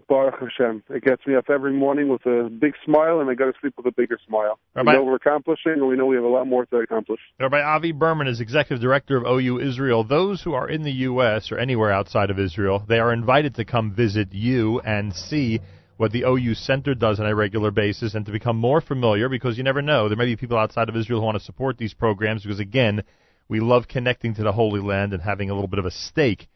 Baruch 0.08 0.36
Hashem. 0.40 0.84
It 0.90 1.04
gets 1.04 1.26
me 1.26 1.36
up 1.36 1.50
every 1.50 1.74
morning 1.74 2.10
with 2.10 2.26
a 2.26 2.50
big 2.50 2.74
smile, 2.86 3.20
and 3.20 3.30
I 3.30 3.34
go 3.34 3.52
to 3.52 3.58
sleep 3.60 3.74
with 3.78 3.86
a 3.86 3.92
bigger 3.92 4.20
smile. 4.28 4.60
Rabbi, 4.76 4.92
we 4.92 4.98
know 4.98 5.04
we're 5.04 5.16
accomplishing, 5.16 5.74
and 5.74 5.88
we 5.88 5.96
know 5.96 6.06
we 6.06 6.16
have 6.16 6.26
a 6.26 6.30
lot 6.30 6.46
more 6.46 6.66
to 6.66 6.78
accomplish. 6.78 7.20
Rabbi 7.40 7.62
Avi 7.62 7.92
Berman 7.92 8.28
is 8.28 8.40
executive 8.40 8.82
director 8.82 9.18
of 9.18 9.26
OU 9.26 9.60
Israel. 9.60 10.04
Those 10.04 10.42
who 10.42 10.54
are 10.54 10.70
in 10.70 10.84
the 10.84 10.92
U.S. 10.92 11.52
or 11.52 11.58
anywhere 11.58 11.92
outside 11.92 12.30
of 12.30 12.40
Israel, 12.40 12.84
they 12.88 13.00
are 13.00 13.14
invited 13.14 13.56
to 13.56 13.66
come 13.66 13.94
visit 13.94 14.34
you 14.34 14.80
and 14.82 15.14
see 15.14 15.60
what 15.98 16.12
the 16.12 16.24
OU 16.24 16.54
Center 16.54 16.94
does 16.94 17.20
on 17.20 17.26
a 17.26 17.36
regular 17.36 17.72
basis 17.72 18.14
and 18.14 18.26
to 18.26 18.32
become 18.32 18.58
more 18.58 18.82
familiar 18.82 19.30
because 19.30 19.58
you 19.58 19.64
never 19.64 19.82
know. 19.82 20.08
There 20.08 20.18
may 20.18 20.26
be 20.26 20.36
people 20.36 20.58
outside 20.58 20.90
of 20.90 20.96
Israel 20.96 21.20
who 21.20 21.26
want 21.26 21.40
to 21.40 21.44
support 21.44 21.78
these 21.78 21.94
programs 21.94 22.44
because, 22.44 22.60
again, 22.60 23.04
we 23.48 23.60
love 23.60 23.88
connecting 23.88 24.36
to 24.36 24.44
the 24.44 24.52
Holy 24.52 24.82
Land 24.82 25.14
and 25.14 25.24
having 25.24 25.50
a 25.50 25.54
little 25.54 25.68
bit 25.68 25.80
of 25.80 25.86
a 25.86 25.92
stake 25.92 26.50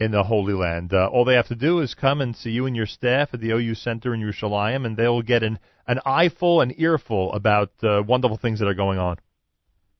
in 0.00 0.10
the 0.10 0.24
Holy 0.24 0.54
Land. 0.54 0.92
Uh, 0.92 1.08
all 1.08 1.24
they 1.24 1.34
have 1.34 1.48
to 1.48 1.54
do 1.54 1.80
is 1.80 1.94
come 1.94 2.20
and 2.20 2.34
see 2.34 2.50
you 2.50 2.66
and 2.66 2.74
your 2.74 2.86
staff 2.86 3.32
at 3.32 3.40
the 3.40 3.50
OU 3.50 3.74
Center 3.74 4.14
in 4.14 4.20
Yerushalayim, 4.20 4.84
and 4.84 4.96
they 4.96 5.08
will 5.08 5.22
get 5.22 5.42
an, 5.42 5.58
an 5.86 6.00
eyeful 6.04 6.60
and 6.60 6.74
earful 6.78 7.32
about 7.32 7.70
uh, 7.82 8.02
wonderful 8.06 8.36
things 8.36 8.58
that 8.58 8.68
are 8.68 8.74
going 8.74 8.98
on. 8.98 9.18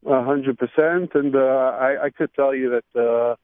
A 0.07 0.23
hundred 0.23 0.59
percent, 0.59 1.15
and 1.15 1.35
uh, 1.35 1.39
I, 1.39 2.05
I 2.05 2.11
could 2.11 2.35
tell 2.35 2.55
you 2.55 2.79
that 2.95 3.01
uh, 3.01 3.37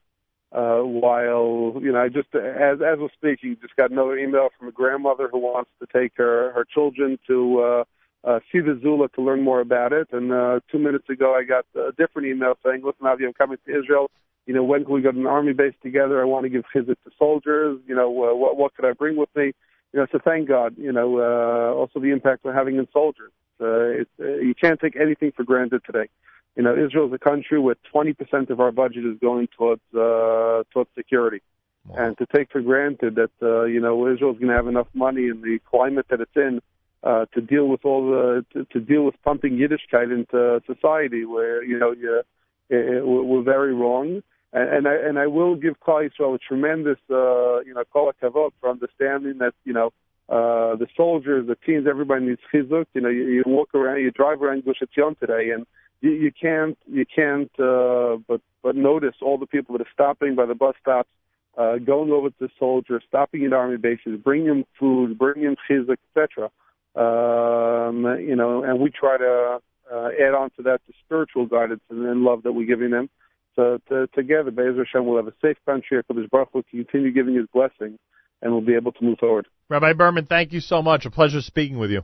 uh, 0.55 0.83
while 0.83 1.73
you 1.81 1.91
know, 1.91 2.01
I 2.01 2.09
just 2.09 2.35
as 2.35 2.81
as 2.81 2.99
we're 2.99 3.09
speaking, 3.13 3.57
just 3.61 3.75
got 3.75 3.89
another 3.89 4.17
email 4.17 4.49
from 4.59 4.67
a 4.67 4.71
grandmother 4.71 5.27
who 5.31 5.39
wants 5.39 5.71
to 5.79 5.87
take 5.91 6.11
her 6.17 6.51
her 6.51 6.65
children 6.65 7.17
to 7.27 7.59
uh, 7.61 7.83
uh, 8.23 8.39
see 8.51 8.59
the 8.59 8.79
Zula 8.81 9.09
to 9.09 9.21
learn 9.21 9.41
more 9.41 9.61
about 9.61 9.93
it. 9.93 10.07
And 10.11 10.31
uh, 10.31 10.59
two 10.71 10.79
minutes 10.79 11.09
ago, 11.09 11.35
I 11.35 11.43
got 11.43 11.65
a 11.75 11.91
different 11.93 12.27
email 12.27 12.57
saying, 12.65 12.81
"Listen, 12.83 13.07
Avi, 13.07 13.25
I'm 13.25 13.33
coming 13.33 13.57
to 13.65 13.79
Israel 13.79 14.11
you 14.45 14.53
know, 14.53 14.63
when 14.63 14.83
can 14.85 14.93
we 14.93 15.01
go 15.01 15.11
to 15.11 15.19
an 15.19 15.27
army 15.27 15.53
base 15.53 15.75
together? 15.83 16.21
I 16.21 16.25
want 16.25 16.43
to 16.43 16.49
give 16.49 16.63
chizuk 16.73 16.97
to 17.03 17.11
soldiers. 17.17 17.79
You 17.87 17.95
know, 17.95 18.07
uh, 18.09 18.35
what 18.35 18.57
what 18.57 18.75
could 18.75 18.85
I 18.85 18.93
bring 18.93 19.15
with 19.15 19.29
me? 19.35 19.53
You 19.93 19.99
know, 19.99 20.07
so 20.11 20.19
thank 20.23 20.47
God. 20.47 20.75
You 20.77 20.91
know, 20.91 21.19
uh, 21.19 21.73
also 21.73 21.99
the 21.99 22.09
impact 22.11 22.43
we're 22.43 22.53
having 22.53 22.77
in 22.77 22.87
soldiers. 22.91 23.31
Uh, 23.59 24.01
it's, 24.01 24.09
uh, 24.19 24.25
you 24.25 24.55
can't 24.55 24.79
take 24.79 24.95
anything 24.95 25.31
for 25.31 25.43
granted 25.43 25.83
today. 25.85 26.09
You 26.55 26.63
know, 26.63 26.73
Israel 26.73 27.07
is 27.07 27.13
a 27.13 27.19
country 27.19 27.59
where 27.59 27.75
20% 27.93 28.49
of 28.49 28.59
our 28.59 28.71
budget 28.71 29.05
is 29.05 29.17
going 29.19 29.47
towards 29.55 29.81
uh, 29.93 30.63
towards 30.71 30.89
security, 30.95 31.41
wow. 31.85 32.07
and 32.07 32.17
to 32.17 32.25
take 32.25 32.51
for 32.51 32.61
granted 32.61 33.15
that 33.15 33.31
uh, 33.41 33.65
you 33.65 33.79
know 33.79 34.07
Israel 34.07 34.31
is 34.31 34.39
going 34.39 34.49
to 34.49 34.55
have 34.55 34.67
enough 34.67 34.87
money 34.93 35.27
in 35.27 35.41
the 35.41 35.59
climate 35.69 36.07
that 36.09 36.19
it's 36.19 36.35
in 36.35 36.61
uh, 37.03 37.25
to 37.33 37.41
deal 37.41 37.67
with 37.67 37.85
all 37.85 38.09
the 38.09 38.45
to, 38.53 38.65
to 38.65 38.79
deal 38.79 39.03
with 39.03 39.15
pumping 39.23 39.57
Yiddishkeit 39.57 40.11
into 40.11 40.61
society, 40.65 41.25
where 41.25 41.63
you 41.63 41.77
know 41.79 41.91
you, 41.91 42.21
it, 42.69 43.05
we're 43.05 43.43
very 43.43 43.73
wrong 43.73 44.21
and, 44.53 44.69
and 44.69 44.87
I 44.87 44.95
and 44.95 45.19
I 45.19 45.27
will 45.27 45.55
give 45.55 45.79
Klal 45.79 46.09
Yisrael 46.09 46.35
a 46.35 46.37
tremendous, 46.37 46.97
uh, 47.09 47.61
you 47.61 47.73
know, 47.73 47.83
kol 47.91 48.11
kavod 48.21 48.51
for 48.59 48.69
understanding 48.69 49.37
that 49.39 49.53
you 49.63 49.73
know 49.73 49.87
uh, 50.29 50.75
the 50.75 50.87
soldiers, 50.95 51.47
the 51.47 51.55
teams, 51.55 51.87
everybody 51.89 52.25
needs 52.25 52.41
chizuk. 52.53 52.85
You 52.93 53.01
know, 53.01 53.09
you, 53.09 53.27
you 53.27 53.43
walk 53.45 53.73
around, 53.73 54.01
you 54.01 54.11
drive 54.11 54.41
around 54.41 54.65
Gush 54.65 54.81
Etzion 54.81 55.17
today, 55.19 55.51
and 55.51 55.65
you, 56.01 56.11
you 56.11 56.31
can't 56.31 56.77
you 56.85 57.05
can't 57.05 57.51
uh, 57.59 58.17
but 58.27 58.41
but 58.61 58.75
notice 58.75 59.15
all 59.21 59.37
the 59.37 59.47
people 59.47 59.77
that 59.77 59.87
are 59.87 59.91
stopping 59.93 60.35
by 60.35 60.45
the 60.45 60.55
bus 60.55 60.75
stops, 60.81 61.09
uh, 61.57 61.77
going 61.77 62.11
over 62.11 62.29
to 62.29 62.49
soldiers, 62.59 63.03
stopping 63.07 63.45
at 63.45 63.53
army 63.53 63.77
bases, 63.77 64.19
bringing 64.21 64.47
them 64.47 64.65
food, 64.77 65.17
bringing 65.17 65.43
them 65.45 65.55
chizuk, 65.69 65.97
etc. 66.13 66.51
Um, 66.95 68.05
you 68.19 68.35
know, 68.35 68.63
and 68.63 68.79
we 68.79 68.89
try 68.89 69.17
to 69.17 69.59
uh, 69.91 70.09
add 70.19 70.33
on 70.33 70.49
to 70.57 70.63
that 70.63 70.81
the 70.87 70.93
spiritual 71.05 71.45
guidance 71.45 71.81
and, 71.89 72.05
and 72.05 72.21
love 72.21 72.43
that 72.43 72.51
we're 72.51 72.67
giving 72.67 72.91
them. 72.91 73.09
So 73.55 73.79
to, 73.89 74.07
together, 74.07 74.51
Be'ezer 74.51 74.85
Hashem 74.85 75.05
will 75.05 75.17
have 75.17 75.27
a 75.27 75.33
safe 75.41 75.57
country. 75.65 76.01
HaKadosh 76.01 76.29
Baruch 76.29 76.53
will 76.53 76.63
continue 76.63 77.11
giving 77.11 77.35
his 77.35 77.47
blessings, 77.53 77.99
and 78.41 78.51
we'll 78.51 78.61
be 78.61 78.75
able 78.75 78.91
to 78.93 79.03
move 79.03 79.19
forward. 79.19 79.47
Rabbi 79.69 79.93
Berman, 79.93 80.25
thank 80.25 80.53
you 80.53 80.61
so 80.61 80.81
much. 80.81 81.05
A 81.05 81.11
pleasure 81.11 81.41
speaking 81.41 81.77
with 81.77 81.91
you. 81.91 82.03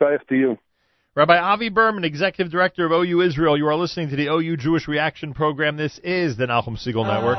Shayach 0.00 0.26
to 0.28 0.34
you. 0.34 0.58
Rabbi 1.16 1.38
Avi 1.38 1.68
Berman, 1.68 2.04
Executive 2.04 2.50
Director 2.50 2.84
of 2.86 2.90
OU 2.90 3.20
Israel. 3.20 3.56
You 3.56 3.68
are 3.68 3.76
listening 3.76 4.10
to 4.10 4.16
the 4.16 4.26
OU 4.26 4.56
Jewish 4.56 4.88
Reaction 4.88 5.32
Program. 5.32 5.76
This 5.76 6.00
is 6.02 6.36
the 6.36 6.46
Nachum 6.46 6.76
Segal 6.76 7.06
Network. 7.06 7.38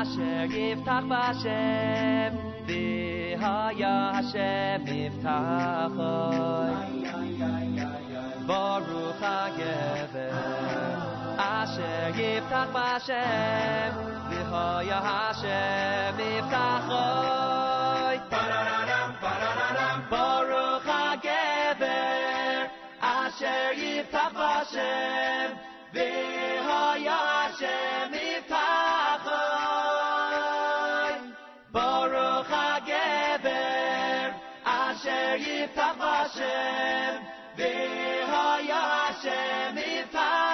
Hashem, 0.00 0.48
v'haya 2.66 3.94
Hashem 4.14 4.78
miftachoi. 4.86 6.72
Baruch 8.46 9.20
HaGever, 9.20 10.32
Asher 11.38 12.12
yiftach 12.16 12.70
b'Hashem, 12.72 13.92
v'haya 14.30 14.98
Hashem 15.10 16.10
miftachoi. 16.16 18.16
Baruch 20.10 20.86
HaGever, 20.94 22.70
Asher 23.02 23.66
yiftach 23.76 24.32
b'Hashem, 24.32 25.48
v'haya 25.94 27.20
די 35.38 35.66
פאַפאַשן 35.74 37.22
בי 37.56 37.72
הייש 38.30 39.22
מי 39.74 40.02
פאַ 40.12 40.49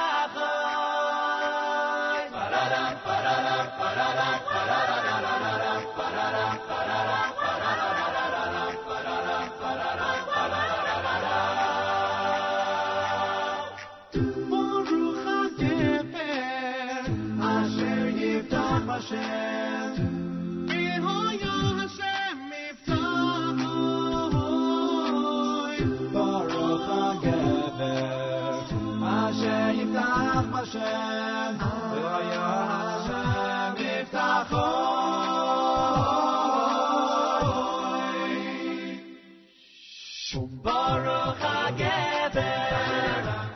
Baruch 40.36 41.38
HaGever, 41.38 42.40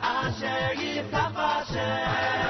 Asher 0.01 0.73
Yiftach 0.75 1.35
Hashem, 1.35 2.40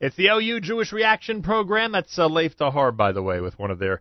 It's 0.00 0.14
the 0.14 0.28
OU 0.28 0.60
Jewish 0.60 0.92
Reaction 0.92 1.42
Program. 1.42 1.90
That's 1.90 2.16
uh, 2.16 2.28
Lev 2.28 2.56
Tahor, 2.56 2.96
by 2.96 3.10
the 3.10 3.22
way, 3.22 3.40
with 3.40 3.58
one 3.58 3.72
of 3.72 3.80
their 3.80 4.00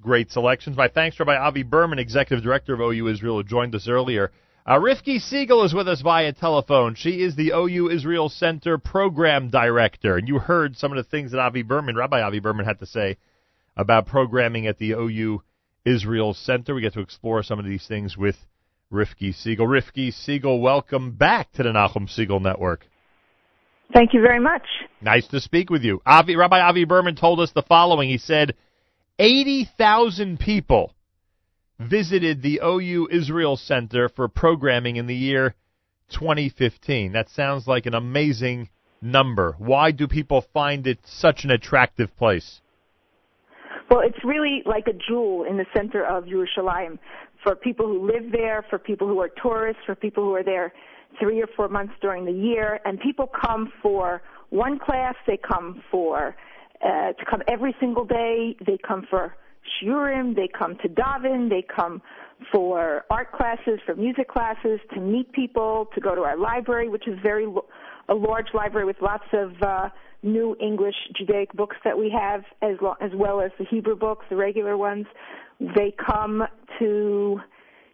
great 0.00 0.30
selections. 0.30 0.74
My 0.74 0.88
thanks 0.88 1.18
to 1.18 1.24
Rabbi 1.24 1.38
Avi 1.38 1.62
Berman, 1.62 1.98
Executive 1.98 2.42
Director 2.42 2.72
of 2.72 2.80
OU 2.80 3.08
Israel, 3.08 3.36
who 3.36 3.44
joined 3.44 3.74
us 3.74 3.86
earlier. 3.86 4.32
Uh, 4.64 4.78
Rivki 4.78 5.20
Segal 5.20 5.66
is 5.66 5.74
with 5.74 5.86
us 5.86 6.00
via 6.00 6.32
telephone. 6.32 6.94
She 6.94 7.22
is 7.22 7.36
the 7.36 7.52
OU 7.54 7.90
Israel 7.90 8.30
Center 8.30 8.78
Program 8.78 9.50
Director. 9.50 10.16
And 10.16 10.26
you 10.26 10.38
heard 10.38 10.78
some 10.78 10.92
of 10.92 10.96
the 10.96 11.10
things 11.10 11.32
that 11.32 11.40
Avi 11.40 11.62
Berman, 11.62 11.94
Rabbi 11.94 12.22
Avi 12.22 12.38
Berman, 12.38 12.64
had 12.64 12.78
to 12.78 12.86
say 12.86 13.18
about 13.76 14.06
programming 14.06 14.66
at 14.66 14.78
the 14.78 14.92
OU 14.92 15.42
Israel 15.84 16.32
Center. 16.32 16.74
We 16.74 16.80
get 16.80 16.94
to 16.94 17.00
explore 17.00 17.42
some 17.42 17.58
of 17.58 17.66
these 17.66 17.86
things 17.86 18.16
with 18.16 18.36
Rivki 18.90 19.34
Segal. 19.34 19.68
Rivki 19.68 20.08
Segal, 20.08 20.62
welcome 20.62 21.12
back 21.12 21.52
to 21.52 21.62
the 21.62 21.68
Nachum 21.68 22.08
Segal 22.08 22.40
Network. 22.40 22.86
Thank 23.92 24.14
you 24.14 24.20
very 24.20 24.40
much. 24.40 24.62
Nice 25.00 25.26
to 25.28 25.40
speak 25.40 25.70
with 25.70 25.82
you. 25.82 26.00
Avi, 26.06 26.36
Rabbi 26.36 26.60
Avi 26.60 26.84
Berman 26.84 27.16
told 27.16 27.40
us 27.40 27.52
the 27.52 27.62
following. 27.62 28.08
He 28.08 28.18
said, 28.18 28.54
80,000 29.18 30.40
people 30.40 30.92
visited 31.78 32.42
the 32.42 32.60
OU 32.64 33.08
Israel 33.10 33.56
Center 33.56 34.08
for 34.08 34.28
programming 34.28 34.96
in 34.96 35.06
the 35.06 35.14
year 35.14 35.54
2015. 36.10 37.12
That 37.12 37.28
sounds 37.30 37.66
like 37.66 37.86
an 37.86 37.94
amazing 37.94 38.70
number. 39.00 39.54
Why 39.58 39.90
do 39.90 40.08
people 40.08 40.44
find 40.52 40.86
it 40.86 40.98
such 41.04 41.44
an 41.44 41.50
attractive 41.50 42.16
place? 42.16 42.60
Well, 43.90 44.00
it's 44.00 44.24
really 44.24 44.62
like 44.64 44.86
a 44.88 44.92
jewel 44.92 45.44
in 45.44 45.56
the 45.56 45.66
center 45.76 46.04
of 46.04 46.24
Yerushalayim 46.24 46.98
for 47.42 47.54
people 47.54 47.86
who 47.86 48.06
live 48.06 48.32
there, 48.32 48.64
for 48.70 48.78
people 48.78 49.06
who 49.06 49.20
are 49.20 49.28
tourists, 49.28 49.82
for 49.84 49.94
people 49.94 50.24
who 50.24 50.34
are 50.34 50.42
there 50.42 50.72
three 51.20 51.40
or 51.42 51.48
four 51.56 51.68
months 51.68 51.94
during 52.00 52.24
the 52.24 52.32
year. 52.32 52.80
And 52.84 53.00
people 53.00 53.26
come 53.26 53.72
for 53.82 54.22
one 54.50 54.78
class, 54.78 55.14
they 55.26 55.36
come 55.36 55.82
for 55.90 56.36
uh, 56.84 57.12
to 57.12 57.24
come 57.28 57.42
every 57.48 57.74
single 57.80 58.04
day, 58.04 58.56
they 58.66 58.78
come 58.86 59.06
for 59.08 59.34
shiurim, 59.82 60.36
they 60.36 60.48
come 60.48 60.76
to 60.82 60.88
daven, 60.88 61.48
they 61.48 61.62
come 61.62 62.02
for 62.52 63.04
art 63.10 63.32
classes, 63.32 63.80
for 63.86 63.94
music 63.94 64.28
classes, 64.28 64.80
to 64.92 65.00
meet 65.00 65.32
people, 65.32 65.88
to 65.94 66.00
go 66.00 66.14
to 66.14 66.22
our 66.22 66.36
library, 66.36 66.88
which 66.88 67.08
is 67.08 67.18
very 67.22 67.46
a 68.08 68.14
large 68.14 68.48
library 68.52 68.84
with 68.84 68.96
lots 69.00 69.24
of 69.32 69.52
uh, 69.62 69.88
new 70.22 70.56
English 70.60 70.94
Judaic 71.16 71.52
books 71.54 71.76
that 71.84 71.96
we 71.96 72.10
have, 72.10 72.42
as, 72.60 72.76
lo- 72.82 72.96
as 73.00 73.10
well 73.14 73.40
as 73.40 73.50
the 73.58 73.64
Hebrew 73.64 73.96
books, 73.96 74.26
the 74.28 74.36
regular 74.36 74.76
ones. 74.76 75.06
They 75.58 75.94
come 76.04 76.42
to 76.78 77.40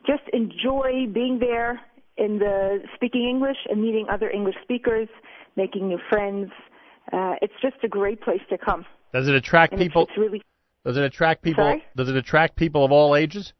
just 0.07 0.23
enjoy 0.33 1.07
being 1.13 1.39
there 1.39 1.81
in 2.21 2.39
the 2.39 2.81
speaking 2.95 3.25
English 3.29 3.57
and 3.69 3.83
meeting 3.83 4.07
other 4.09 4.31
English 4.31 4.55
speakers, 4.63 5.09
making 5.57 5.89
new 5.89 5.99
friends. 6.09 6.51
Uh, 7.13 7.35
it's 7.43 7.55
just 7.61 7.77
a 7.83 7.89
great 7.89 8.21
place 8.23 8.43
to 8.51 8.57
come. 8.59 8.85
Does 9.13 9.27
it 9.27 9.35
attract 9.35 9.73
And 9.73 9.81
it's- 9.81 9.89
people? 9.91 10.03
it's 10.03 10.17
really 10.17 10.43
Does 10.85 10.97
it 10.97 11.03
attract 11.03 11.43
people? 11.43 11.65
Sorry? 11.65 11.85
Does 11.97 12.09
it 12.09 12.17
attract 12.17 12.55
people 12.57 12.85
of 12.85 12.93
all 12.93 13.17
ages? 13.17 13.53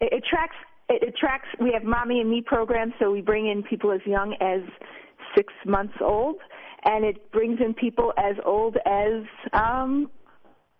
it 0.00 0.12
attracts 0.12 0.56
it 0.90 1.02
attracts 1.08 1.48
we 1.58 1.72
have 1.72 1.82
mommy 1.82 2.20
and 2.20 2.28
me 2.30 2.42
programs 2.42 2.92
so 2.98 3.10
we 3.10 3.22
bring 3.22 3.46
in 3.48 3.62
people 3.62 3.90
as 3.90 4.00
young 4.04 4.34
as 4.42 4.60
six 5.34 5.52
months 5.64 5.94
old 6.02 6.36
and 6.84 7.02
it 7.04 7.32
brings 7.32 7.58
in 7.60 7.72
people 7.72 8.12
as 8.18 8.36
old 8.44 8.76
as 8.84 9.22
um 9.54 10.10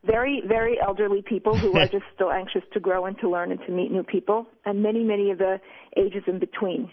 very 0.07 0.43
very 0.47 0.79
elderly 0.81 1.23
people 1.23 1.57
who 1.57 1.77
are 1.79 1.89
just 1.97 2.05
still 2.15 2.31
anxious 2.31 2.63
to 2.73 2.81
grow 2.81 3.07
and 3.07 3.19
to 3.19 3.29
learn 3.29 3.51
and 3.51 3.61
to 3.67 3.73
meet 3.73 3.91
new 3.91 4.03
people 4.03 4.47
and 4.65 4.83
many 4.83 5.03
many 5.03 5.31
of 5.31 5.39
the 5.39 5.61
ages 5.97 6.23
in 6.27 6.39
between. 6.39 6.91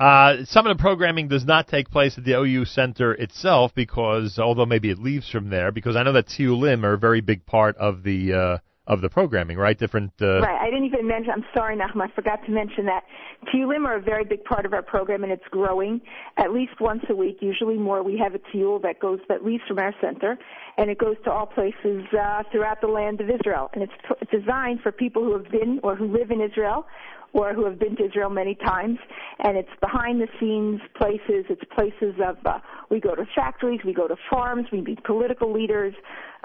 Uh, 0.00 0.44
some 0.46 0.66
of 0.66 0.76
the 0.76 0.80
programming 0.80 1.28
does 1.28 1.44
not 1.44 1.68
take 1.68 1.88
place 1.88 2.18
at 2.18 2.24
the 2.24 2.32
OU 2.32 2.64
Center 2.64 3.12
itself 3.12 3.72
because, 3.74 4.36
although 4.36 4.66
maybe 4.66 4.90
it 4.90 4.98
leaves 4.98 5.30
from 5.30 5.48
there, 5.48 5.70
because 5.70 5.94
I 5.94 6.02
know 6.02 6.14
that 6.14 6.26
Tiulim 6.26 6.82
are 6.82 6.94
a 6.94 6.98
very 6.98 7.20
big 7.20 7.46
part 7.46 7.76
of 7.76 8.02
the 8.02 8.32
uh, 8.32 8.58
of 8.92 9.00
the 9.00 9.08
programming, 9.08 9.56
right? 9.56 9.78
Different. 9.78 10.12
Uh, 10.20 10.40
Right. 10.40 10.60
I 10.60 10.66
didn't 10.66 10.84
even 10.84 11.06
mention. 11.06 11.32
I'm 11.32 11.44
sorry, 11.54 11.76
Nachum. 11.76 12.02
I 12.02 12.08
forgot 12.14 12.44
to 12.46 12.50
mention 12.50 12.86
that 12.86 13.04
Tiyulim 13.48 13.86
are 13.86 13.96
a 13.96 14.00
very 14.00 14.24
big 14.24 14.44
part 14.44 14.66
of 14.66 14.72
our 14.72 14.82
program, 14.82 15.22
and 15.24 15.32
it's 15.32 15.48
growing 15.50 16.00
at 16.36 16.52
least 16.52 16.80
once 16.80 17.02
a 17.08 17.14
week. 17.14 17.38
Usually 17.40 17.76
more. 17.76 18.02
We 18.02 18.18
have 18.18 18.34
a 18.34 18.38
Tiyul 18.38 18.82
that 18.82 19.00
goes 19.00 19.20
at 19.30 19.44
least 19.44 19.64
from 19.68 19.78
our 19.78 19.94
center, 20.00 20.38
and 20.78 20.90
it 20.90 20.98
goes 20.98 21.16
to 21.24 21.30
all 21.32 21.46
places 21.46 22.04
uh, 22.12 22.42
throughout 22.50 22.80
the 22.80 22.88
land 22.88 23.20
of 23.20 23.28
Israel. 23.30 23.70
And 23.74 23.82
it's 23.82 23.92
t- 24.08 24.38
designed 24.38 24.80
for 24.82 24.92
people 24.92 25.22
who 25.24 25.32
have 25.38 25.50
been 25.50 25.80
or 25.82 25.96
who 25.96 26.06
live 26.06 26.30
in 26.30 26.40
Israel 26.40 26.86
or 27.32 27.54
who 27.54 27.64
have 27.64 27.78
been 27.78 27.96
to 27.96 28.04
Israel 28.04 28.30
many 28.30 28.54
times. 28.54 28.98
And 29.38 29.56
it's 29.56 29.70
behind 29.80 30.20
the 30.20 30.28
scenes 30.38 30.80
places. 30.96 31.46
It's 31.48 31.62
places 31.74 32.14
of, 32.24 32.36
uh, 32.44 32.58
we 32.90 33.00
go 33.00 33.14
to 33.14 33.24
factories, 33.34 33.80
we 33.84 33.94
go 33.94 34.06
to 34.06 34.16
farms, 34.30 34.66
we 34.70 34.80
meet 34.82 35.02
political 35.04 35.52
leaders, 35.52 35.94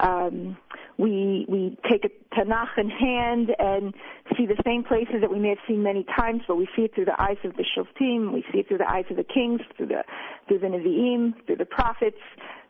um, 0.00 0.56
we, 0.96 1.44
we 1.48 1.78
take 1.88 2.04
a 2.04 2.34
Tanakh 2.34 2.78
in 2.78 2.88
hand 2.88 3.50
and 3.58 3.94
see 4.36 4.46
the 4.46 4.60
same 4.64 4.82
places 4.82 5.16
that 5.20 5.30
we 5.30 5.38
may 5.38 5.50
have 5.50 5.58
seen 5.66 5.82
many 5.82 6.04
times, 6.16 6.42
but 6.48 6.56
we 6.56 6.68
see 6.74 6.82
it 6.82 6.94
through 6.94 7.04
the 7.04 7.20
eyes 7.20 7.36
of 7.44 7.54
the 7.56 7.64
Shoftim, 7.64 8.32
we 8.32 8.44
see 8.52 8.58
it 8.60 8.68
through 8.68 8.78
the 8.78 8.90
eyes 8.90 9.04
of 9.10 9.16
the 9.16 9.24
kings, 9.24 9.60
through 9.76 9.86
the, 9.86 10.04
through 10.46 10.60
the 10.60 10.66
Nevi'im, 10.66 11.34
through 11.46 11.56
the 11.56 11.64
prophets, 11.66 12.18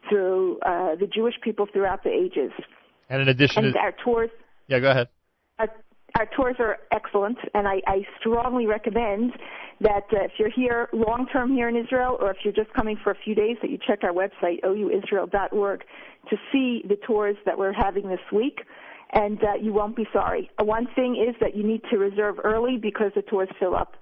through, 0.08 0.58
uh, 0.60 0.96
the 0.96 1.06
Jewish 1.06 1.34
people 1.42 1.66
throughout 1.72 2.02
the 2.02 2.10
ages. 2.10 2.50
and 3.08 3.22
in 3.22 3.28
addition 3.28 3.64
And 3.66 3.74
to, 3.74 3.80
our 3.80 3.92
tours, 4.04 4.30
yeah, 4.66 4.80
go 4.80 4.90
ahead. 4.90 5.08
our, 5.58 5.68
our 6.16 6.26
tours 6.36 6.56
are 6.58 6.78
excellent, 6.90 7.38
and 7.54 7.68
I, 7.68 7.80
I 7.86 8.06
strongly 8.18 8.66
recommend 8.66 9.32
that 9.80 10.04
uh, 10.12 10.24
if 10.24 10.32
you're 10.38 10.50
here 10.50 10.88
long 10.92 11.26
term 11.32 11.52
here 11.52 11.68
in 11.68 11.76
Israel, 11.76 12.16
or 12.20 12.30
if 12.30 12.38
you're 12.42 12.52
just 12.52 12.72
coming 12.72 12.98
for 13.02 13.10
a 13.10 13.16
few 13.24 13.34
days, 13.34 13.56
that 13.62 13.70
you 13.70 13.78
check 13.86 14.00
our 14.02 14.12
website 14.12 14.62
ouisrael.org 14.64 15.84
to 16.30 16.36
see 16.52 16.82
the 16.88 16.96
tours 17.06 17.36
that 17.46 17.58
we're 17.58 17.72
having 17.72 18.08
this 18.08 18.20
week, 18.32 18.60
and 19.12 19.42
uh, 19.44 19.54
you 19.60 19.72
won't 19.72 19.96
be 19.96 20.06
sorry. 20.12 20.50
One 20.60 20.88
thing 20.94 21.16
is 21.16 21.36
that 21.40 21.56
you 21.56 21.62
need 21.62 21.82
to 21.90 21.98
reserve 21.98 22.36
early 22.42 22.78
because 22.80 23.12
the 23.14 23.22
tours 23.22 23.48
fill 23.58 23.76
up. 23.76 23.94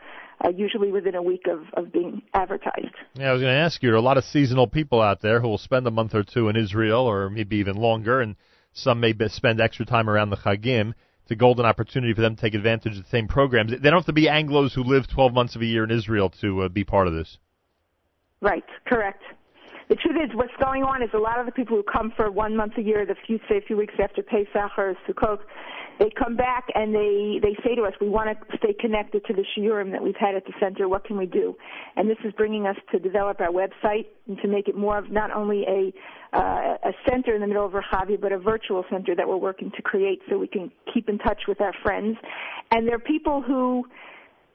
Uh, 0.45 0.51
usually 0.51 0.93
within 0.93 1.15
a 1.15 1.23
week 1.23 1.47
of, 1.51 1.61
of 1.83 1.91
being 1.91 2.21
advertised. 2.35 2.95
Yeah, 3.15 3.31
I 3.31 3.33
was 3.33 3.41
going 3.41 3.55
to 3.55 3.59
ask 3.59 3.83
you. 3.83 3.89
There 3.89 3.95
are 3.95 3.99
a 3.99 4.03
lot 4.03 4.19
of 4.19 4.25
seasonal 4.25 4.67
people 4.67 5.01
out 5.01 5.23
there 5.23 5.41
who 5.41 5.49
will 5.49 5.57
spend 5.57 5.87
a 5.87 5.91
month 5.91 6.15
or 6.15 6.25
two 6.25 6.51
in 6.51 6.57
Israel, 6.57 7.07
or 7.07 7.31
maybe 7.31 7.57
even 7.57 7.77
longer, 7.77 8.21
and 8.21 8.37
some 8.75 9.01
may 9.01 9.15
be- 9.15 9.31
spend 9.31 9.63
extra 9.63 9.87
time 9.87 10.11
around 10.11 10.29
the 10.29 10.37
Chagim. 10.37 10.93
It's 11.27 11.33
a 11.33 11.35
golden 11.35 11.67
opportunity 11.67 12.15
for 12.15 12.21
them 12.21 12.37
to 12.37 12.41
take 12.41 12.55
advantage 12.55 12.97
of 12.97 13.03
the 13.03 13.11
same 13.11 13.27
programs. 13.27 13.73
They 13.73 13.79
don't 13.79 13.95
have 13.95 14.07
to 14.07 14.13
be 14.13 14.29
Anglo's 14.29 14.75
who 14.75 14.85
live 14.85 15.09
12 15.09 15.35
months 15.35 15.57
of 15.57 15.61
a 15.61 15.65
year 15.65 15.83
in 15.83 15.91
Israel 15.91 16.31
to 16.41 16.63
uh, 16.63 16.69
be 16.69 16.85
part 16.85 17.09
of 17.09 17.15
this. 17.15 17.39
Right, 18.41 18.63
correct. 18.87 19.25
The 19.89 19.95
truth 19.95 20.17
is, 20.17 20.31
what's 20.35 20.57
going 20.61 20.83
on 20.83 21.01
is 21.01 21.11
a 21.15 21.19
lot 21.19 21.39
of 21.39 21.47
the 21.47 21.53
people 21.53 21.77
who 21.77 21.85
come 21.85 22.13
for 22.17 22.31
one 22.31 22.57
month 22.57 22.73
a 22.77 22.83
year, 22.83 23.07
the 23.07 23.15
few 23.27 23.39
say 23.49 23.59
a 23.59 23.61
few 23.61 23.77
weeks 23.77 23.95
after 24.03 24.21
Pesach 24.21 24.73
or 24.77 24.97
Sukkot, 25.09 25.39
they 26.01 26.11
come 26.11 26.37
back 26.37 26.67
and 26.75 26.95
they 26.95 27.39
they 27.41 27.57
say 27.65 27.75
to 27.77 27.83
us, 27.83 27.93
we 28.01 28.09
want 28.09 28.29
to 28.29 28.57
stay 28.59 28.75
connected 28.75 29.25
to 29.27 29.33
the 29.33 29.45
shiurim 29.57 29.93
that 29.93 30.03
we've 30.03 30.17
had 30.17 30.35
at 30.35 30.45
the 30.45 30.53
center. 30.61 30.89
What 30.89 31.05
can 31.05 31.17
we 31.17 31.27
do? 31.27 31.55
And 31.95 32.11
this 32.11 32.19
is 32.25 32.33
bringing 32.33 32.67
us 32.67 32.77
to 32.91 32.99
develop 32.99 33.41
our 33.41 33.51
website 33.51 34.07
and 34.27 34.37
to 34.43 34.49
make 34.49 34.69
it 34.69 34.77
more 34.77 34.99
of 34.99 35.11
not 35.11 35.31
only 35.31 35.65
a 35.69 35.93
uh, 36.37 36.77
a 36.85 36.93
center 37.09 37.35
in 37.35 37.41
the 37.41 37.47
middle 37.47 37.65
of 37.65 37.73
Rehavia, 37.73 38.21
but 38.21 38.33
a 38.33 38.39
virtual 38.39 38.85
center 38.91 39.15
that 39.15 39.27
we're 39.27 39.37
working 39.37 39.71
to 39.77 39.83
create 39.83 40.21
so 40.29 40.37
we 40.37 40.49
can 40.49 40.71
keep 40.93 41.09
in 41.09 41.19
touch 41.19 41.43
with 41.47 41.61
our 41.61 41.73
friends. 41.83 42.19
And 42.73 42.87
there 42.89 42.97
are 42.97 42.99
people 42.99 43.41
who 43.41 43.87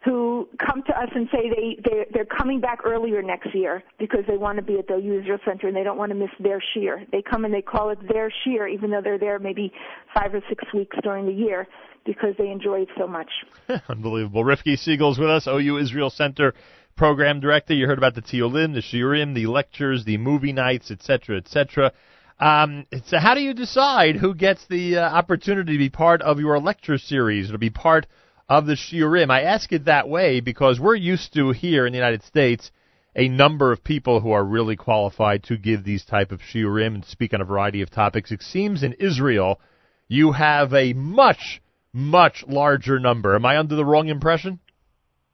who 0.03 0.49
come 0.57 0.81
to 0.83 0.97
us 0.97 1.09
and 1.13 1.27
say 1.31 1.49
they 1.49 1.77
they're, 1.83 2.05
they're 2.11 2.25
coming 2.25 2.59
back 2.59 2.79
earlier 2.85 3.21
next 3.21 3.53
year 3.53 3.83
because 3.99 4.21
they 4.27 4.37
want 4.37 4.57
to 4.57 4.63
be 4.63 4.79
at 4.79 4.87
the 4.87 4.97
user 4.97 5.39
center 5.45 5.67
and 5.67 5.75
they 5.75 5.83
don't 5.83 5.97
want 5.97 6.09
to 6.09 6.15
miss 6.15 6.31
their 6.39 6.61
shiur. 6.75 7.09
They 7.11 7.21
come 7.21 7.45
and 7.45 7.53
they 7.53 7.61
call 7.61 7.91
it 7.91 7.99
their 8.07 8.31
shiur, 8.43 8.71
even 8.71 8.89
though 8.89 9.01
they're 9.01 9.19
there 9.19 9.37
maybe 9.37 9.71
five 10.13 10.33
or 10.33 10.41
six 10.49 10.63
weeks 10.73 10.97
during 11.03 11.25
the 11.25 11.33
year 11.33 11.67
because 12.03 12.33
they 12.39 12.49
enjoy 12.49 12.81
it 12.81 12.89
so 12.97 13.07
much. 13.07 13.29
Unbelievable. 13.89 14.43
Rivki 14.43 14.73
Segal's 14.73 15.19
with 15.19 15.29
us, 15.29 15.45
OU 15.47 15.77
Israel 15.77 16.09
Center 16.09 16.55
program 16.95 17.39
director. 17.39 17.75
You 17.75 17.85
heard 17.85 17.99
about 17.99 18.15
the 18.15 18.23
Tiyulim, 18.23 18.73
the 18.73 18.81
Shiurim, 18.81 19.35
the 19.35 19.45
lectures, 19.45 20.03
the 20.05 20.17
movie 20.17 20.53
nights, 20.53 20.89
etc., 20.89 21.37
etc. 21.37 21.91
Um, 22.39 22.87
so 23.05 23.19
how 23.19 23.35
do 23.35 23.41
you 23.41 23.53
decide 23.53 24.15
who 24.15 24.33
gets 24.33 24.65
the 24.67 24.97
uh, 24.97 25.01
opportunity 25.01 25.73
to 25.73 25.77
be 25.77 25.89
part 25.89 26.23
of 26.23 26.39
your 26.39 26.59
lecture 26.59 26.97
series 26.97 27.51
to 27.51 27.57
be 27.59 27.69
part 27.69 28.07
of 28.51 28.65
the 28.65 28.73
shiurim. 28.73 29.31
I 29.31 29.43
ask 29.43 29.71
it 29.71 29.85
that 29.85 30.09
way 30.09 30.41
because 30.41 30.77
we're 30.77 30.95
used 30.95 31.33
to 31.35 31.51
here 31.51 31.85
in 31.85 31.93
the 31.93 31.97
United 31.97 32.21
States 32.23 32.69
a 33.15 33.29
number 33.29 33.71
of 33.71 33.81
people 33.81 34.19
who 34.19 34.31
are 34.31 34.43
really 34.43 34.75
qualified 34.75 35.43
to 35.43 35.57
give 35.57 35.85
these 35.85 36.03
type 36.03 36.33
of 36.33 36.41
shiurim 36.41 36.95
and 36.95 37.05
speak 37.05 37.33
on 37.33 37.39
a 37.39 37.45
variety 37.45 37.81
of 37.81 37.89
topics. 37.89 38.29
It 38.29 38.41
seems 38.41 38.83
in 38.83 38.91
Israel 38.99 39.61
you 40.09 40.33
have 40.33 40.73
a 40.73 40.91
much, 40.91 41.61
much 41.93 42.43
larger 42.45 42.99
number. 42.99 43.35
Am 43.35 43.45
I 43.45 43.57
under 43.57 43.75
the 43.75 43.85
wrong 43.85 44.09
impression? 44.09 44.59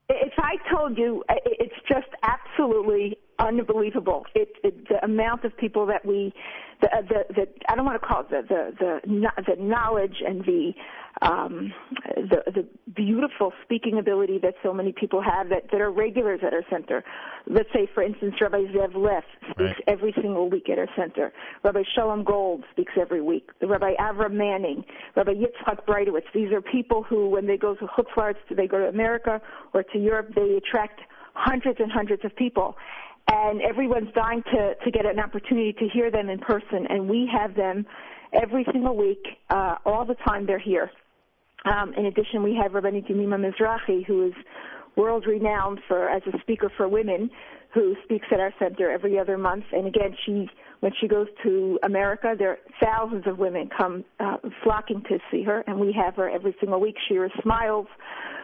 If 0.10 0.34
I 0.38 0.58
told 0.72 0.96
you, 0.96 1.24
it's 1.44 1.74
just 1.90 2.10
absolutely 2.22 3.18
unbelievable. 3.40 4.28
It, 4.36 4.50
it, 4.64 4.88
the 4.90 5.04
amount 5.04 5.44
of 5.44 5.58
people 5.58 5.88
that 5.88 6.06
we, 6.06 6.34
the, 6.82 6.90
the, 7.10 7.34
the 7.34 7.48
I 7.68 7.76
don't 7.76 7.86
want 7.86 8.00
to 8.00 8.08
call 8.08 8.22
it 8.22 8.30
the 8.30 8.44
the 8.48 9.02
the, 9.08 9.56
the 9.56 9.62
knowledge 9.62 10.22
and 10.26 10.46
the 10.46 10.74
um, 11.22 11.74
the, 12.16 12.44
the 12.48 12.68
beautiful 12.96 13.54
speaking 13.64 14.00
ability 14.00 14.40
that 14.44 14.56
so 14.64 14.74
many 14.74 14.92
people 14.92 15.22
have 15.22 15.50
that, 15.50 15.72
that 15.72 15.82
are 15.82 15.92
regulars 15.92 16.42
at 16.46 16.54
our 16.54 16.64
center. 16.70 17.04
Let's 17.48 17.70
say, 17.74 17.88
for 17.94 18.04
instance, 18.04 18.36
Rabbi 18.40 18.66
Zev 18.74 18.96
Leff 18.96 19.24
speaks 19.42 19.60
right. 19.60 19.76
every 19.88 20.14
single 20.22 20.50
week 20.50 20.70
at 20.70 20.78
our 20.78 20.88
center. 20.96 21.32
Rabbi 21.64 21.84
Shalom 21.96 22.24
Gold 22.24 22.64
speaks 22.72 22.94
every 23.00 23.22
week. 23.22 23.50
Rabbi 23.62 23.94
Avram 24.00 24.34
Manning, 24.34 24.84
Rabbi 25.16 25.34
Yitzhak 25.34 25.86
Breitowitz. 25.86 26.26
These 26.34 26.52
are 26.52 26.62
people 26.62 27.04
who, 27.04 27.30
when 27.30 27.48
they 27.48 27.58
go 27.58 27.76
to 27.76 27.86
Chutz 27.86 28.12
La'aretz, 28.16 28.36
they 28.56 28.68
go 28.68 28.80
to 28.80 28.88
America 28.88 29.42
or 29.74 29.84
to 29.84 29.98
Europe, 29.98 30.34
they 30.36 30.56
attract 30.58 31.02
hundreds 31.34 31.80
and 31.80 31.92
hundreds 31.92 32.26
of 32.26 32.36
people 32.36 32.76
and 33.30 33.62
everyone's 33.62 34.12
dying 34.14 34.42
to 34.44 34.76
to 34.84 34.92
get 34.92 35.06
an 35.06 35.20
opportunity 35.20 35.74
to 35.74 35.88
hear 35.90 36.10
them 36.10 36.30
in 36.30 36.40
person 36.40 36.88
and 36.90 37.08
we 37.08 37.30
have 37.32 37.56
them 37.56 37.86
every 38.34 38.66
single 38.72 38.96
week 38.96 39.24
uh 39.50 39.76
all 39.86 40.06
the 40.06 40.16
time 40.26 40.46
they're 40.46 40.60
here 40.60 40.90
um, 41.66 41.94
in 41.96 42.06
addition, 42.06 42.44
we 42.44 42.56
have 42.62 42.72
Rabbanit 42.72 43.10
Yemima 43.10 43.38
Mizrahi, 43.38 44.06
who 44.06 44.28
is 44.28 44.34
world 44.96 45.26
renowned 45.28 45.80
for 45.88 46.10
as 46.10 46.22
a 46.32 46.40
speaker 46.42 46.72
for 46.76 46.88
women, 46.88 47.30
who 47.74 47.96
speaks 48.04 48.26
at 48.32 48.40
our 48.40 48.54
center 48.60 48.90
every 48.90 49.20
other 49.20 49.38
month. 49.38 49.66
And 49.72 49.88
again, 49.88 50.16
she 50.26 50.50
when 50.80 50.92
she 51.02 51.08
goes 51.08 51.28
to 51.44 51.80
America, 51.84 52.36
there 52.38 52.52
are 52.52 52.58
thousands 52.82 53.26
of 53.26 53.40
women 53.40 53.70
come 53.76 54.06
uh, 54.20 54.38
flocking 54.64 55.02
to 55.10 55.18
see 55.32 55.44
her, 55.44 55.64
and 55.66 55.80
we 55.80 55.92
have 55.94 56.16
her 56.16 56.30
every 56.30 56.56
single 56.60 56.80
week. 56.80 56.96
Shira 57.08 57.30
Smiles, 57.42 57.88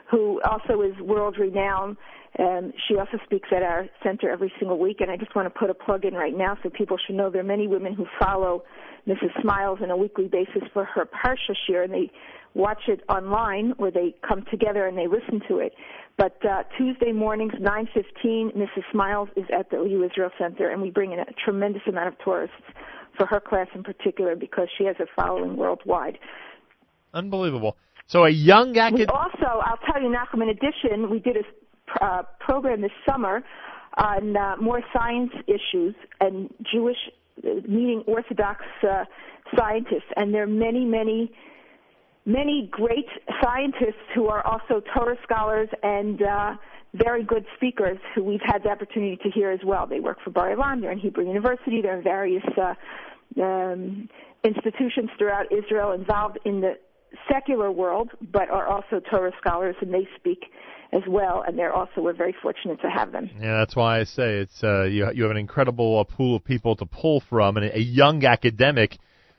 who 0.10 0.42
also 0.42 0.82
is 0.82 0.98
world 1.00 1.38
renowned. 1.38 1.98
Um, 2.40 2.74
she 2.88 2.98
also 2.98 3.20
speaks 3.26 3.50
at 3.56 3.62
our 3.62 3.86
center 4.04 4.32
every 4.32 4.52
single 4.58 4.80
week, 4.80 5.02
and 5.02 5.12
I 5.12 5.18
just 5.18 5.36
want 5.36 5.46
to 5.46 5.60
put 5.60 5.70
a 5.70 5.76
plug 5.76 6.06
in 6.06 6.16
right 6.16 6.36
now 6.36 6.58
so 6.64 6.70
people 6.70 6.98
should 7.06 7.16
know 7.16 7.30
there 7.30 7.42
are 7.42 7.46
many 7.46 7.68
women 7.68 7.94
who 7.94 8.08
follow 8.20 8.64
Mrs. 9.08 9.42
Smiles 9.42 9.80
on 9.82 9.92
a 9.92 9.98
weekly 9.98 10.28
basis 10.28 10.64
for 10.74 10.86
her 10.86 11.06
Parsha 11.06 11.56
shir, 11.68 11.84
and 11.84 11.94
they 11.94 12.12
watch 12.54 12.84
it 12.88 13.02
online 13.10 13.74
where 13.78 13.92
they 13.92 14.16
come 14.28 14.46
together 14.50 14.88
and 14.88 14.98
they 14.98 15.08
listen 15.08 15.42
to 15.48 15.60
it. 15.60 15.74
But 16.18 16.38
uh, 16.46 16.64
Tuesday 16.78 17.12
mornings, 17.12 17.54
9:15, 17.54 18.56
Mrs. 18.56 18.84
Smiles 18.92 19.30
is 19.36 19.46
at 19.52 19.70
the 19.72 19.78
OU 19.78 20.04
Israel 20.06 20.30
Center, 20.38 20.70
and 20.70 20.82
we 20.82 20.92
bring 20.92 21.12
in 21.12 21.20
a 21.20 21.26
tremendous 21.44 21.82
amount 21.88 22.08
of 22.10 22.14
tourists 22.24 22.56
for 23.18 23.26
her 23.26 23.40
class 23.40 23.68
in 23.76 23.84
particular 23.84 24.36
because 24.36 24.68
she 24.78 24.86
has 24.86 24.96
a 25.00 25.06
following 25.16 25.58
worldwide. 25.58 26.18
Unbelievable. 27.14 27.78
So 28.08 28.26
a 28.26 28.30
young 28.30 28.78
academic. 28.78 29.10
Also, 29.12 29.46
I'll 29.46 29.80
tell 29.92 30.02
you, 30.02 30.10
Nachum. 30.10 30.44
In 30.44 30.50
addition, 30.50 31.10
we 31.10 31.20
did 31.20 31.38
a 31.38 32.04
uh, 32.04 32.24
program 32.40 32.82
this 32.82 32.92
summer 33.08 33.44
on 33.98 34.36
uh, 34.36 34.56
more 34.60 34.82
science 34.94 35.32
issues 35.48 35.96
and 36.20 36.50
Jewish 36.72 36.98
meeting 37.42 38.04
Orthodox 38.08 38.64
uh, 38.84 39.06
scientists, 39.58 40.12
and 40.16 40.34
there 40.34 40.44
are 40.44 40.48
many, 40.48 40.86
many 40.86 41.32
many 42.26 42.70
great 42.72 43.08
scientists 43.42 44.02
who 44.16 44.28
are 44.28 44.46
also 44.46 44.82
Torah 44.96 45.18
scholars 45.24 45.68
and 45.82 46.22
uh, 46.22 46.54
very 46.94 47.24
good 47.24 47.46
speakers 47.56 47.98
who 48.16 48.24
we've 48.24 48.42
had 48.46 48.64
the 48.64 48.70
opportunity 48.70 49.18
to 49.24 49.30
hear 49.30 49.52
as 49.52 49.60
well. 49.66 49.88
They 49.88 50.00
work 50.00 50.20
for 50.24 50.30
Bar 50.30 50.56
Ilan, 50.56 50.82
they're 50.82 50.92
in 50.92 51.00
Hebrew 51.00 51.28
University, 51.28 51.82
they're 51.82 51.98
in 51.98 52.04
various 52.04 52.44
uh, 52.58 53.42
um, 53.42 54.08
institutions 54.44 55.10
throughout 55.18 55.52
Israel 55.52 55.92
involved 55.92 56.40
in 56.46 56.62
the 56.62 56.78
secular 57.32 57.72
world, 57.72 58.10
but 58.32 58.50
are 58.50 58.68
also 58.68 59.00
Torah 59.12 59.32
scholars 59.40 59.76
and 59.82 59.94
they 59.94 60.08
speak 60.16 60.46
as 60.94 61.02
well, 61.08 61.44
and 61.46 61.58
they're 61.58 61.74
also 61.74 62.02
we're 62.02 62.14
very 62.14 62.36
fortunate 62.42 62.80
to 62.82 62.90
have 62.90 63.12
them. 63.12 63.30
Yeah, 63.40 63.58
that's 63.60 63.76
why 63.76 64.00
I 64.00 64.04
say 64.04 64.38
it's 64.38 64.64
uh, 64.64 64.84
you 64.84 65.10
you 65.14 65.24
have 65.24 65.32
an 65.32 65.38
incredible 65.38 66.00
uh, 66.00 66.04
pool 66.04 66.36
of 66.36 66.44
people 66.44 66.76
to 66.78 66.86
pull 66.86 67.22
from, 67.30 67.58
and 67.58 67.66
a 67.66 67.82
young 67.82 68.24
academic 68.26 68.98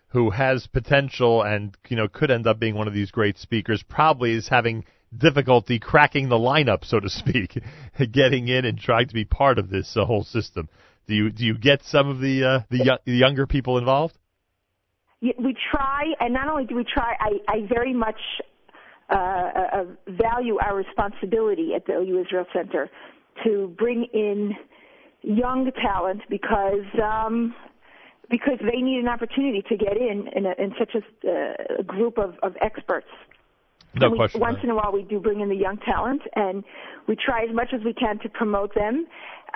who 0.09 0.31
has 0.31 0.67
potential 0.67 1.43
and 1.43 1.77
you 1.89 1.97
know 1.97 2.09
could 2.09 2.31
end 2.31 2.47
up 2.47 2.59
being 2.59 2.75
one 2.75 2.89
of 2.89 2.95
these 2.95 3.11
great 3.11 3.39
speakers 3.39 3.85
probably 3.89 4.33
is 4.33 4.49
having 4.49 4.85
difficulty 5.17 5.79
cracking 5.79 6.29
the 6.29 6.37
lineup, 6.37 6.85
so 6.85 7.01
to 7.01 7.09
speak, 7.09 7.59
getting 8.13 8.49
in 8.49 8.65
and 8.65 8.79
trying 8.79 9.07
to 9.07 9.15
be 9.15 9.25
part 9.25 9.59
of 9.59 9.71
this 9.71 9.97
uh, 9.97 10.05
whole 10.05 10.25
system. 10.25 10.69
Do 11.07 11.15
you 11.15 11.31
do 11.31 11.45
you 11.45 11.57
get 11.57 11.83
some 11.85 12.09
of 12.09 12.21
the 12.21 12.45
uh, 12.45 12.61
the, 12.71 12.85
y- 12.85 12.99
the 13.05 13.13
younger 13.13 13.47
people 13.47 13.79
involved? 13.79 14.17
We 15.21 15.57
try, 15.71 16.13
and 16.21 16.35
not 16.35 16.49
only 16.49 16.67
do 16.67 16.75
we 16.75 16.85
try, 16.85 17.15
I, 17.19 17.31
I 17.49 17.67
very 17.67 17.95
much 17.95 18.19
uh, 19.11 19.85
value 20.09 20.59
our 20.59 20.77
responsibility 20.77 21.73
at 21.75 21.87
the 21.87 21.93
OU 21.93 22.23
Israel 22.23 22.47
Center 22.53 22.91
to 23.45 23.75
bring 23.79 24.07
in 24.13 24.55
young 25.23 25.71
talent 25.83 26.23
because 26.29 26.85
um, 27.03 27.55
because 28.31 28.59
they 28.61 28.81
need 28.81 29.01
an 29.01 29.09
opportunity 29.09 29.63
to 29.69 29.77
get 29.77 29.97
in 29.97 30.29
in, 30.35 30.47
a, 30.47 30.55
in 30.59 30.75
such 30.79 30.95
a, 30.95 31.29
uh, 31.29 31.83
group 31.83 32.19
of, 32.19 32.35
of 32.43 32.57
experts. 32.61 33.09
No 33.97 34.11
we, 34.11 34.17
question. 34.17 34.41
Once 34.41 34.59
in 34.63 34.71
a 34.71 34.75
while, 34.75 34.93
we 34.93 35.03
do 35.03 35.21
bring 35.21 35.41
in 35.41 35.49
the 35.49 35.57
young 35.57 35.79
talent, 35.79 36.23
and 36.35 36.65
we 37.07 37.17
try 37.17 37.45
as 37.45 37.55
much 37.55 37.69
as 37.73 37.81
we 37.85 37.93
can 37.93 38.19
to 38.21 38.29
promote 38.29 38.75
them. 38.75 39.07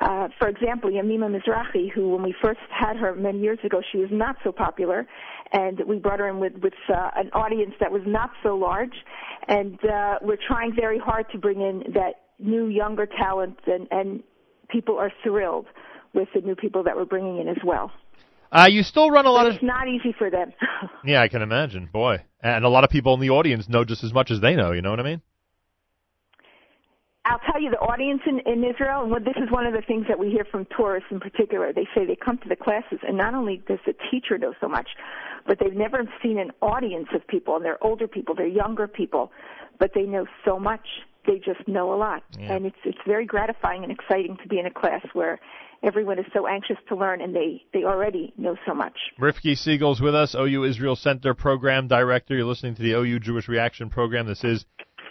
Uh, 0.01 0.29
for 0.39 0.49
example, 0.49 0.91
Yemima 0.91 1.29
Mizrahi, 1.29 1.91
who 1.93 2.11
when 2.11 2.23
we 2.23 2.35
first 2.41 2.61
had 2.71 2.97
her 2.97 3.15
many 3.15 3.41
years 3.41 3.59
ago, 3.65 3.83
she 3.91 3.99
was 3.99 4.11
not 4.13 4.37
so 4.45 4.53
popular, 4.53 5.07
and 5.53 5.81
we 5.89 5.99
brought 5.99 6.21
her 6.21 6.29
in 6.29 6.39
with, 6.39 6.53
with 6.63 6.75
uh, 6.89 7.11
an 7.17 7.31
audience 7.33 7.75
that 7.81 7.91
was 7.91 8.03
not 8.07 8.31
so 8.43 8.55
large, 8.55 8.95
and 9.49 9.79
uh, 9.85 10.19
we're 10.23 10.39
trying 10.47 10.73
very 10.75 10.99
hard 10.99 11.27
to 11.33 11.39
bring 11.39 11.61
in 11.61 11.93
that 11.95 12.15
new 12.39 12.67
younger 12.67 13.07
talent, 13.07 13.59
and, 13.67 13.89
and 13.91 14.23
people 14.69 14.97
are 14.99 15.11
thrilled 15.25 15.67
with 16.15 16.29
the 16.33 16.41
new 16.43 16.55
people 16.55 16.85
that 16.85 16.95
we're 16.95 17.05
bringing 17.05 17.39
in 17.39 17.49
as 17.49 17.59
well. 17.65 17.91
Uh, 18.51 18.67
you 18.69 18.83
still 18.83 19.11
run 19.11 19.27
a 19.27 19.31
lot 19.31 19.45
but 19.45 19.49
of. 19.49 19.55
It's 19.57 19.65
not 19.65 19.89
easy 19.89 20.15
for 20.17 20.31
them. 20.31 20.53
yeah, 21.05 21.21
I 21.21 21.29
can 21.29 21.43
imagine. 21.43 21.89
Boy, 21.93 22.23
and 22.43 22.65
a 22.65 22.69
lot 22.69 22.85
of 22.85 22.91
people 22.91 23.15
in 23.15 23.21
the 23.21 23.31
audience 23.31 23.69
know 23.69 23.85
just 23.85 24.05
as 24.05 24.13
much 24.13 24.31
as 24.31 24.41
they 24.41 24.57
know. 24.57 24.73
You 24.73 24.83
know 24.83 24.91
what 24.91 25.01
I 25.01 25.05
mean? 25.05 25.23
I'll 27.29 27.41
tell 27.41 27.61
you, 27.61 27.71
the 27.71 27.79
audience 27.79 28.23
in, 28.27 28.41
in 28.51 28.65
Israel, 28.65 29.03
and 29.03 29.27
this 29.27 29.37
is 29.37 29.51
one 29.51 29.67
of 29.67 29.75
the 29.75 29.83
things 29.83 30.07
that 30.09 30.19
we 30.19 30.31
hear 30.31 30.47
from 30.51 30.67
tourists 30.75 31.09
in 31.11 31.21
particular. 31.21 31.75
They 31.75 31.87
say 31.95 32.07
they 32.07 32.17
come 32.17 32.39
to 32.39 32.49
the 32.49 32.57
classes, 32.57 33.01
and 33.07 33.19
not 33.19 33.35
only 33.35 33.63
does 33.69 33.81
the 33.85 33.95
teacher 34.11 34.39
know 34.39 34.55
so 34.61 34.69
much, 34.69 34.89
but 35.47 35.59
they've 35.59 35.75
never 35.75 36.05
seen 36.23 36.39
an 36.39 36.53
audience 36.63 37.09
of 37.15 37.27
people, 37.27 37.57
and 37.57 37.65
they're 37.65 37.83
older 37.85 38.09
people, 38.09 38.35
they're 38.35 38.47
younger 38.47 38.89
people, 38.89 39.31
but 39.79 39.93
they 39.95 40.05
know 40.05 40.27
so 40.45 40.59
much. 40.59 40.87
They 41.27 41.39
just 41.39 41.69
know 41.69 41.93
a 41.93 41.97
lot, 41.97 42.23
yeah. 42.39 42.55
and 42.55 42.65
it's 42.65 42.79
it's 42.85 42.99
very 43.07 43.27
gratifying 43.27 43.83
and 43.83 43.93
exciting 43.93 44.39
to 44.43 44.49
be 44.49 44.59
in 44.59 44.65
a 44.65 44.71
class 44.71 45.05
where 45.13 45.39
everyone 45.83 46.19
is 46.19 46.27
so 46.33 46.47
anxious 46.47 46.77
to 46.89 46.97
learn 46.97 47.21
and 47.21 47.35
they, 47.35 47.63
they 47.73 47.85
already 47.85 48.33
know 48.37 48.57
so 48.67 48.75
much. 48.75 48.97
Rivki 49.21 49.53
Segal's 49.53 50.01
with 50.01 50.15
us, 50.15 50.35
OU 50.35 50.65
Israel 50.65 50.97
Center 50.97 51.35
Program 51.35 51.89
Director. 51.89 52.37
You're 52.37 52.47
listening 52.47 52.75
to 52.77 52.83
the 52.83 52.93
OU 52.93 53.21
Jewish 53.21 53.49
Reaction 53.49 53.91
Program. 53.91 54.27
This 54.27 54.45
is 54.45 54.65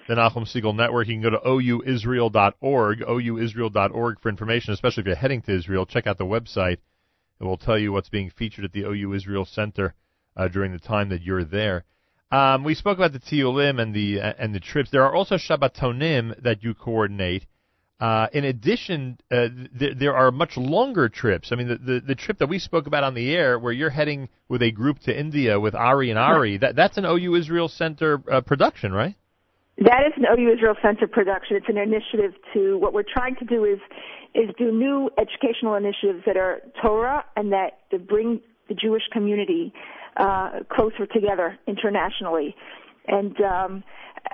the 0.08 0.16
Nachum 0.16 0.48
Segal 0.48 0.76
Network. 0.76 1.08
You 1.08 1.16
can 1.16 1.24
go 1.24 1.30
to 1.32 1.40
ouisrael.org, 1.40 3.00
ouisrael.org 3.00 4.20
for 4.22 4.30
information, 4.30 4.74
especially 4.74 5.02
if 5.02 5.08
you're 5.08 5.16
heading 5.16 5.42
to 5.44 5.56
Israel. 5.56 5.86
Check 5.86 6.08
out 6.08 6.18
the 6.18 6.26
website. 6.26 6.78
It 7.40 7.44
will 7.44 7.58
tell 7.58 7.78
you 7.78 7.92
what's 7.92 8.10
being 8.10 8.30
featured 8.30 8.66
at 8.66 8.72
the 8.72 8.84
OU 8.84 9.14
Israel 9.14 9.46
Center 9.46 9.94
uh, 10.36 10.48
during 10.48 10.72
the 10.72 10.80
time 10.80 11.10
that 11.10 11.22
you're 11.22 11.44
there. 11.44 11.86
Um, 12.32 12.64
we 12.64 12.74
spoke 12.74 12.98
about 12.98 13.14
the 13.14 13.20
Tiyulim 13.20 13.82
and 13.82 13.94
the 13.94 14.20
uh, 14.20 14.34
and 14.38 14.54
the 14.54 14.60
trips. 14.60 14.90
There 14.92 15.04
are 15.04 15.16
also 15.16 15.36
Shabbatonim 15.36 16.42
that 16.44 16.62
you 16.62 16.74
coordinate. 16.74 17.46
Uh, 18.00 18.28
in 18.32 18.46
addition, 18.46 19.18
uh, 19.32 19.48
th- 19.80 19.98
there 19.98 20.16
are 20.16 20.32
much 20.32 20.56
longer 20.56 21.10
trips. 21.10 21.52
I 21.52 21.56
mean, 21.56 21.68
the, 21.68 21.78
the, 21.78 22.00
the 22.00 22.16
trip 22.16 22.38
that 22.40 22.48
we 22.48 22.60
spoke 22.60 22.86
about 22.86 23.04
on 23.04 23.16
the 23.16 23.34
air, 23.34 23.58
where 23.58 23.74
you're 23.74 23.90
heading 23.90 24.30
with 24.50 24.62
a 24.62 24.70
group 24.72 25.00
to 25.00 25.20
India 25.20 25.60
with 25.60 25.74
Ari 25.74 26.12
and 26.12 26.20
Ari, 26.20 26.58
that 26.58 26.76
that's 26.76 26.98
an 26.98 27.06
OU 27.06 27.36
Israel 27.36 27.68
Center 27.68 28.22
uh, 28.32 28.42
production, 28.42 28.94
right? 28.94 29.16
That 29.80 30.04
is 30.08 30.14
an 30.16 30.26
OU 30.32 30.54
Israel 30.54 30.76
Center 30.82 31.08
production. 31.08 31.58
It's 31.58 31.70
an 31.70 31.78
initiative 31.78 32.34
to 32.54 32.78
what 32.78 32.94
we're 32.94 33.04
trying 33.04 33.36
to 33.38 33.46
do 33.46 33.64
is 33.64 33.80
is 34.36 34.50
do 34.58 34.72
new 34.72 35.10
educational 35.18 35.74
initiatives 35.76 36.24
that 36.26 36.38
are 36.38 36.62
Torah 36.82 37.26
and 37.36 37.52
that 37.52 37.90
to 37.90 37.98
bring 37.98 38.42
the 38.70 38.76
Jewish 38.76 39.04
community 39.12 39.74
uh, 40.18 40.60
closer 40.70 41.08
together 41.08 41.58
internationally. 41.68 42.56
And 43.08 43.40
um, 43.42 43.84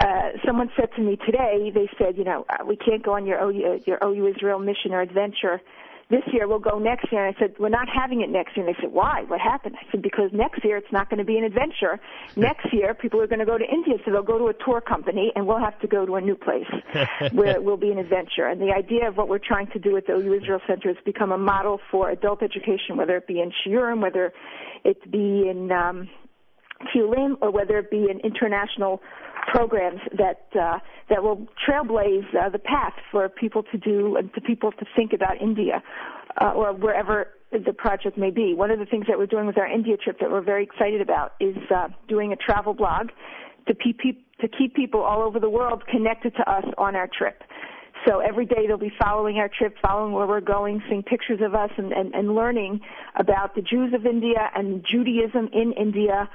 uh, 0.01 0.29
someone 0.45 0.69
said 0.75 0.89
to 0.95 1.01
me 1.01 1.17
today, 1.25 1.71
they 1.73 1.89
said, 1.97 2.17
you 2.17 2.23
know, 2.23 2.45
uh, 2.49 2.65
we 2.65 2.75
can't 2.75 3.03
go 3.03 3.13
on 3.13 3.25
your 3.25 3.39
OU, 3.43 3.81
your 3.85 3.99
OU 4.03 4.27
Israel 4.35 4.59
mission 4.59 4.91
or 4.91 5.01
adventure 5.01 5.61
this 6.09 6.23
year. 6.31 6.47
We'll 6.47 6.59
go 6.59 6.79
next 6.79 7.11
year. 7.11 7.25
And 7.25 7.35
I 7.35 7.39
said, 7.39 7.55
we're 7.59 7.69
not 7.69 7.87
having 7.89 8.21
it 8.21 8.29
next 8.29 8.55
year. 8.55 8.65
And 8.65 8.75
they 8.75 8.79
said, 8.81 8.91
why? 8.91 9.23
What 9.27 9.39
happened? 9.39 9.75
I 9.79 9.91
said, 9.91 10.01
because 10.01 10.29
next 10.31 10.63
year 10.63 10.77
it's 10.77 10.91
not 10.91 11.09
going 11.09 11.17
to 11.17 11.25
be 11.25 11.37
an 11.37 11.43
adventure. 11.43 11.99
Next 12.35 12.71
year 12.73 12.93
people 12.93 13.21
are 13.21 13.27
going 13.27 13.39
to 13.39 13.45
go 13.45 13.57
to 13.57 13.65
India, 13.65 13.95
so 14.03 14.11
they'll 14.11 14.23
go 14.23 14.37
to 14.37 14.47
a 14.47 14.53
tour 14.65 14.81
company, 14.81 15.31
and 15.35 15.47
we'll 15.47 15.59
have 15.59 15.79
to 15.81 15.87
go 15.87 16.05
to 16.05 16.15
a 16.15 16.21
new 16.21 16.35
place 16.35 16.67
where 17.31 17.51
it 17.51 17.63
will 17.63 17.77
be 17.77 17.91
an 17.91 17.97
adventure. 17.97 18.47
And 18.47 18.61
the 18.61 18.73
idea 18.73 19.07
of 19.07 19.17
what 19.17 19.27
we're 19.29 19.39
trying 19.39 19.67
to 19.67 19.79
do 19.79 19.97
at 19.97 20.07
the 20.07 20.13
OU 20.13 20.33
Israel 20.33 20.59
Center 20.67 20.89
is 20.89 20.97
become 21.05 21.31
a 21.31 21.37
model 21.37 21.79
for 21.91 22.09
adult 22.09 22.43
education, 22.43 22.97
whether 22.97 23.17
it 23.17 23.27
be 23.27 23.39
in 23.39 23.51
Shiurim, 23.65 24.01
whether 24.01 24.33
it 24.83 25.11
be 25.11 25.47
in 25.49 25.71
um, 25.71 26.09
Tiyulim, 26.93 27.37
or 27.41 27.51
whether 27.51 27.77
it 27.77 27.89
be 27.89 28.07
in 28.09 28.19
international 28.19 29.01
programs 29.47 29.99
that 30.17 30.45
uh, 30.59 30.79
that 31.09 31.23
will 31.23 31.47
trailblaze 31.67 32.27
uh, 32.35 32.49
the 32.49 32.59
path 32.59 32.93
for 33.11 33.27
people 33.29 33.63
to 33.63 33.77
do 33.77 34.15
and 34.15 34.33
to 34.33 34.41
people 34.41 34.71
to 34.71 34.85
think 34.95 35.13
about 35.13 35.41
India 35.41 35.83
uh, 36.41 36.51
or 36.51 36.73
wherever 36.73 37.27
the 37.51 37.73
project 37.73 38.17
may 38.17 38.31
be. 38.31 38.53
One 38.53 38.71
of 38.71 38.79
the 38.79 38.85
things 38.85 39.05
that 39.07 39.17
we're 39.17 39.27
doing 39.27 39.45
with 39.45 39.57
our 39.57 39.67
India 39.67 39.97
trip 39.97 40.19
that 40.19 40.31
we're 40.31 40.41
very 40.41 40.63
excited 40.63 41.01
about 41.01 41.33
is 41.39 41.57
uh, 41.73 41.89
doing 42.07 42.33
a 42.33 42.35
travel 42.35 42.73
blog 42.73 43.09
to, 43.67 43.73
to 43.73 44.47
keep 44.47 44.75
people 44.75 45.01
all 45.01 45.21
over 45.21 45.39
the 45.39 45.49
world 45.49 45.83
connected 45.87 46.35
to 46.35 46.49
us 46.49 46.65
on 46.77 46.95
our 46.95 47.07
trip. 47.07 47.43
So 48.07 48.19
every 48.19 48.45
day 48.45 48.67
they'll 48.67 48.77
be 48.77 48.91
following 49.01 49.37
our 49.37 49.49
trip, 49.49 49.75
following 49.81 50.13
where 50.13 50.27
we're 50.27 50.41
going, 50.41 50.81
seeing 50.89 51.03
pictures 51.03 51.39
of 51.41 51.55
us, 51.55 51.69
and, 51.77 51.93
and, 51.93 52.13
and 52.13 52.35
learning 52.35 52.81
about 53.15 53.55
the 53.55 53.61
Jews 53.61 53.93
of 53.93 54.05
India 54.05 54.49
and 54.55 54.83
Judaism 54.89 55.49
in 55.53 55.71
India 55.73 56.29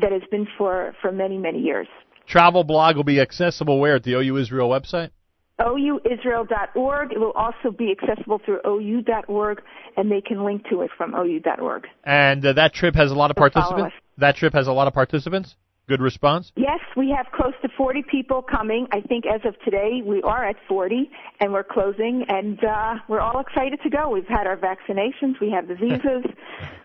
that 0.00 0.10
has 0.10 0.22
been 0.30 0.48
for, 0.58 0.94
for 1.00 1.12
many, 1.12 1.38
many 1.38 1.60
years. 1.60 1.86
Travel 2.32 2.64
blog 2.64 2.96
will 2.96 3.04
be 3.04 3.20
accessible 3.20 3.78
where 3.78 3.96
at 3.96 4.04
the 4.04 4.14
OU 4.14 4.38
Israel 4.38 4.70
website? 4.70 5.10
ouisrael.org. 5.60 7.12
It 7.12 7.20
will 7.20 7.32
also 7.32 7.70
be 7.70 7.92
accessible 7.92 8.40
through 8.42 8.60
ou.org, 8.64 9.62
and 9.98 10.10
they 10.10 10.22
can 10.22 10.42
link 10.42 10.66
to 10.70 10.80
it 10.80 10.90
from 10.96 11.14
ou.org. 11.14 11.86
And 12.04 12.46
uh, 12.46 12.54
that 12.54 12.72
trip 12.72 12.94
has 12.94 13.10
a 13.10 13.14
lot 13.14 13.30
of 13.30 13.34
So 13.34 13.40
participants. 13.50 13.94
That 14.16 14.36
trip 14.36 14.54
has 14.54 14.66
a 14.66 14.72
lot 14.72 14.88
of 14.88 14.94
participants. 14.94 15.56
Good 15.88 16.00
response. 16.00 16.52
Yes, 16.56 16.80
we 16.96 17.14
have 17.14 17.26
close 17.34 17.52
to 17.60 17.68
40 17.76 18.02
people 18.10 18.40
coming. 18.40 18.86
I 18.92 19.02
think 19.02 19.26
as 19.26 19.42
of 19.44 19.54
today, 19.62 20.00
we 20.02 20.22
are 20.22 20.48
at 20.48 20.56
40, 20.66 21.10
and 21.40 21.52
we're 21.52 21.64
closing, 21.64 22.24
and 22.28 22.64
uh, 22.64 22.94
we're 23.08 23.20
all 23.20 23.40
excited 23.40 23.78
to 23.82 23.90
go. 23.90 24.08
We've 24.08 24.26
had 24.26 24.46
our 24.46 24.56
vaccinations, 24.56 25.38
we 25.38 25.50
have 25.50 25.68
the 25.68 25.74
visas, 25.82 26.24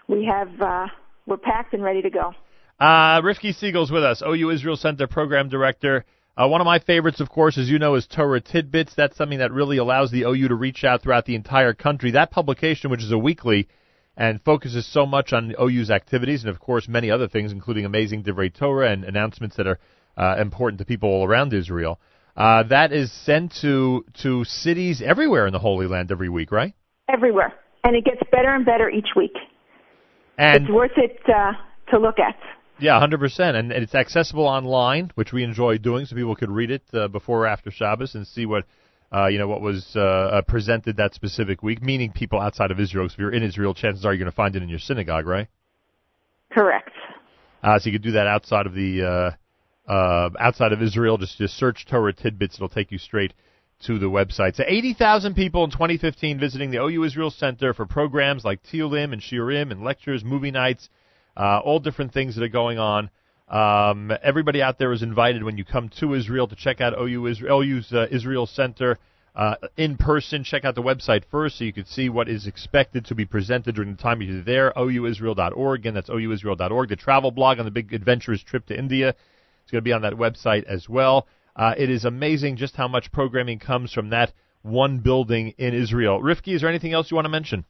we 0.10 0.26
have 0.26 0.50
uh, 0.60 0.88
we're 1.26 1.38
packed 1.38 1.74
and 1.74 1.82
ready 1.82 2.02
to 2.02 2.10
go. 2.10 2.34
Uh, 2.80 3.22
Rivki 3.22 3.56
Segal's 3.60 3.92
with 3.92 4.04
us, 4.04 4.22
OU 4.22 4.52
Israel 4.52 4.76
Center 4.76 5.08
Program 5.08 5.50
Director. 5.50 6.06
Uh, 6.38 6.48
one 6.48 6.62
of 6.62 6.66
my 6.66 6.78
favorites, 6.78 7.20
of 7.20 7.30
course, 7.30 7.58
as 7.58 7.68
you 7.68 7.80
know, 7.80 7.96
is 7.96 8.06
Torah 8.06 8.40
Tidbits. 8.40 8.94
That's 8.96 9.18
something 9.18 9.40
that 9.40 9.52
really 9.52 9.78
allows 9.78 10.12
the 10.12 10.22
OU 10.22 10.50
to 10.50 10.56
reach 10.56 10.84
out 10.84 11.02
throughout 11.02 11.26
the 11.26 11.34
entire 11.34 11.74
country. 11.74 12.12
That 12.12 12.30
publication, 12.30 12.92
which 12.92 13.02
is 13.02 13.12
a 13.12 13.18
weekly 13.18 13.68
and 14.16 14.40
focuses 14.44 14.86
so 14.86 15.08
much 15.08 15.34
on 15.34 15.56
OU's 15.60 15.90
activities 15.90 16.44
and, 16.44 16.52
of 16.52 16.60
course, 16.60 16.88
many 16.88 17.10
other 17.10 17.28
things, 17.28 17.52
including 17.52 17.86
amazing 17.86 18.24
Divrei 18.24 18.54
Torah 18.54 18.92
and 18.92 19.04
announcements 19.04 19.56
that 19.56 19.66
are 19.66 19.80
uh, 20.16 20.40
important 20.40 20.78
to 20.80 20.86
people 20.86 21.10
all 21.10 21.26
around 21.26 21.54
Israel. 21.54 22.00
Uh, 22.36 22.62
that 22.64 22.94
is 22.94 23.12
sent 23.12 23.52
to 23.62 24.06
to 24.22 24.44
cities 24.44 25.02
everywhere 25.04 25.48
in 25.48 25.54
the 25.54 25.60
Holy 25.60 25.88
Land 25.88 26.12
every 26.12 26.30
week, 26.30 26.52
right? 26.52 26.76
Everywhere. 27.10 27.54
And 27.84 27.96
it 27.96 28.06
gets 28.06 28.22
better 28.32 28.54
and 28.54 28.64
better 28.64 28.88
each 28.88 29.10
week. 29.16 29.34
And 30.38 30.66
it's 30.66 30.72
worth 30.72 30.92
it 30.98 31.20
uh, 31.28 31.54
to 31.90 31.98
look 31.98 32.20
at. 32.20 32.38
Yeah, 32.80 33.00
hundred 33.00 33.20
percent, 33.20 33.58
and 33.58 33.72
it's 33.72 33.96
accessible 33.96 34.46
online, 34.46 35.12
which 35.16 35.34
we 35.34 35.44
enjoy 35.44 35.78
doing, 35.80 36.06
so 36.06 36.16
people 36.16 36.36
could 36.36 36.52
read 36.52 36.70
it 36.70 36.84
uh, 36.94 37.08
before 37.08 37.44
or 37.44 37.48
after 37.48 37.72
Shabbos 37.72 38.14
and 38.14 38.28
see 38.28 38.46
what 38.46 38.66
uh, 39.12 39.28
you 39.28 39.40
know 39.40 39.48
what 39.48 39.62
was 39.62 39.94
uh, 39.96 40.00
uh, 40.02 40.42
presented 40.42 40.98
that 40.98 41.16
specific 41.16 41.64
week. 41.64 41.82
Meaning 41.82 42.12
people 42.12 42.40
outside 42.40 42.70
of 42.70 42.80
Israel. 42.80 43.06
'cause 43.06 43.14
if 43.14 43.20
you're 43.20 43.34
in 43.34 43.42
Israel, 43.42 43.74
chances 43.74 44.06
are 44.06 44.14
you're 44.14 44.20
going 44.20 44.32
to 44.32 44.36
find 44.36 44.56
it 44.56 44.62
in 44.62 44.70
your 44.70 44.80
synagogue, 44.80 45.26
right? 45.26 45.48
Correct. 46.52 46.92
Uh, 47.64 47.80
so 47.80 47.88
you 47.88 47.94
could 47.94 48.04
do 48.04 48.12
that 48.12 48.28
outside 48.28 48.68
of 48.68 48.74
the 48.74 49.04
uh, 49.04 49.92
uh, 49.92 50.30
outside 50.40 50.72
of 50.72 50.82
Israel. 50.82 51.18
Just 51.18 51.38
just 51.38 51.58
search 51.58 51.86
Torah 51.88 52.14
tidbits; 52.14 52.56
it'll 52.56 52.70
take 52.70 52.92
you 52.92 53.00
straight 53.00 53.34
to 53.86 54.00
the 54.00 54.08
website. 54.08 54.56
So 54.56 54.64
80,000 54.68 55.36
people 55.36 55.64
in 55.64 55.70
2015 55.70 56.40
visiting 56.40 56.72
the 56.72 56.82
OU 56.82 57.04
Israel 57.04 57.30
Center 57.30 57.74
for 57.74 57.86
programs 57.86 58.44
like 58.44 58.64
Tiyulim 58.64 59.14
and 59.14 59.22
Shiurim 59.22 59.72
and 59.72 59.84
lectures, 59.84 60.24
movie 60.24 60.50
nights, 60.50 60.90
uh, 61.38 61.60
all 61.64 61.80
different 61.80 62.14
things 62.14 62.36
that 62.36 62.44
are 62.44 62.50
going 62.50 62.80
on. 62.80 63.10
Um, 63.48 64.12
everybody 64.24 64.62
out 64.62 64.78
there 64.78 64.92
is 64.92 65.04
invited 65.04 65.44
when 65.44 65.58
you 65.58 65.64
come 65.64 65.90
to 66.00 66.14
Israel 66.14 66.48
to 66.48 66.56
check 66.56 66.82
out 66.82 66.94
OU 67.00 67.28
Israel, 67.28 67.62
OU's 67.62 67.94
uh, 67.94 68.08
Israel 68.12 68.46
Center 68.46 68.98
uh, 69.36 69.56
in 69.78 69.96
person. 69.96 70.44
Check 70.44 70.66
out 70.66 70.76
the 70.76 70.82
website 70.82 71.24
first 71.30 71.58
so 71.58 71.64
you 71.64 71.72
can 71.72 71.86
see 71.86 72.10
what 72.10 72.28
is 72.28 72.48
expected 72.48 73.06
to 73.06 73.16
be 73.16 73.24
presented 73.24 73.76
during 73.76 73.96
the 73.96 74.02
time 74.02 74.22
you're 74.22 74.42
there. 74.42 74.74
OUIsrael.org. 74.76 75.80
Again, 75.80 75.94
that's 75.94 76.10
OUIsrael.org. 76.10 76.90
The 76.90 76.96
travel 76.96 77.32
blog 77.32 77.60
on 77.60 77.66
the 77.66 77.72
big 77.72 77.94
adventurous 77.94 78.44
trip 78.44 78.66
to 78.66 78.78
India 78.78 79.10
is 79.10 79.72
going 79.72 79.82
to 79.82 79.88
be 79.88 79.94
on 79.94 80.02
that 80.02 80.14
website 80.14 80.66
as 80.66 80.90
well. 80.90 81.28
Uh, 81.56 81.74
it 81.78 81.90
is 81.90 82.04
amazing 82.04 82.58
just 82.58 82.76
how 82.76 82.88
much 82.88 83.12
programming 83.12 83.60
comes 83.60 83.94
from 83.94 84.10
that 84.10 84.34
one 84.62 85.00
building 85.00 85.54
in 85.58 85.74
Israel. 85.74 86.20
Rivki, 86.20 86.54
is 86.54 86.62
there 86.62 86.70
anything 86.70 86.94
else 86.94 87.10
you 87.10 87.16
want 87.16 87.26
to 87.26 87.30
mention? 87.30 87.64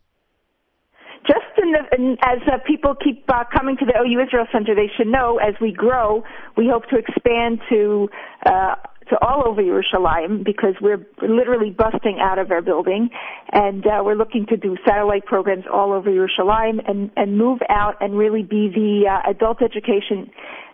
In 1.68 1.74
the, 1.74 2.18
as 2.22 2.40
uh, 2.48 2.58
people 2.66 2.96
keep 2.96 3.26
uh, 3.30 3.44
coming 3.54 3.76
to 3.78 3.86
the 3.86 3.94
OU 4.00 4.26
Israel 4.26 4.48
Center, 4.52 4.74
they 4.74 4.90
should 4.96 5.08
know 5.08 5.38
as 5.38 5.56
we 5.60 5.74
grow, 5.74 6.24
we 6.56 6.68
hope 6.68 6.86
to 6.90 6.98
expand 6.98 7.60
to 7.70 8.10
uh, 8.46 8.76
to 9.10 9.18
all 9.22 9.44
over 9.46 9.62
Yerushalayim 9.62 10.44
because 10.44 10.76
we're 10.82 11.06
literally 11.22 11.70
busting 11.70 12.20
out 12.22 12.40
of 12.40 12.52
our 12.52 12.62
building, 12.62 13.10
and 13.52 13.86
uh, 13.86 14.02
we're 14.04 14.16
looking 14.16 14.46
to 14.48 14.58
do 14.58 14.78
satellite 14.86 15.26
programs 15.26 15.66
all 15.72 15.92
over 15.92 16.10
Yerushalayim 16.10 16.80
and 16.88 17.12
and 17.18 17.38
move 17.38 17.60
out 17.70 17.96
and 18.02 18.18
really 18.18 18.44
be 18.44 18.70
the 18.70 19.10
uh, 19.10 19.30
adult 19.30 19.62
education 19.62 20.32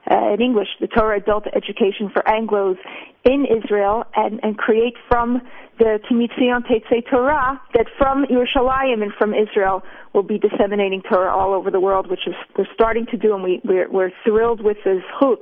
uh, 0.10 0.34
in 0.34 0.42
English, 0.42 0.68
the 0.80 0.88
Torah 0.88 1.18
adult 1.18 1.48
education 1.48 2.10
for 2.14 2.22
Anglos 2.24 2.78
in 3.26 3.46
Israel, 3.46 4.04
and 4.16 4.40
and 4.44 4.58
create 4.58 4.96
from 5.08 5.42
the 5.80 6.00
Ki 6.08 6.16
MiTzion 6.16 6.62
Tetzei 6.68 7.10
Torah 7.10 7.60
that 7.74 7.88
from 7.98 8.26
Yerushalayim 8.26 9.02
and 9.02 9.14
from 9.18 9.34
Israel 9.34 9.82
will 10.14 10.24
be 10.24 10.38
disseminating 10.38 11.02
Torah 11.02 11.36
all 11.36 11.54
over 11.54 11.72
the 11.72 11.80
world, 11.80 12.10
which 12.10 12.28
is 12.28 12.36
we're 12.58 12.66
starting 12.74 13.06
to 13.08 13.18
do, 13.18 13.34
and 13.34 13.44
we 13.44 13.62
we're, 13.64 13.90
we're 13.90 14.12
thrilled 14.24 14.62
with 14.62 14.78
the 14.84 15.00
zchut, 15.22 15.42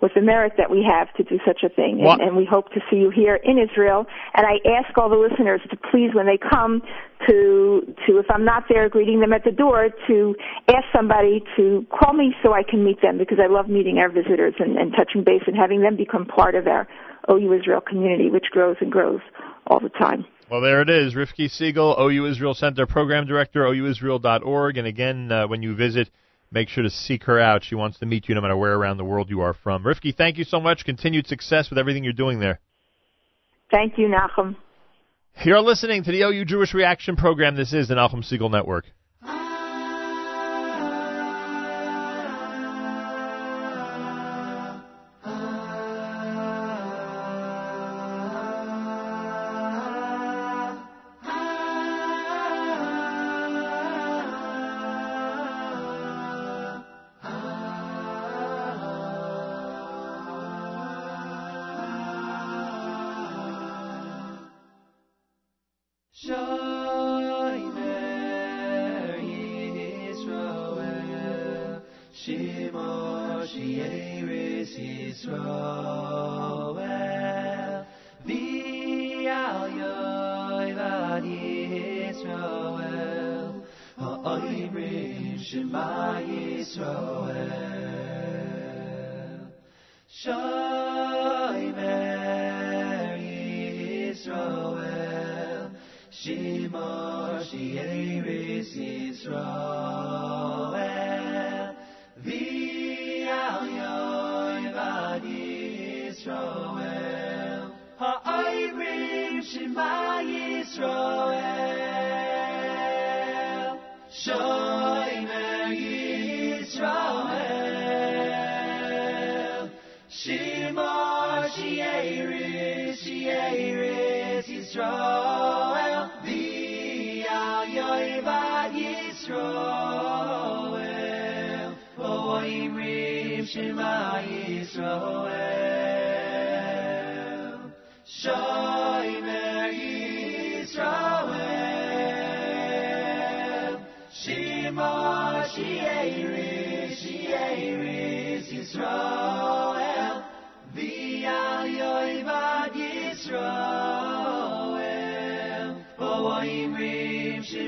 with 0.00 0.12
the 0.14 0.20
merit 0.20 0.52
that 0.58 0.70
we 0.70 0.86
have 0.86 1.12
to 1.14 1.24
do 1.24 1.38
such 1.46 1.62
a 1.64 1.68
thing, 1.70 2.04
and, 2.06 2.20
and 2.20 2.36
we 2.36 2.44
hope 2.44 2.70
to 2.72 2.80
see 2.90 2.96
you 2.96 3.10
here 3.10 3.36
in 3.36 3.58
Israel. 3.58 4.04
And 4.34 4.46
I 4.46 4.60
ask 4.78 4.96
all 4.98 5.08
the 5.08 5.16
listeners 5.16 5.62
to 5.70 5.76
please, 5.90 6.10
when 6.14 6.26
they 6.26 6.38
come, 6.38 6.82
to 7.26 7.94
to 8.06 8.18
if 8.18 8.26
I'm 8.30 8.44
not 8.44 8.64
there 8.68 8.88
greeting 8.90 9.20
them 9.20 9.32
at 9.32 9.44
the 9.44 9.50
door, 9.50 9.88
to 10.08 10.36
ask 10.68 10.84
somebody 10.94 11.42
to 11.56 11.86
call 11.88 12.12
me 12.12 12.34
so 12.42 12.52
I 12.52 12.62
can 12.62 12.84
meet 12.84 13.00
them 13.00 13.16
because 13.16 13.38
I 13.42 13.46
love 13.46 13.68
meeting 13.68 13.96
our 13.98 14.10
visitors 14.10 14.54
and, 14.58 14.76
and 14.76 14.92
touching 14.92 15.24
base 15.24 15.42
and 15.46 15.56
having 15.56 15.80
them 15.80 15.96
become 15.96 16.26
part 16.26 16.54
of 16.54 16.66
our 16.66 16.86
OU 17.30 17.52
Israel 17.54 17.80
community, 17.80 18.30
which 18.30 18.46
grows 18.50 18.76
and 18.80 18.90
grows 18.90 19.20
all 19.66 19.80
the 19.80 19.88
time. 19.88 20.24
Well, 20.50 20.60
there 20.60 20.82
it 20.82 20.90
is. 20.90 21.14
Rivki 21.14 21.46
Segal, 21.46 21.98
OU 21.98 22.26
Israel 22.26 22.54
Center 22.54 22.86
Program 22.86 23.26
Director, 23.26 23.62
OUIsrael.org. 23.64 24.76
And 24.76 24.86
again, 24.86 25.32
uh, 25.32 25.46
when 25.46 25.62
you 25.62 25.74
visit, 25.74 26.10
make 26.50 26.68
sure 26.68 26.82
to 26.82 26.90
seek 26.90 27.24
her 27.24 27.40
out. 27.40 27.64
She 27.64 27.74
wants 27.74 27.98
to 28.00 28.06
meet 28.06 28.28
you 28.28 28.34
no 28.34 28.42
matter 28.42 28.56
where 28.56 28.74
around 28.74 28.98
the 28.98 29.04
world 29.04 29.30
you 29.30 29.40
are 29.40 29.54
from. 29.54 29.84
Rivki, 29.84 30.14
thank 30.14 30.36
you 30.36 30.44
so 30.44 30.60
much. 30.60 30.84
Continued 30.84 31.26
success 31.26 31.70
with 31.70 31.78
everything 31.78 32.04
you're 32.04 32.12
doing 32.12 32.40
there. 32.40 32.60
Thank 33.70 33.96
you, 33.96 34.08
Nachum. 34.08 34.56
You're 35.42 35.60
listening 35.60 36.04
to 36.04 36.12
the 36.12 36.22
OU 36.22 36.44
Jewish 36.44 36.74
Reaction 36.74 37.16
Program. 37.16 37.56
This 37.56 37.72
is 37.72 37.88
the 37.88 37.94
Nachum 37.94 38.22
Segal 38.22 38.50
Network. 38.50 38.84
Shimor 72.24 73.44
Shieris 73.44 74.72
Yisroel 74.80 76.72
V'al 78.24 79.68
Yoivad 79.76 81.24
Yisroel 82.08 82.80
Ha'oimrim 83.98 85.36
Shema 85.38 85.90
Yisroel 86.24 87.52
Shoimer 90.08 91.74
Yisroel 94.06 94.80
Shimor 96.10 97.32
Shieris 97.44 98.70
Yisroel 98.72 100.03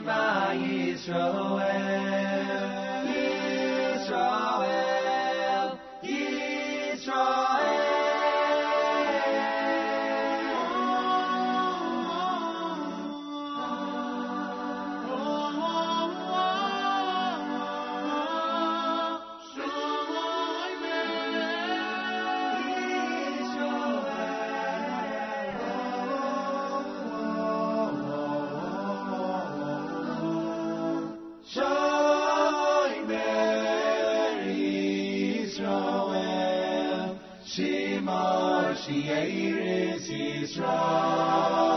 Ha'oimrim 0.07 0.99
Shema 0.99 2.26
Shema 39.17 39.25
Shieris 39.25 40.09
Yisroel 40.11 41.76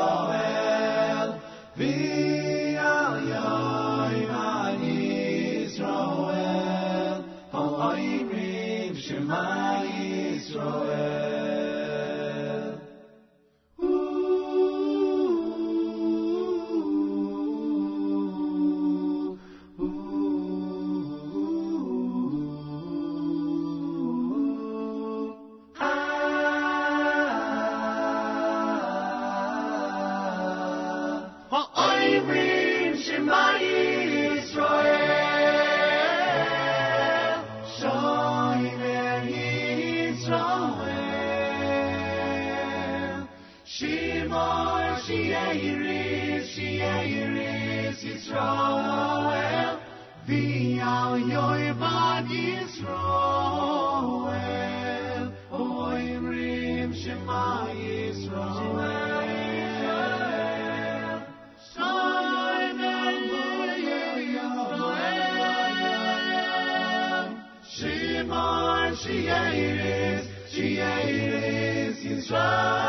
Sheiris 45.49 46.45
Sheiris 46.53 47.99
Yisrael 48.05 49.79
V'al 50.27 51.13
Yoivad 51.33 52.27
Yisrael 52.29 52.93
Ha'oimrim 55.49 56.91
Shema 56.93 57.73
Yisrael 57.73 58.79
Shimon, 67.63 68.93
Sheiris, 69.01 70.25
Sheiris, 70.51 71.97
Yisrael, 72.03 72.88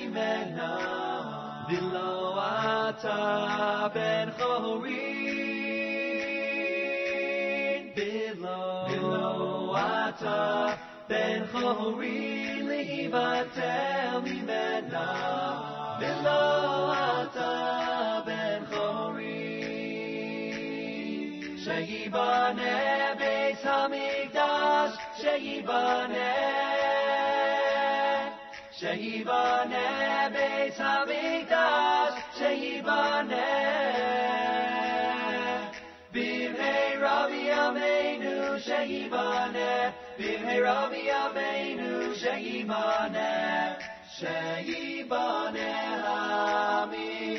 ata 3.03 3.91
ben 3.93 4.31
chori 4.37 5.01
Bilo 7.95 9.73
ata 9.75 10.77
ben 11.09 11.47
chori 11.51 12.61
lihibatel 12.61 14.21
mimena. 14.23 15.07
Bilo 15.99 16.43
ata 16.91 18.23
ben 18.25 18.65
chori 18.69 19.47
Sheyibane 21.63 23.17
Beis 23.17 23.61
Hamikdash. 23.63 24.95
Sheyibane 25.21 26.50
شهیدان 28.81 29.73
بیت 30.33 30.79
همکداش 30.81 32.13
شهیدان 32.39 33.33
بیمه 36.11 36.95
رابی 36.95 37.51
امینو 37.51 38.59
شهیدان 38.59 39.55
بیمه 40.17 40.59
رابی 40.59 41.09
امینو 41.11 42.15
شهیدان 42.15 43.17
شهیدان 44.19 45.57
همکداش 46.87 47.33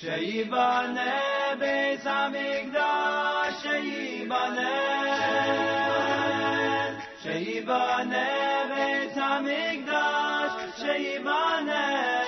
شهیدان 0.00 0.98
بیت 1.60 2.06
همکداش 2.06 3.62
شهیدان 3.62 4.58
شهیدان 7.22 8.14
המקדש 9.27 10.51
שייבנה 10.77 12.23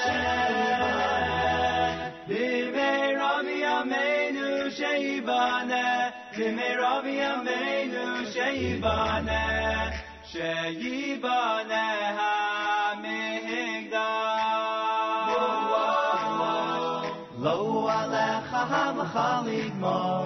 במהרה 2.28 3.40
בימינו 3.44 4.72
שייבנה 4.72 6.10
במהרה 6.38 7.02
בימינו 7.02 8.26
שייבנה 8.34 9.90
שייבנה 10.24 11.86
המקדש 12.92 13.36
לא 17.40 17.90
עליך 17.92 18.54
המלאכה 18.54 19.42
לגמור 19.46 20.26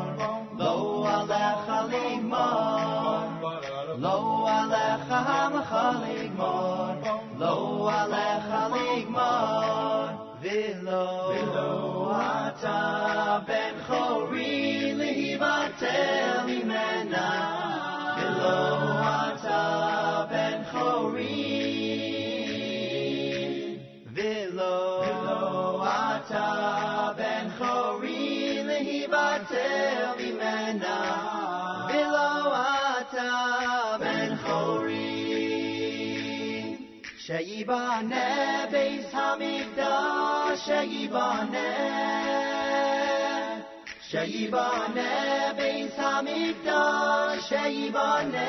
לא 0.57 1.07
עליך 1.09 1.71
לגמור 1.89 2.72
Lo 4.04 4.46
alecha 4.46 5.18
hamcha 5.28 5.84
ligmor, 6.04 6.96
lo 7.40 7.88
alecha 7.88 8.68
ligmor, 8.74 10.08
vilo, 10.42 11.06
vilo 11.32 12.12
ata 12.12 13.42
ben 13.46 13.74
chori 13.86 14.92
lihivatel 15.00 16.48
imena, 16.58 17.28
vilo 18.16 18.58
ata 19.16 20.03
شیبانه 37.26 38.66
بیز 38.72 39.14
حمید 39.14 39.76
دا 39.76 40.56
شیبانه 40.66 41.74
شیبانه 44.10 45.52
بیز 45.58 45.98
حمید 45.98 46.64
دا 46.64 47.36
شیبانه 47.48 48.48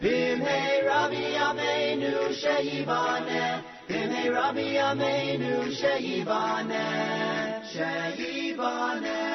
بیم 0.00 0.42
هی 0.46 0.80
ربی 0.80 1.36
امینو 1.36 2.32
شیبانه 2.32 3.64
بیم 3.88 4.12
هی 4.12 4.28
ربی 4.28 4.78
امینو 4.78 5.70
شیبانه 5.70 6.86
شیبانه 7.72 9.31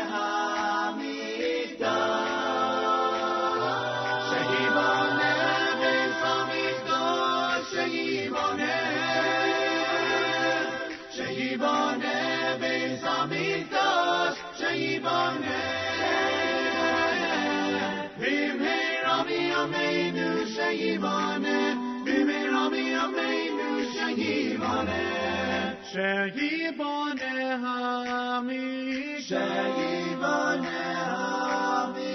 shayivane, 20.67 21.57
bimirami 22.05 22.85
ameinu 23.03 23.69
shayivane. 23.93 25.01
Shayivane 25.91 27.33
hami, 27.63 28.63
shayivane 29.27 30.77
hami. 31.11 32.06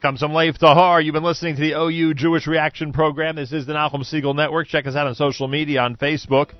Come 0.00 0.16
some 0.16 0.32
Lev 0.32 0.56
Tahor. 0.56 1.04
You've 1.04 1.12
been 1.12 1.22
listening 1.22 1.56
to 1.56 1.60
the 1.60 1.78
OU 1.78 2.14
Jewish 2.14 2.46
Reaction 2.46 2.90
Program. 2.90 3.36
This 3.36 3.52
is 3.52 3.66
the 3.66 3.74
Nachum 3.74 4.02
Segal 4.02 4.34
Network. 4.34 4.66
Check 4.66 4.86
us 4.86 4.96
out 4.96 5.06
on 5.06 5.14
social 5.14 5.46
media 5.46 5.82
on 5.82 5.94
Facebook, 5.94 6.54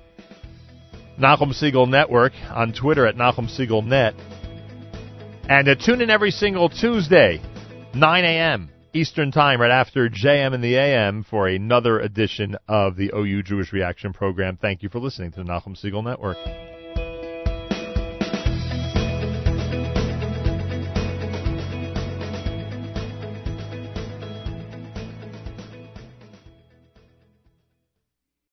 Nachum 1.19 1.51
Segal 1.51 1.89
Network, 1.89 2.33
on 2.51 2.71
Twitter 2.71 3.07
at 3.07 3.15
Nachum 3.15 3.49
Segal 3.49 3.83
Net. 3.83 4.13
And 5.49 5.67
uh, 5.67 5.73
tune 5.73 6.01
in 6.01 6.11
every 6.11 6.29
single 6.29 6.69
Tuesday, 6.69 7.41
9 7.95 8.23
a.m. 8.23 8.69
Eastern 8.93 9.31
Time, 9.31 9.59
right 9.59 9.71
after 9.71 10.07
JM 10.07 10.53
in 10.53 10.61
the 10.61 10.75
AM, 10.75 11.23
for 11.23 11.47
another 11.47 11.99
edition 11.99 12.57
of 12.67 12.95
the 12.95 13.09
OU 13.11 13.41
Jewish 13.41 13.73
Reaction 13.73 14.13
Program. 14.13 14.55
Thank 14.55 14.83
you 14.83 14.89
for 14.89 14.99
listening 14.99 15.31
to 15.31 15.37
the 15.37 15.49
Nachum 15.49 15.75
Segal 15.83 16.03
Network. 16.03 16.37